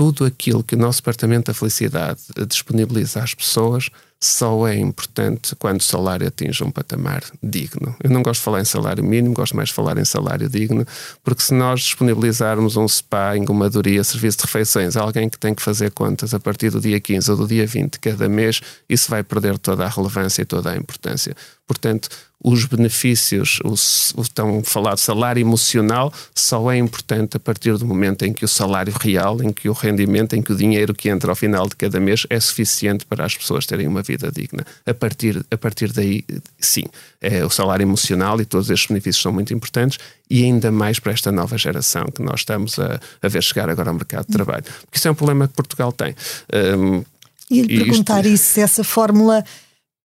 Tudo 0.00 0.24
aquilo 0.24 0.64
que 0.64 0.74
o 0.74 0.78
nosso 0.78 1.02
Departamento 1.02 1.52
da 1.52 1.54
Felicidade 1.54 2.22
disponibiliza 2.48 3.22
às 3.22 3.34
pessoas 3.34 3.90
só 4.18 4.66
é 4.66 4.74
importante 4.74 5.54
quando 5.56 5.80
o 5.80 5.82
salário 5.82 6.26
atinge 6.26 6.64
um 6.64 6.70
patamar 6.70 7.22
digno. 7.42 7.94
Eu 8.02 8.08
não 8.08 8.22
gosto 8.22 8.40
de 8.40 8.44
falar 8.44 8.60
em 8.62 8.64
salário 8.64 9.04
mínimo, 9.04 9.34
gosto 9.34 9.54
mais 9.54 9.68
de 9.68 9.74
falar 9.74 9.98
em 9.98 10.04
salário 10.06 10.48
digno, 10.48 10.86
porque 11.22 11.42
se 11.42 11.52
nós 11.52 11.80
disponibilizarmos 11.80 12.78
um 12.78 12.88
spa, 12.88 13.36
engomadoria, 13.36 14.02
serviço 14.02 14.38
de 14.38 14.44
refeições 14.44 14.96
a 14.96 15.02
alguém 15.02 15.28
que 15.28 15.38
tem 15.38 15.54
que 15.54 15.60
fazer 15.60 15.90
contas 15.90 16.32
a 16.32 16.40
partir 16.40 16.70
do 16.70 16.80
dia 16.80 16.98
15 16.98 17.30
ou 17.30 17.36
do 17.36 17.46
dia 17.46 17.66
20 17.66 17.92
de 17.92 17.98
cada 17.98 18.26
mês, 18.26 18.62
isso 18.88 19.10
vai 19.10 19.22
perder 19.22 19.58
toda 19.58 19.84
a 19.84 19.88
relevância 19.88 20.40
e 20.40 20.46
toda 20.46 20.70
a 20.70 20.76
importância. 20.78 21.36
Portanto, 21.70 22.08
os 22.42 22.64
benefícios, 22.64 23.60
o, 23.62 24.20
o 24.20 24.28
tão 24.28 24.64
falado 24.64 24.98
salário 24.98 25.40
emocional, 25.40 26.12
só 26.34 26.68
é 26.72 26.76
importante 26.76 27.36
a 27.36 27.38
partir 27.38 27.78
do 27.78 27.86
momento 27.86 28.24
em 28.24 28.32
que 28.32 28.44
o 28.44 28.48
salário 28.48 28.92
real, 28.98 29.40
em 29.40 29.52
que 29.52 29.68
o 29.68 29.72
rendimento, 29.72 30.34
em 30.34 30.42
que 30.42 30.52
o 30.52 30.56
dinheiro 30.56 30.92
que 30.92 31.08
entra 31.08 31.30
ao 31.30 31.36
final 31.36 31.68
de 31.68 31.76
cada 31.76 32.00
mês 32.00 32.26
é 32.28 32.40
suficiente 32.40 33.06
para 33.06 33.24
as 33.24 33.36
pessoas 33.36 33.66
terem 33.66 33.86
uma 33.86 34.02
vida 34.02 34.32
digna. 34.32 34.66
A 34.84 34.92
partir, 34.92 35.46
a 35.48 35.56
partir 35.56 35.92
daí, 35.92 36.24
sim, 36.58 36.86
é, 37.20 37.44
o 37.44 37.50
salário 37.50 37.84
emocional 37.84 38.40
e 38.40 38.44
todos 38.44 38.68
estes 38.68 38.88
benefícios 38.88 39.22
são 39.22 39.32
muito 39.32 39.54
importantes 39.54 40.00
e 40.28 40.42
ainda 40.42 40.72
mais 40.72 40.98
para 40.98 41.12
esta 41.12 41.30
nova 41.30 41.56
geração 41.56 42.06
que 42.12 42.20
nós 42.20 42.40
estamos 42.40 42.80
a, 42.80 42.98
a 43.22 43.28
ver 43.28 43.44
chegar 43.44 43.70
agora 43.70 43.90
ao 43.90 43.94
mercado 43.94 44.26
de 44.26 44.32
trabalho. 44.32 44.64
Porque 44.64 44.98
isso 44.98 45.06
é 45.06 45.10
um 45.12 45.14
problema 45.14 45.46
que 45.46 45.54
Portugal 45.54 45.92
tem. 45.92 46.16
Um, 46.52 47.04
e 47.48 47.62
lhe 47.62 47.84
perguntar 47.84 48.26
isto... 48.26 48.34
isso, 48.34 48.54
se 48.54 48.60
essa 48.60 48.82
fórmula 48.82 49.44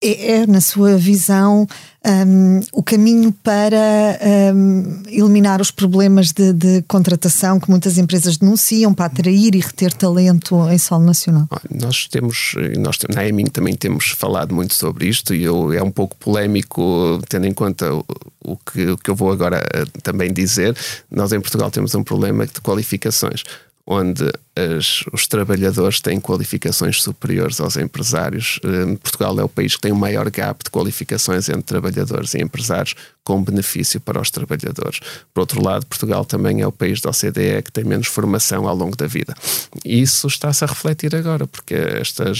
é, 0.00 0.32
é, 0.32 0.46
na 0.46 0.60
sua 0.60 0.96
visão, 0.96 1.66
um, 2.06 2.60
o 2.72 2.84
caminho 2.84 3.32
para 3.32 4.16
um, 4.54 5.02
eliminar 5.08 5.60
os 5.60 5.72
problemas 5.72 6.30
de, 6.30 6.52
de, 6.52 6.82
contratação 6.82 7.58
que 7.58 7.68
muitas 7.68 7.98
empresas 7.98 8.36
denunciam 8.36 8.94
para 8.94 9.06
atrair 9.06 9.56
e 9.56 9.58
reter 9.58 9.92
talento 9.92 10.56
em 10.70 10.78
solo 10.78 11.04
nacional? 11.04 11.48
Nós 11.68 12.06
temos, 12.06 12.54
nós 12.78 12.96
na 13.12 13.26
EMIN 13.26 13.46
também 13.46 13.74
temos 13.74 14.10
falado 14.10 14.54
muito 14.54 14.72
sobre 14.72 15.08
isto 15.08 15.34
e 15.34 15.42
eu, 15.42 15.72
é 15.72 15.82
um 15.82 15.90
pouco 15.90 16.16
polémico, 16.16 17.20
tendo 17.28 17.48
em 17.48 17.52
conta 17.52 17.92
o, 17.92 18.04
o, 18.44 18.56
que, 18.56 18.90
o 18.90 18.96
que 18.96 19.10
eu 19.10 19.16
vou 19.16 19.32
agora 19.32 19.66
eh, 19.74 19.84
também 20.04 20.32
dizer. 20.32 20.76
Nós 21.10 21.32
em 21.32 21.40
Portugal 21.40 21.72
temos 21.72 21.92
um 21.96 22.04
problema 22.04 22.46
de 22.46 22.60
qualificações 22.60 23.42
onde 23.90 24.30
as, 24.54 25.02
os 25.14 25.26
trabalhadores 25.26 25.98
têm 25.98 26.20
qualificações 26.20 27.02
superiores 27.02 27.58
aos 27.58 27.78
empresários. 27.78 28.60
Eh, 28.62 28.96
Portugal 28.96 29.40
é 29.40 29.42
o 29.42 29.48
país 29.48 29.76
que 29.76 29.80
tem 29.80 29.92
o 29.92 29.96
maior 29.96 30.28
gap 30.30 30.62
de 30.62 30.70
qualificações 30.70 31.48
entre 31.48 31.62
trabalhadores 31.62 32.34
e 32.34 32.42
empresários, 32.42 32.94
com 33.24 33.42
benefício 33.42 33.98
para 33.98 34.20
os 34.20 34.30
trabalhadores. 34.30 35.00
Por 35.32 35.40
outro 35.40 35.64
lado, 35.64 35.86
Portugal 35.86 36.22
também 36.22 36.60
é 36.60 36.66
o 36.66 36.72
país 36.72 37.00
da 37.00 37.08
OCDE 37.08 37.62
que 37.64 37.72
tem 37.72 37.84
menos 37.84 38.08
formação 38.08 38.68
ao 38.68 38.76
longo 38.76 38.94
da 38.94 39.06
vida. 39.06 39.34
E 39.82 40.02
isso 40.02 40.26
está-se 40.26 40.64
a 40.64 40.66
refletir 40.66 41.16
agora, 41.16 41.46
porque 41.46 41.74
esta, 41.74 42.30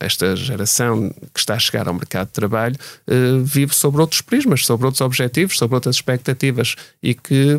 esta 0.00 0.34
geração 0.34 1.14
que 1.32 1.38
está 1.38 1.54
a 1.54 1.58
chegar 1.60 1.86
ao 1.86 1.94
mercado 1.94 2.26
de 2.26 2.32
trabalho 2.32 2.76
eh, 3.06 3.38
vive 3.44 3.72
sobre 3.72 4.00
outros 4.00 4.20
prismas, 4.20 4.66
sobre 4.66 4.86
outros 4.86 5.00
objetivos, 5.00 5.56
sobre 5.56 5.76
outras 5.76 5.94
expectativas 5.94 6.74
e 7.00 7.14
que 7.14 7.56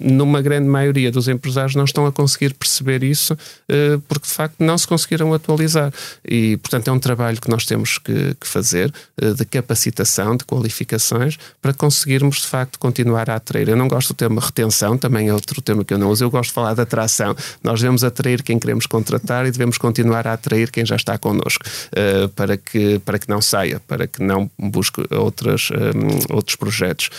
numa 0.00 0.40
grande 0.40 0.66
maioria 0.66 1.10
dos 1.10 1.28
empresários 1.28 1.74
não 1.74 1.84
estão 1.84 2.06
a 2.06 2.12
conseguir 2.12 2.54
perceber 2.54 3.02
isso 3.02 3.36
eh, 3.68 3.98
porque 4.08 4.26
de 4.26 4.32
facto 4.32 4.56
não 4.60 4.76
se 4.78 4.86
conseguiram 4.86 5.32
atualizar 5.34 5.92
e 6.26 6.56
portanto 6.56 6.88
é 6.88 6.92
um 6.92 6.98
trabalho 6.98 7.40
que 7.40 7.50
nós 7.50 7.66
temos 7.66 7.98
que, 7.98 8.34
que 8.34 8.46
fazer 8.46 8.92
eh, 9.20 9.32
de 9.32 9.44
capacitação, 9.44 10.36
de 10.36 10.44
qualificações 10.44 11.38
para 11.60 11.74
conseguirmos 11.74 12.38
de 12.40 12.46
facto 12.46 12.78
continuar 12.78 13.28
a 13.28 13.36
atrair. 13.36 13.68
Eu 13.68 13.76
não 13.76 13.88
gosto 13.88 14.08
do 14.08 14.16
termo 14.16 14.40
retenção, 14.40 14.96
também 14.96 15.28
é 15.28 15.34
outro 15.34 15.60
termo 15.60 15.84
que 15.84 15.92
eu 15.92 15.98
não 15.98 16.10
uso, 16.10 16.24
eu 16.24 16.30
gosto 16.30 16.50
de 16.50 16.54
falar 16.54 16.74
de 16.74 16.80
atração. 16.80 17.36
Nós 17.62 17.80
devemos 17.80 18.02
atrair 18.02 18.42
quem 18.42 18.58
queremos 18.58 18.86
contratar 18.86 19.46
e 19.46 19.50
devemos 19.50 19.76
continuar 19.76 20.26
a 20.26 20.32
atrair 20.32 20.70
quem 20.70 20.86
já 20.86 20.96
está 20.96 21.18
connosco 21.18 21.64
eh, 21.92 22.28
para, 22.34 22.56
que, 22.56 22.98
para 23.00 23.18
que 23.18 23.28
não 23.28 23.42
saia, 23.42 23.80
para 23.86 24.06
que 24.06 24.22
não 24.22 24.50
busque 24.58 25.02
outras, 25.10 25.68
outros 26.30 26.56
projetos 26.56 27.10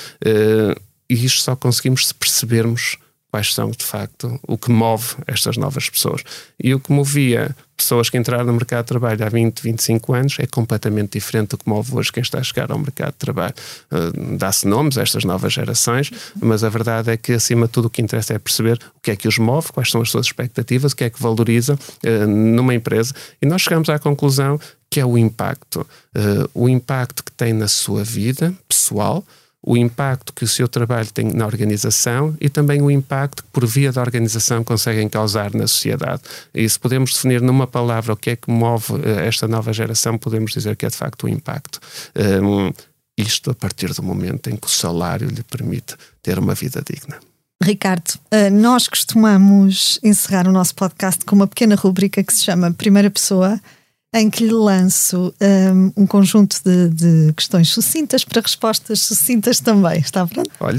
e 1.11 1.25
isto 1.25 1.41
só 1.41 1.57
conseguimos 1.57 2.07
se 2.07 2.13
percebermos 2.13 2.97
quais 3.29 3.53
são, 3.53 3.69
de 3.71 3.83
facto, 3.83 4.39
o 4.47 4.57
que 4.57 4.71
move 4.71 5.15
estas 5.27 5.57
novas 5.57 5.89
pessoas. 5.89 6.21
E 6.61 6.73
o 6.73 6.79
que 6.79 6.91
movia 6.91 7.53
pessoas 7.75 8.09
que 8.09 8.17
entraram 8.17 8.45
no 8.45 8.53
mercado 8.53 8.83
de 8.83 8.87
trabalho 8.87 9.25
há 9.25 9.29
20, 9.29 9.59
25 9.61 10.13
anos 10.13 10.37
é 10.39 10.45
completamente 10.45 11.13
diferente 11.13 11.49
do 11.49 11.57
que 11.57 11.67
move 11.67 11.95
hoje 11.95 12.11
quem 12.13 12.21
está 12.21 12.39
a 12.39 12.43
chegar 12.43 12.71
ao 12.71 12.77
mercado 12.77 13.11
de 13.11 13.17
trabalho. 13.17 13.53
Uh, 13.91 14.37
Dá-se 14.37 14.65
nomes 14.65 14.97
a 14.97 15.01
estas 15.01 15.25
novas 15.25 15.51
gerações, 15.51 16.11
mas 16.41 16.63
a 16.63 16.69
verdade 16.69 17.11
é 17.11 17.17
que, 17.17 17.33
acima 17.33 17.65
de 17.65 17.73
tudo, 17.73 17.85
o 17.85 17.89
que 17.89 18.01
interessa 18.01 18.33
é 18.33 18.39
perceber 18.39 18.79
o 18.95 19.01
que 19.01 19.11
é 19.11 19.15
que 19.17 19.27
os 19.27 19.37
move, 19.37 19.71
quais 19.73 19.91
são 19.91 20.01
as 20.01 20.09
suas 20.09 20.27
expectativas, 20.27 20.93
o 20.93 20.95
que 20.95 21.03
é 21.03 21.09
que 21.09 21.21
valoriza 21.21 21.75
uh, 21.75 22.27
numa 22.27 22.73
empresa. 22.73 23.13
E 23.41 23.45
nós 23.45 23.61
chegamos 23.61 23.89
à 23.89 23.99
conclusão 23.99 24.59
que 24.89 24.99
é 24.99 25.05
o 25.05 25.17
impacto. 25.17 25.87
Uh, 26.15 26.49
o 26.53 26.69
impacto 26.69 27.23
que 27.23 27.31
tem 27.31 27.53
na 27.53 27.69
sua 27.69 28.03
vida 28.03 28.53
pessoal, 28.67 29.25
o 29.63 29.77
impacto 29.77 30.33
que 30.33 30.43
o 30.43 30.47
seu 30.47 30.67
trabalho 30.67 31.11
tem 31.11 31.25
na 31.25 31.45
organização 31.45 32.35
e 32.41 32.49
também 32.49 32.81
o 32.81 32.89
impacto 32.89 33.43
que, 33.43 33.49
por 33.49 33.65
via 33.65 33.91
da 33.91 34.01
organização, 34.01 34.63
conseguem 34.63 35.07
causar 35.07 35.53
na 35.53 35.67
sociedade. 35.67 36.21
E 36.53 36.67
se 36.67 36.79
podemos 36.79 37.13
definir 37.13 37.41
numa 37.41 37.67
palavra 37.67 38.13
o 38.13 38.17
que 38.17 38.31
é 38.31 38.35
que 38.35 38.49
move 38.49 38.93
uh, 38.93 39.19
esta 39.19 39.47
nova 39.47 39.71
geração, 39.71 40.17
podemos 40.17 40.51
dizer 40.51 40.75
que 40.75 40.85
é 40.85 40.89
de 40.89 40.95
facto 40.95 41.25
o 41.25 41.29
impacto. 41.29 41.79
Um, 42.15 42.71
isto 43.17 43.51
a 43.51 43.53
partir 43.53 43.93
do 43.93 44.01
momento 44.01 44.49
em 44.49 44.55
que 44.55 44.65
o 44.65 44.69
salário 44.69 45.27
lhe 45.27 45.43
permite 45.43 45.95
ter 46.23 46.39
uma 46.39 46.55
vida 46.55 46.81
digna. 46.83 47.19
Ricardo, 47.63 48.13
eh, 48.31 48.49
nós 48.49 48.87
costumamos 48.87 49.99
encerrar 50.01 50.47
o 50.47 50.51
nosso 50.51 50.73
podcast 50.73 51.23
com 51.23 51.35
uma 51.35 51.45
pequena 51.45 51.75
rubrica 51.75 52.23
que 52.23 52.33
se 52.33 52.43
chama 52.43 52.71
Primeira 52.71 53.11
Pessoa 53.11 53.61
em 54.13 54.29
que 54.29 54.43
lhe 54.45 54.53
lanço 54.53 55.33
um, 55.41 56.03
um 56.03 56.07
conjunto 56.07 56.57
de, 56.65 56.89
de, 56.89 57.33
questões 57.33 57.69
sucintas 57.69 58.23
para 58.25 58.41
respostas 58.41 58.99
sucintas 58.99 59.59
também. 59.59 59.99
Está 59.99 60.27
pronto? 60.27 60.49
Olha, 60.59 60.77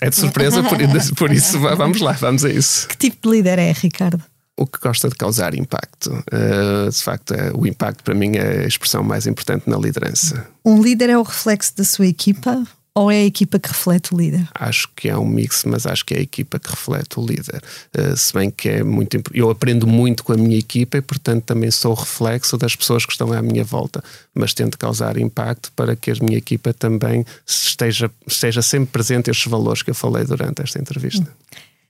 é 0.00 0.10
de 0.10 0.16
surpresa, 0.16 0.62
por, 0.62 0.78
por 1.16 1.32
isso 1.32 1.58
vamos 1.58 2.00
lá, 2.00 2.12
vamos 2.12 2.44
a 2.44 2.50
isso. 2.50 2.86
Que 2.88 2.96
tipo 2.96 3.28
de 3.28 3.36
líder 3.36 3.58
é, 3.58 3.72
Ricardo? 3.72 4.22
o 4.58 4.66
que 4.66 4.80
gosta 4.80 5.08
de 5.08 5.14
causar 5.14 5.54
impacto. 5.54 6.10
Uh, 6.32 6.90
de 6.90 7.00
facto, 7.02 7.32
é, 7.32 7.52
o 7.54 7.64
impacto 7.64 8.02
para 8.02 8.14
mim 8.14 8.36
é 8.36 8.64
a 8.64 8.66
expressão 8.66 9.04
mais 9.04 9.24
importante 9.26 9.70
na 9.70 9.76
liderança. 9.78 10.48
Um 10.64 10.82
líder 10.82 11.10
é 11.10 11.16
o 11.16 11.22
reflexo 11.22 11.76
da 11.76 11.84
sua 11.84 12.08
equipa 12.08 12.64
ou 12.98 13.12
é 13.12 13.18
a 13.18 13.24
equipa 13.24 13.60
que 13.60 13.68
reflete 13.68 14.12
o 14.12 14.18
líder? 14.18 14.48
Acho 14.52 14.88
que 14.96 15.08
é 15.08 15.16
um 15.16 15.24
mix, 15.24 15.62
mas 15.64 15.86
acho 15.86 16.04
que 16.04 16.14
é 16.14 16.18
a 16.18 16.20
equipa 16.20 16.58
que 16.58 16.68
reflete 16.68 17.20
o 17.20 17.24
líder. 17.24 17.62
Uh, 17.96 18.16
se 18.16 18.32
bem 18.32 18.50
que 18.50 18.68
é 18.68 18.82
muito. 18.82 19.22
Eu 19.32 19.50
aprendo 19.50 19.86
muito 19.86 20.24
com 20.24 20.32
a 20.32 20.36
minha 20.36 20.58
equipa 20.58 20.96
e, 20.98 21.00
portanto, 21.00 21.44
também 21.44 21.70
sou 21.70 21.94
reflexo 21.94 22.58
das 22.58 22.74
pessoas 22.74 23.06
que 23.06 23.12
estão 23.12 23.32
à 23.32 23.40
minha 23.40 23.62
volta, 23.62 24.02
mas 24.34 24.52
tento 24.52 24.76
causar 24.76 25.16
impacto 25.16 25.70
para 25.76 25.94
que 25.94 26.10
a 26.10 26.14
minha 26.20 26.38
equipa 26.38 26.74
também 26.74 27.24
esteja, 27.46 28.10
esteja 28.26 28.62
sempre 28.62 28.90
presente 28.90 29.30
estes 29.30 29.48
valores 29.48 29.82
que 29.82 29.90
eu 29.90 29.94
falei 29.94 30.24
durante 30.24 30.60
esta 30.60 30.80
entrevista. 30.80 31.26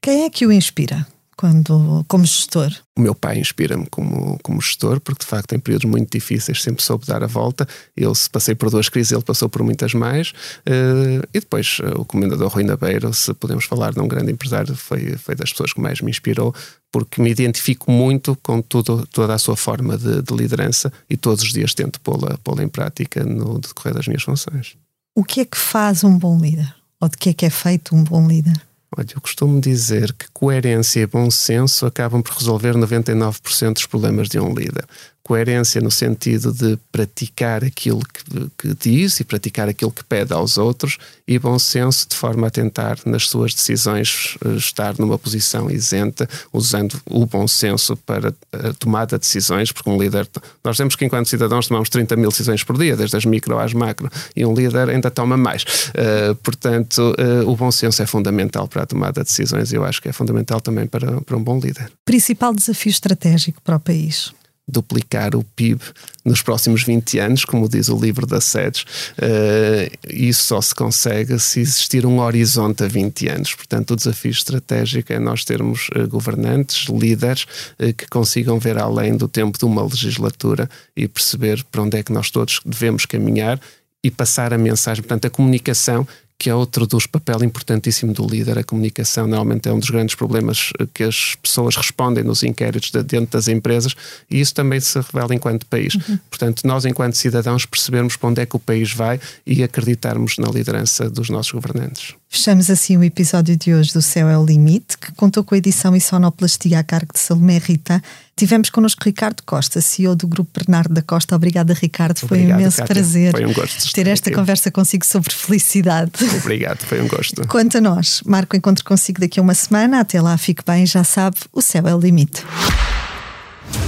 Quem 0.02 0.24
é 0.24 0.30
que 0.30 0.46
o 0.46 0.52
inspira? 0.52 1.06
Quando, 1.38 2.04
como 2.08 2.24
gestor? 2.24 2.68
O 2.98 3.00
meu 3.00 3.14
pai 3.14 3.38
inspira-me 3.38 3.86
como, 3.86 4.36
como 4.42 4.60
gestor, 4.60 4.98
porque 4.98 5.20
de 5.20 5.30
facto 5.30 5.54
em 5.54 5.60
períodos 5.60 5.88
muito 5.88 6.10
difíceis 6.10 6.60
sempre 6.60 6.82
soube 6.82 7.06
dar 7.06 7.22
a 7.22 7.28
volta. 7.28 7.66
Eu 7.96 8.12
se 8.12 8.28
passei 8.28 8.56
por 8.56 8.68
duas 8.70 8.88
crises, 8.88 9.12
ele 9.12 9.22
passou 9.22 9.48
por 9.48 9.62
muitas 9.62 9.94
mais. 9.94 10.30
Uh, 10.66 11.22
e 11.32 11.38
depois 11.38 11.78
uh, 11.78 12.00
o 12.00 12.04
comendador 12.04 12.48
Rui 12.48 12.64
Nabeiro, 12.64 13.14
se 13.14 13.32
podemos 13.34 13.66
falar 13.66 13.92
de 13.92 14.00
um 14.00 14.08
grande 14.08 14.32
empresário, 14.32 14.74
foi, 14.74 15.16
foi 15.16 15.36
das 15.36 15.52
pessoas 15.52 15.72
que 15.72 15.80
mais 15.80 16.00
me 16.00 16.10
inspirou, 16.10 16.52
porque 16.90 17.22
me 17.22 17.30
identifico 17.30 17.88
muito 17.88 18.36
com 18.42 18.60
tudo, 18.60 19.06
toda 19.06 19.32
a 19.32 19.38
sua 19.38 19.56
forma 19.56 19.96
de, 19.96 20.20
de 20.20 20.34
liderança 20.34 20.92
e 21.08 21.16
todos 21.16 21.44
os 21.44 21.52
dias 21.52 21.72
tento 21.72 22.00
pô-la 22.00 22.36
pô 22.42 22.60
em 22.60 22.68
prática 22.68 23.22
no 23.22 23.60
decorrer 23.60 23.94
das 23.94 24.08
minhas 24.08 24.24
funções. 24.24 24.76
O 25.14 25.22
que 25.22 25.42
é 25.42 25.44
que 25.44 25.56
faz 25.56 26.02
um 26.02 26.18
bom 26.18 26.36
líder? 26.36 26.74
Ou 27.00 27.08
de 27.08 27.16
que 27.16 27.28
é 27.28 27.32
que 27.32 27.46
é 27.46 27.50
feito 27.50 27.94
um 27.94 28.02
bom 28.02 28.26
líder? 28.26 28.60
Olha, 28.96 29.06
eu 29.14 29.20
costumo 29.20 29.60
dizer 29.60 30.12
que 30.14 30.26
coerência 30.32 31.00
e 31.00 31.06
bom 31.06 31.30
senso 31.30 31.84
acabam 31.84 32.22
por 32.22 32.34
resolver 32.34 32.74
99% 32.74 33.74
dos 33.74 33.86
problemas 33.86 34.28
de 34.28 34.38
um 34.40 34.54
líder 34.54 34.86
coerência 35.28 35.78
no 35.82 35.90
sentido 35.90 36.54
de 36.54 36.78
praticar 36.90 37.62
aquilo 37.62 38.00
que, 38.00 38.50
que, 38.56 38.74
diz 38.80 39.20
e 39.20 39.24
praticar 39.24 39.68
aquilo 39.68 39.90
que 39.90 40.02
pede 40.02 40.32
aos 40.32 40.56
outros, 40.56 40.96
e 41.26 41.38
bom 41.38 41.58
senso 41.58 42.08
de 42.08 42.16
forma 42.16 42.46
a 42.46 42.50
tentar, 42.50 42.96
nas 43.04 43.28
suas 43.28 43.52
decisões, 43.52 44.38
eh, 44.42 44.56
estar 44.56 44.98
numa 44.98 45.18
posição 45.18 45.70
isenta, 45.70 46.26
usando 46.50 46.98
o 47.04 47.26
bom 47.26 47.46
senso 47.46 47.94
para 47.94 48.34
a 48.50 48.72
tomada 48.78 49.18
de 49.18 49.20
decisões, 49.20 49.70
porque 49.70 49.90
um 49.90 50.00
líder, 50.00 50.26
nós 50.64 50.78
temos 50.78 50.96
que, 50.96 51.04
enquanto 51.04 51.28
cidadãos, 51.28 51.68
tomamos 51.68 51.90
30 51.90 52.16
mil 52.16 52.30
decisões 52.30 52.64
por 52.64 52.78
dia, 52.78 52.96
desde 52.96 53.14
as 53.18 53.26
micro 53.26 53.58
às 53.58 53.74
macro, 53.74 54.10
e 54.34 54.46
um 54.46 54.54
líder 54.54 54.88
ainda 54.88 55.10
toma 55.10 55.36
mais. 55.36 55.62
Uh, 55.62 56.34
portanto, 56.36 57.14
uh, 57.18 57.46
o 57.46 57.54
bom 57.54 57.70
senso 57.70 58.02
é 58.02 58.06
fundamental 58.06 58.66
para 58.66 58.84
a 58.84 58.86
tomada 58.86 59.20
de 59.20 59.26
decisões 59.26 59.72
e 59.72 59.76
eu 59.76 59.84
acho 59.84 60.00
que 60.00 60.08
é 60.08 60.12
fundamental 60.12 60.58
também 60.58 60.86
para, 60.86 61.20
para 61.20 61.36
um 61.36 61.42
bom 61.42 61.60
líder. 61.60 61.92
Principal 62.06 62.54
desafio 62.54 62.88
estratégico 62.88 63.60
para 63.60 63.76
o 63.76 63.80
país? 63.80 64.32
Duplicar 64.68 65.34
o 65.34 65.42
PIB 65.42 65.80
nos 66.24 66.42
próximos 66.42 66.82
20 66.82 67.18
anos, 67.18 67.44
como 67.44 67.68
diz 67.68 67.88
o 67.88 67.98
livro 67.98 68.26
da 68.26 68.40
SEDES. 68.40 68.82
Uh, 68.82 69.98
isso 70.10 70.44
só 70.44 70.60
se 70.60 70.74
consegue 70.74 71.38
se 71.38 71.60
existir 71.60 72.04
um 72.04 72.20
horizonte 72.20 72.84
a 72.84 72.88
20 72.88 73.28
anos. 73.28 73.54
Portanto, 73.54 73.92
o 73.92 73.96
desafio 73.96 74.30
estratégico 74.30 75.12
é 75.12 75.18
nós 75.18 75.44
termos 75.44 75.88
uh, 75.96 76.06
governantes, 76.06 76.88
líderes, 76.88 77.46
uh, 77.78 77.92
que 77.94 78.06
consigam 78.08 78.58
ver 78.58 78.78
além 78.78 79.16
do 79.16 79.26
tempo 79.26 79.58
de 79.58 79.64
uma 79.64 79.82
legislatura 79.82 80.68
e 80.96 81.08
perceber 81.08 81.64
para 81.70 81.82
onde 81.82 81.98
é 81.98 82.02
que 82.02 82.12
nós 82.12 82.30
todos 82.30 82.60
devemos 82.64 83.06
caminhar 83.06 83.58
e 84.04 84.10
passar 84.10 84.52
a 84.52 84.58
mensagem. 84.58 85.02
Portanto, 85.02 85.26
a 85.26 85.30
comunicação 85.30 86.06
que 86.38 86.48
é 86.48 86.54
outro 86.54 86.86
dos 86.86 87.06
papéis 87.06 87.42
importantíssimo 87.42 88.12
do 88.12 88.24
líder. 88.24 88.58
A 88.58 88.64
comunicação 88.64 89.26
normalmente 89.26 89.68
é 89.68 89.72
um 89.72 89.78
dos 89.78 89.90
grandes 89.90 90.14
problemas 90.14 90.70
eh, 90.78 90.86
que 90.94 91.02
as 91.02 91.34
pessoas 91.34 91.74
respondem 91.74 92.22
nos 92.22 92.44
inquéritos 92.44 92.90
de 92.92 93.02
dentro 93.02 93.32
das 93.32 93.48
empresas 93.48 93.94
e 94.30 94.40
isso 94.40 94.54
também 94.54 94.78
se 94.78 94.98
revela 95.00 95.34
enquanto 95.34 95.66
país. 95.66 95.94
Uhum. 95.94 96.18
Portanto, 96.30 96.64
nós, 96.64 96.84
enquanto 96.84 97.14
cidadãos, 97.14 97.66
percebermos 97.66 98.16
para 98.16 98.28
onde 98.28 98.42
é 98.42 98.46
que 98.46 98.54
o 98.54 98.60
país 98.60 98.92
vai 98.92 99.18
e 99.44 99.64
acreditarmos 99.64 100.36
na 100.38 100.48
liderança 100.48 101.10
dos 101.10 101.28
nossos 101.28 101.50
governantes. 101.50 102.14
Fechamos 102.28 102.70
assim 102.70 102.96
o 102.96 103.02
episódio 103.02 103.56
de 103.56 103.74
hoje 103.74 103.92
do 103.92 104.02
Céu 104.02 104.28
é 104.28 104.38
o 104.38 104.44
Limite, 104.44 104.96
que 104.98 105.10
contou 105.12 105.42
com 105.42 105.54
a 105.54 105.58
edição 105.58 105.96
e 105.96 106.00
sonoplastia 106.00 106.78
a 106.78 106.84
cargo 106.84 107.12
de 107.12 107.18
Salomé 107.18 107.58
Rita. 107.58 108.02
Tivemos 108.38 108.70
connosco 108.70 109.02
Ricardo 109.04 109.42
Costa, 109.44 109.80
CEO 109.80 110.14
do 110.14 110.28
Grupo 110.28 110.48
Bernardo 110.54 110.94
da 110.94 111.02
Costa. 111.02 111.34
Obrigada, 111.34 111.74
Ricardo. 111.74 112.20
Foi 112.20 112.38
Obrigado, 112.38 112.56
um 112.56 112.60
imenso 112.60 112.76
Cátia. 112.76 112.94
prazer 112.94 113.32
foi 113.32 113.44
um 113.44 113.52
gosto 113.52 113.92
ter 113.92 114.06
esta 114.06 114.30
aqui. 114.30 114.38
conversa 114.38 114.70
consigo 114.70 115.04
sobre 115.04 115.34
felicidade. 115.34 116.12
Obrigado, 116.40 116.78
foi 116.78 117.02
um 117.02 117.08
gosto. 117.08 117.44
Quanto 117.48 117.78
a 117.78 117.80
nós, 117.80 118.22
marco 118.24 118.54
o 118.54 118.56
encontro 118.56 118.84
consigo 118.84 119.20
daqui 119.20 119.40
a 119.40 119.42
uma 119.42 119.54
semana. 119.54 119.98
Até 119.98 120.22
lá, 120.22 120.38
fique 120.38 120.62
bem, 120.64 120.86
já 120.86 121.02
sabe, 121.02 121.36
o 121.52 121.60
céu 121.60 121.88
é 121.88 121.94
o 121.94 121.98
limite. 121.98 122.44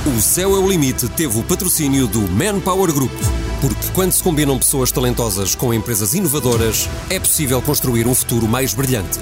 O 0.04 0.20
Céu 0.20 0.56
é 0.56 0.58
o 0.58 0.68
Limite 0.68 1.08
teve 1.08 1.38
o 1.38 1.42
patrocínio 1.42 2.06
do 2.06 2.20
Manpower 2.20 2.92
Group. 2.92 3.12
Porque 3.60 3.88
quando 3.94 4.12
se 4.12 4.22
combinam 4.22 4.58
pessoas 4.58 4.90
talentosas 4.90 5.54
com 5.54 5.72
empresas 5.72 6.12
inovadoras, 6.12 6.88
é 7.08 7.18
possível 7.20 7.62
construir 7.62 8.06
um 8.06 8.14
futuro 8.14 8.48
mais 8.48 8.74
brilhante. 8.74 9.18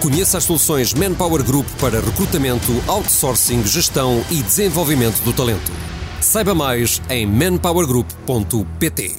Conheça 0.00 0.38
as 0.38 0.44
soluções 0.44 0.92
Manpower 0.92 1.42
Group 1.42 1.66
para 1.80 2.00
recrutamento, 2.00 2.72
outsourcing, 2.86 3.64
gestão 3.66 4.22
e 4.30 4.42
desenvolvimento 4.42 5.22
do 5.22 5.32
talento. 5.32 5.72
Saiba 6.20 6.54
mais 6.54 7.00
em 7.08 7.26
manpowergroup.pt. 7.26 9.16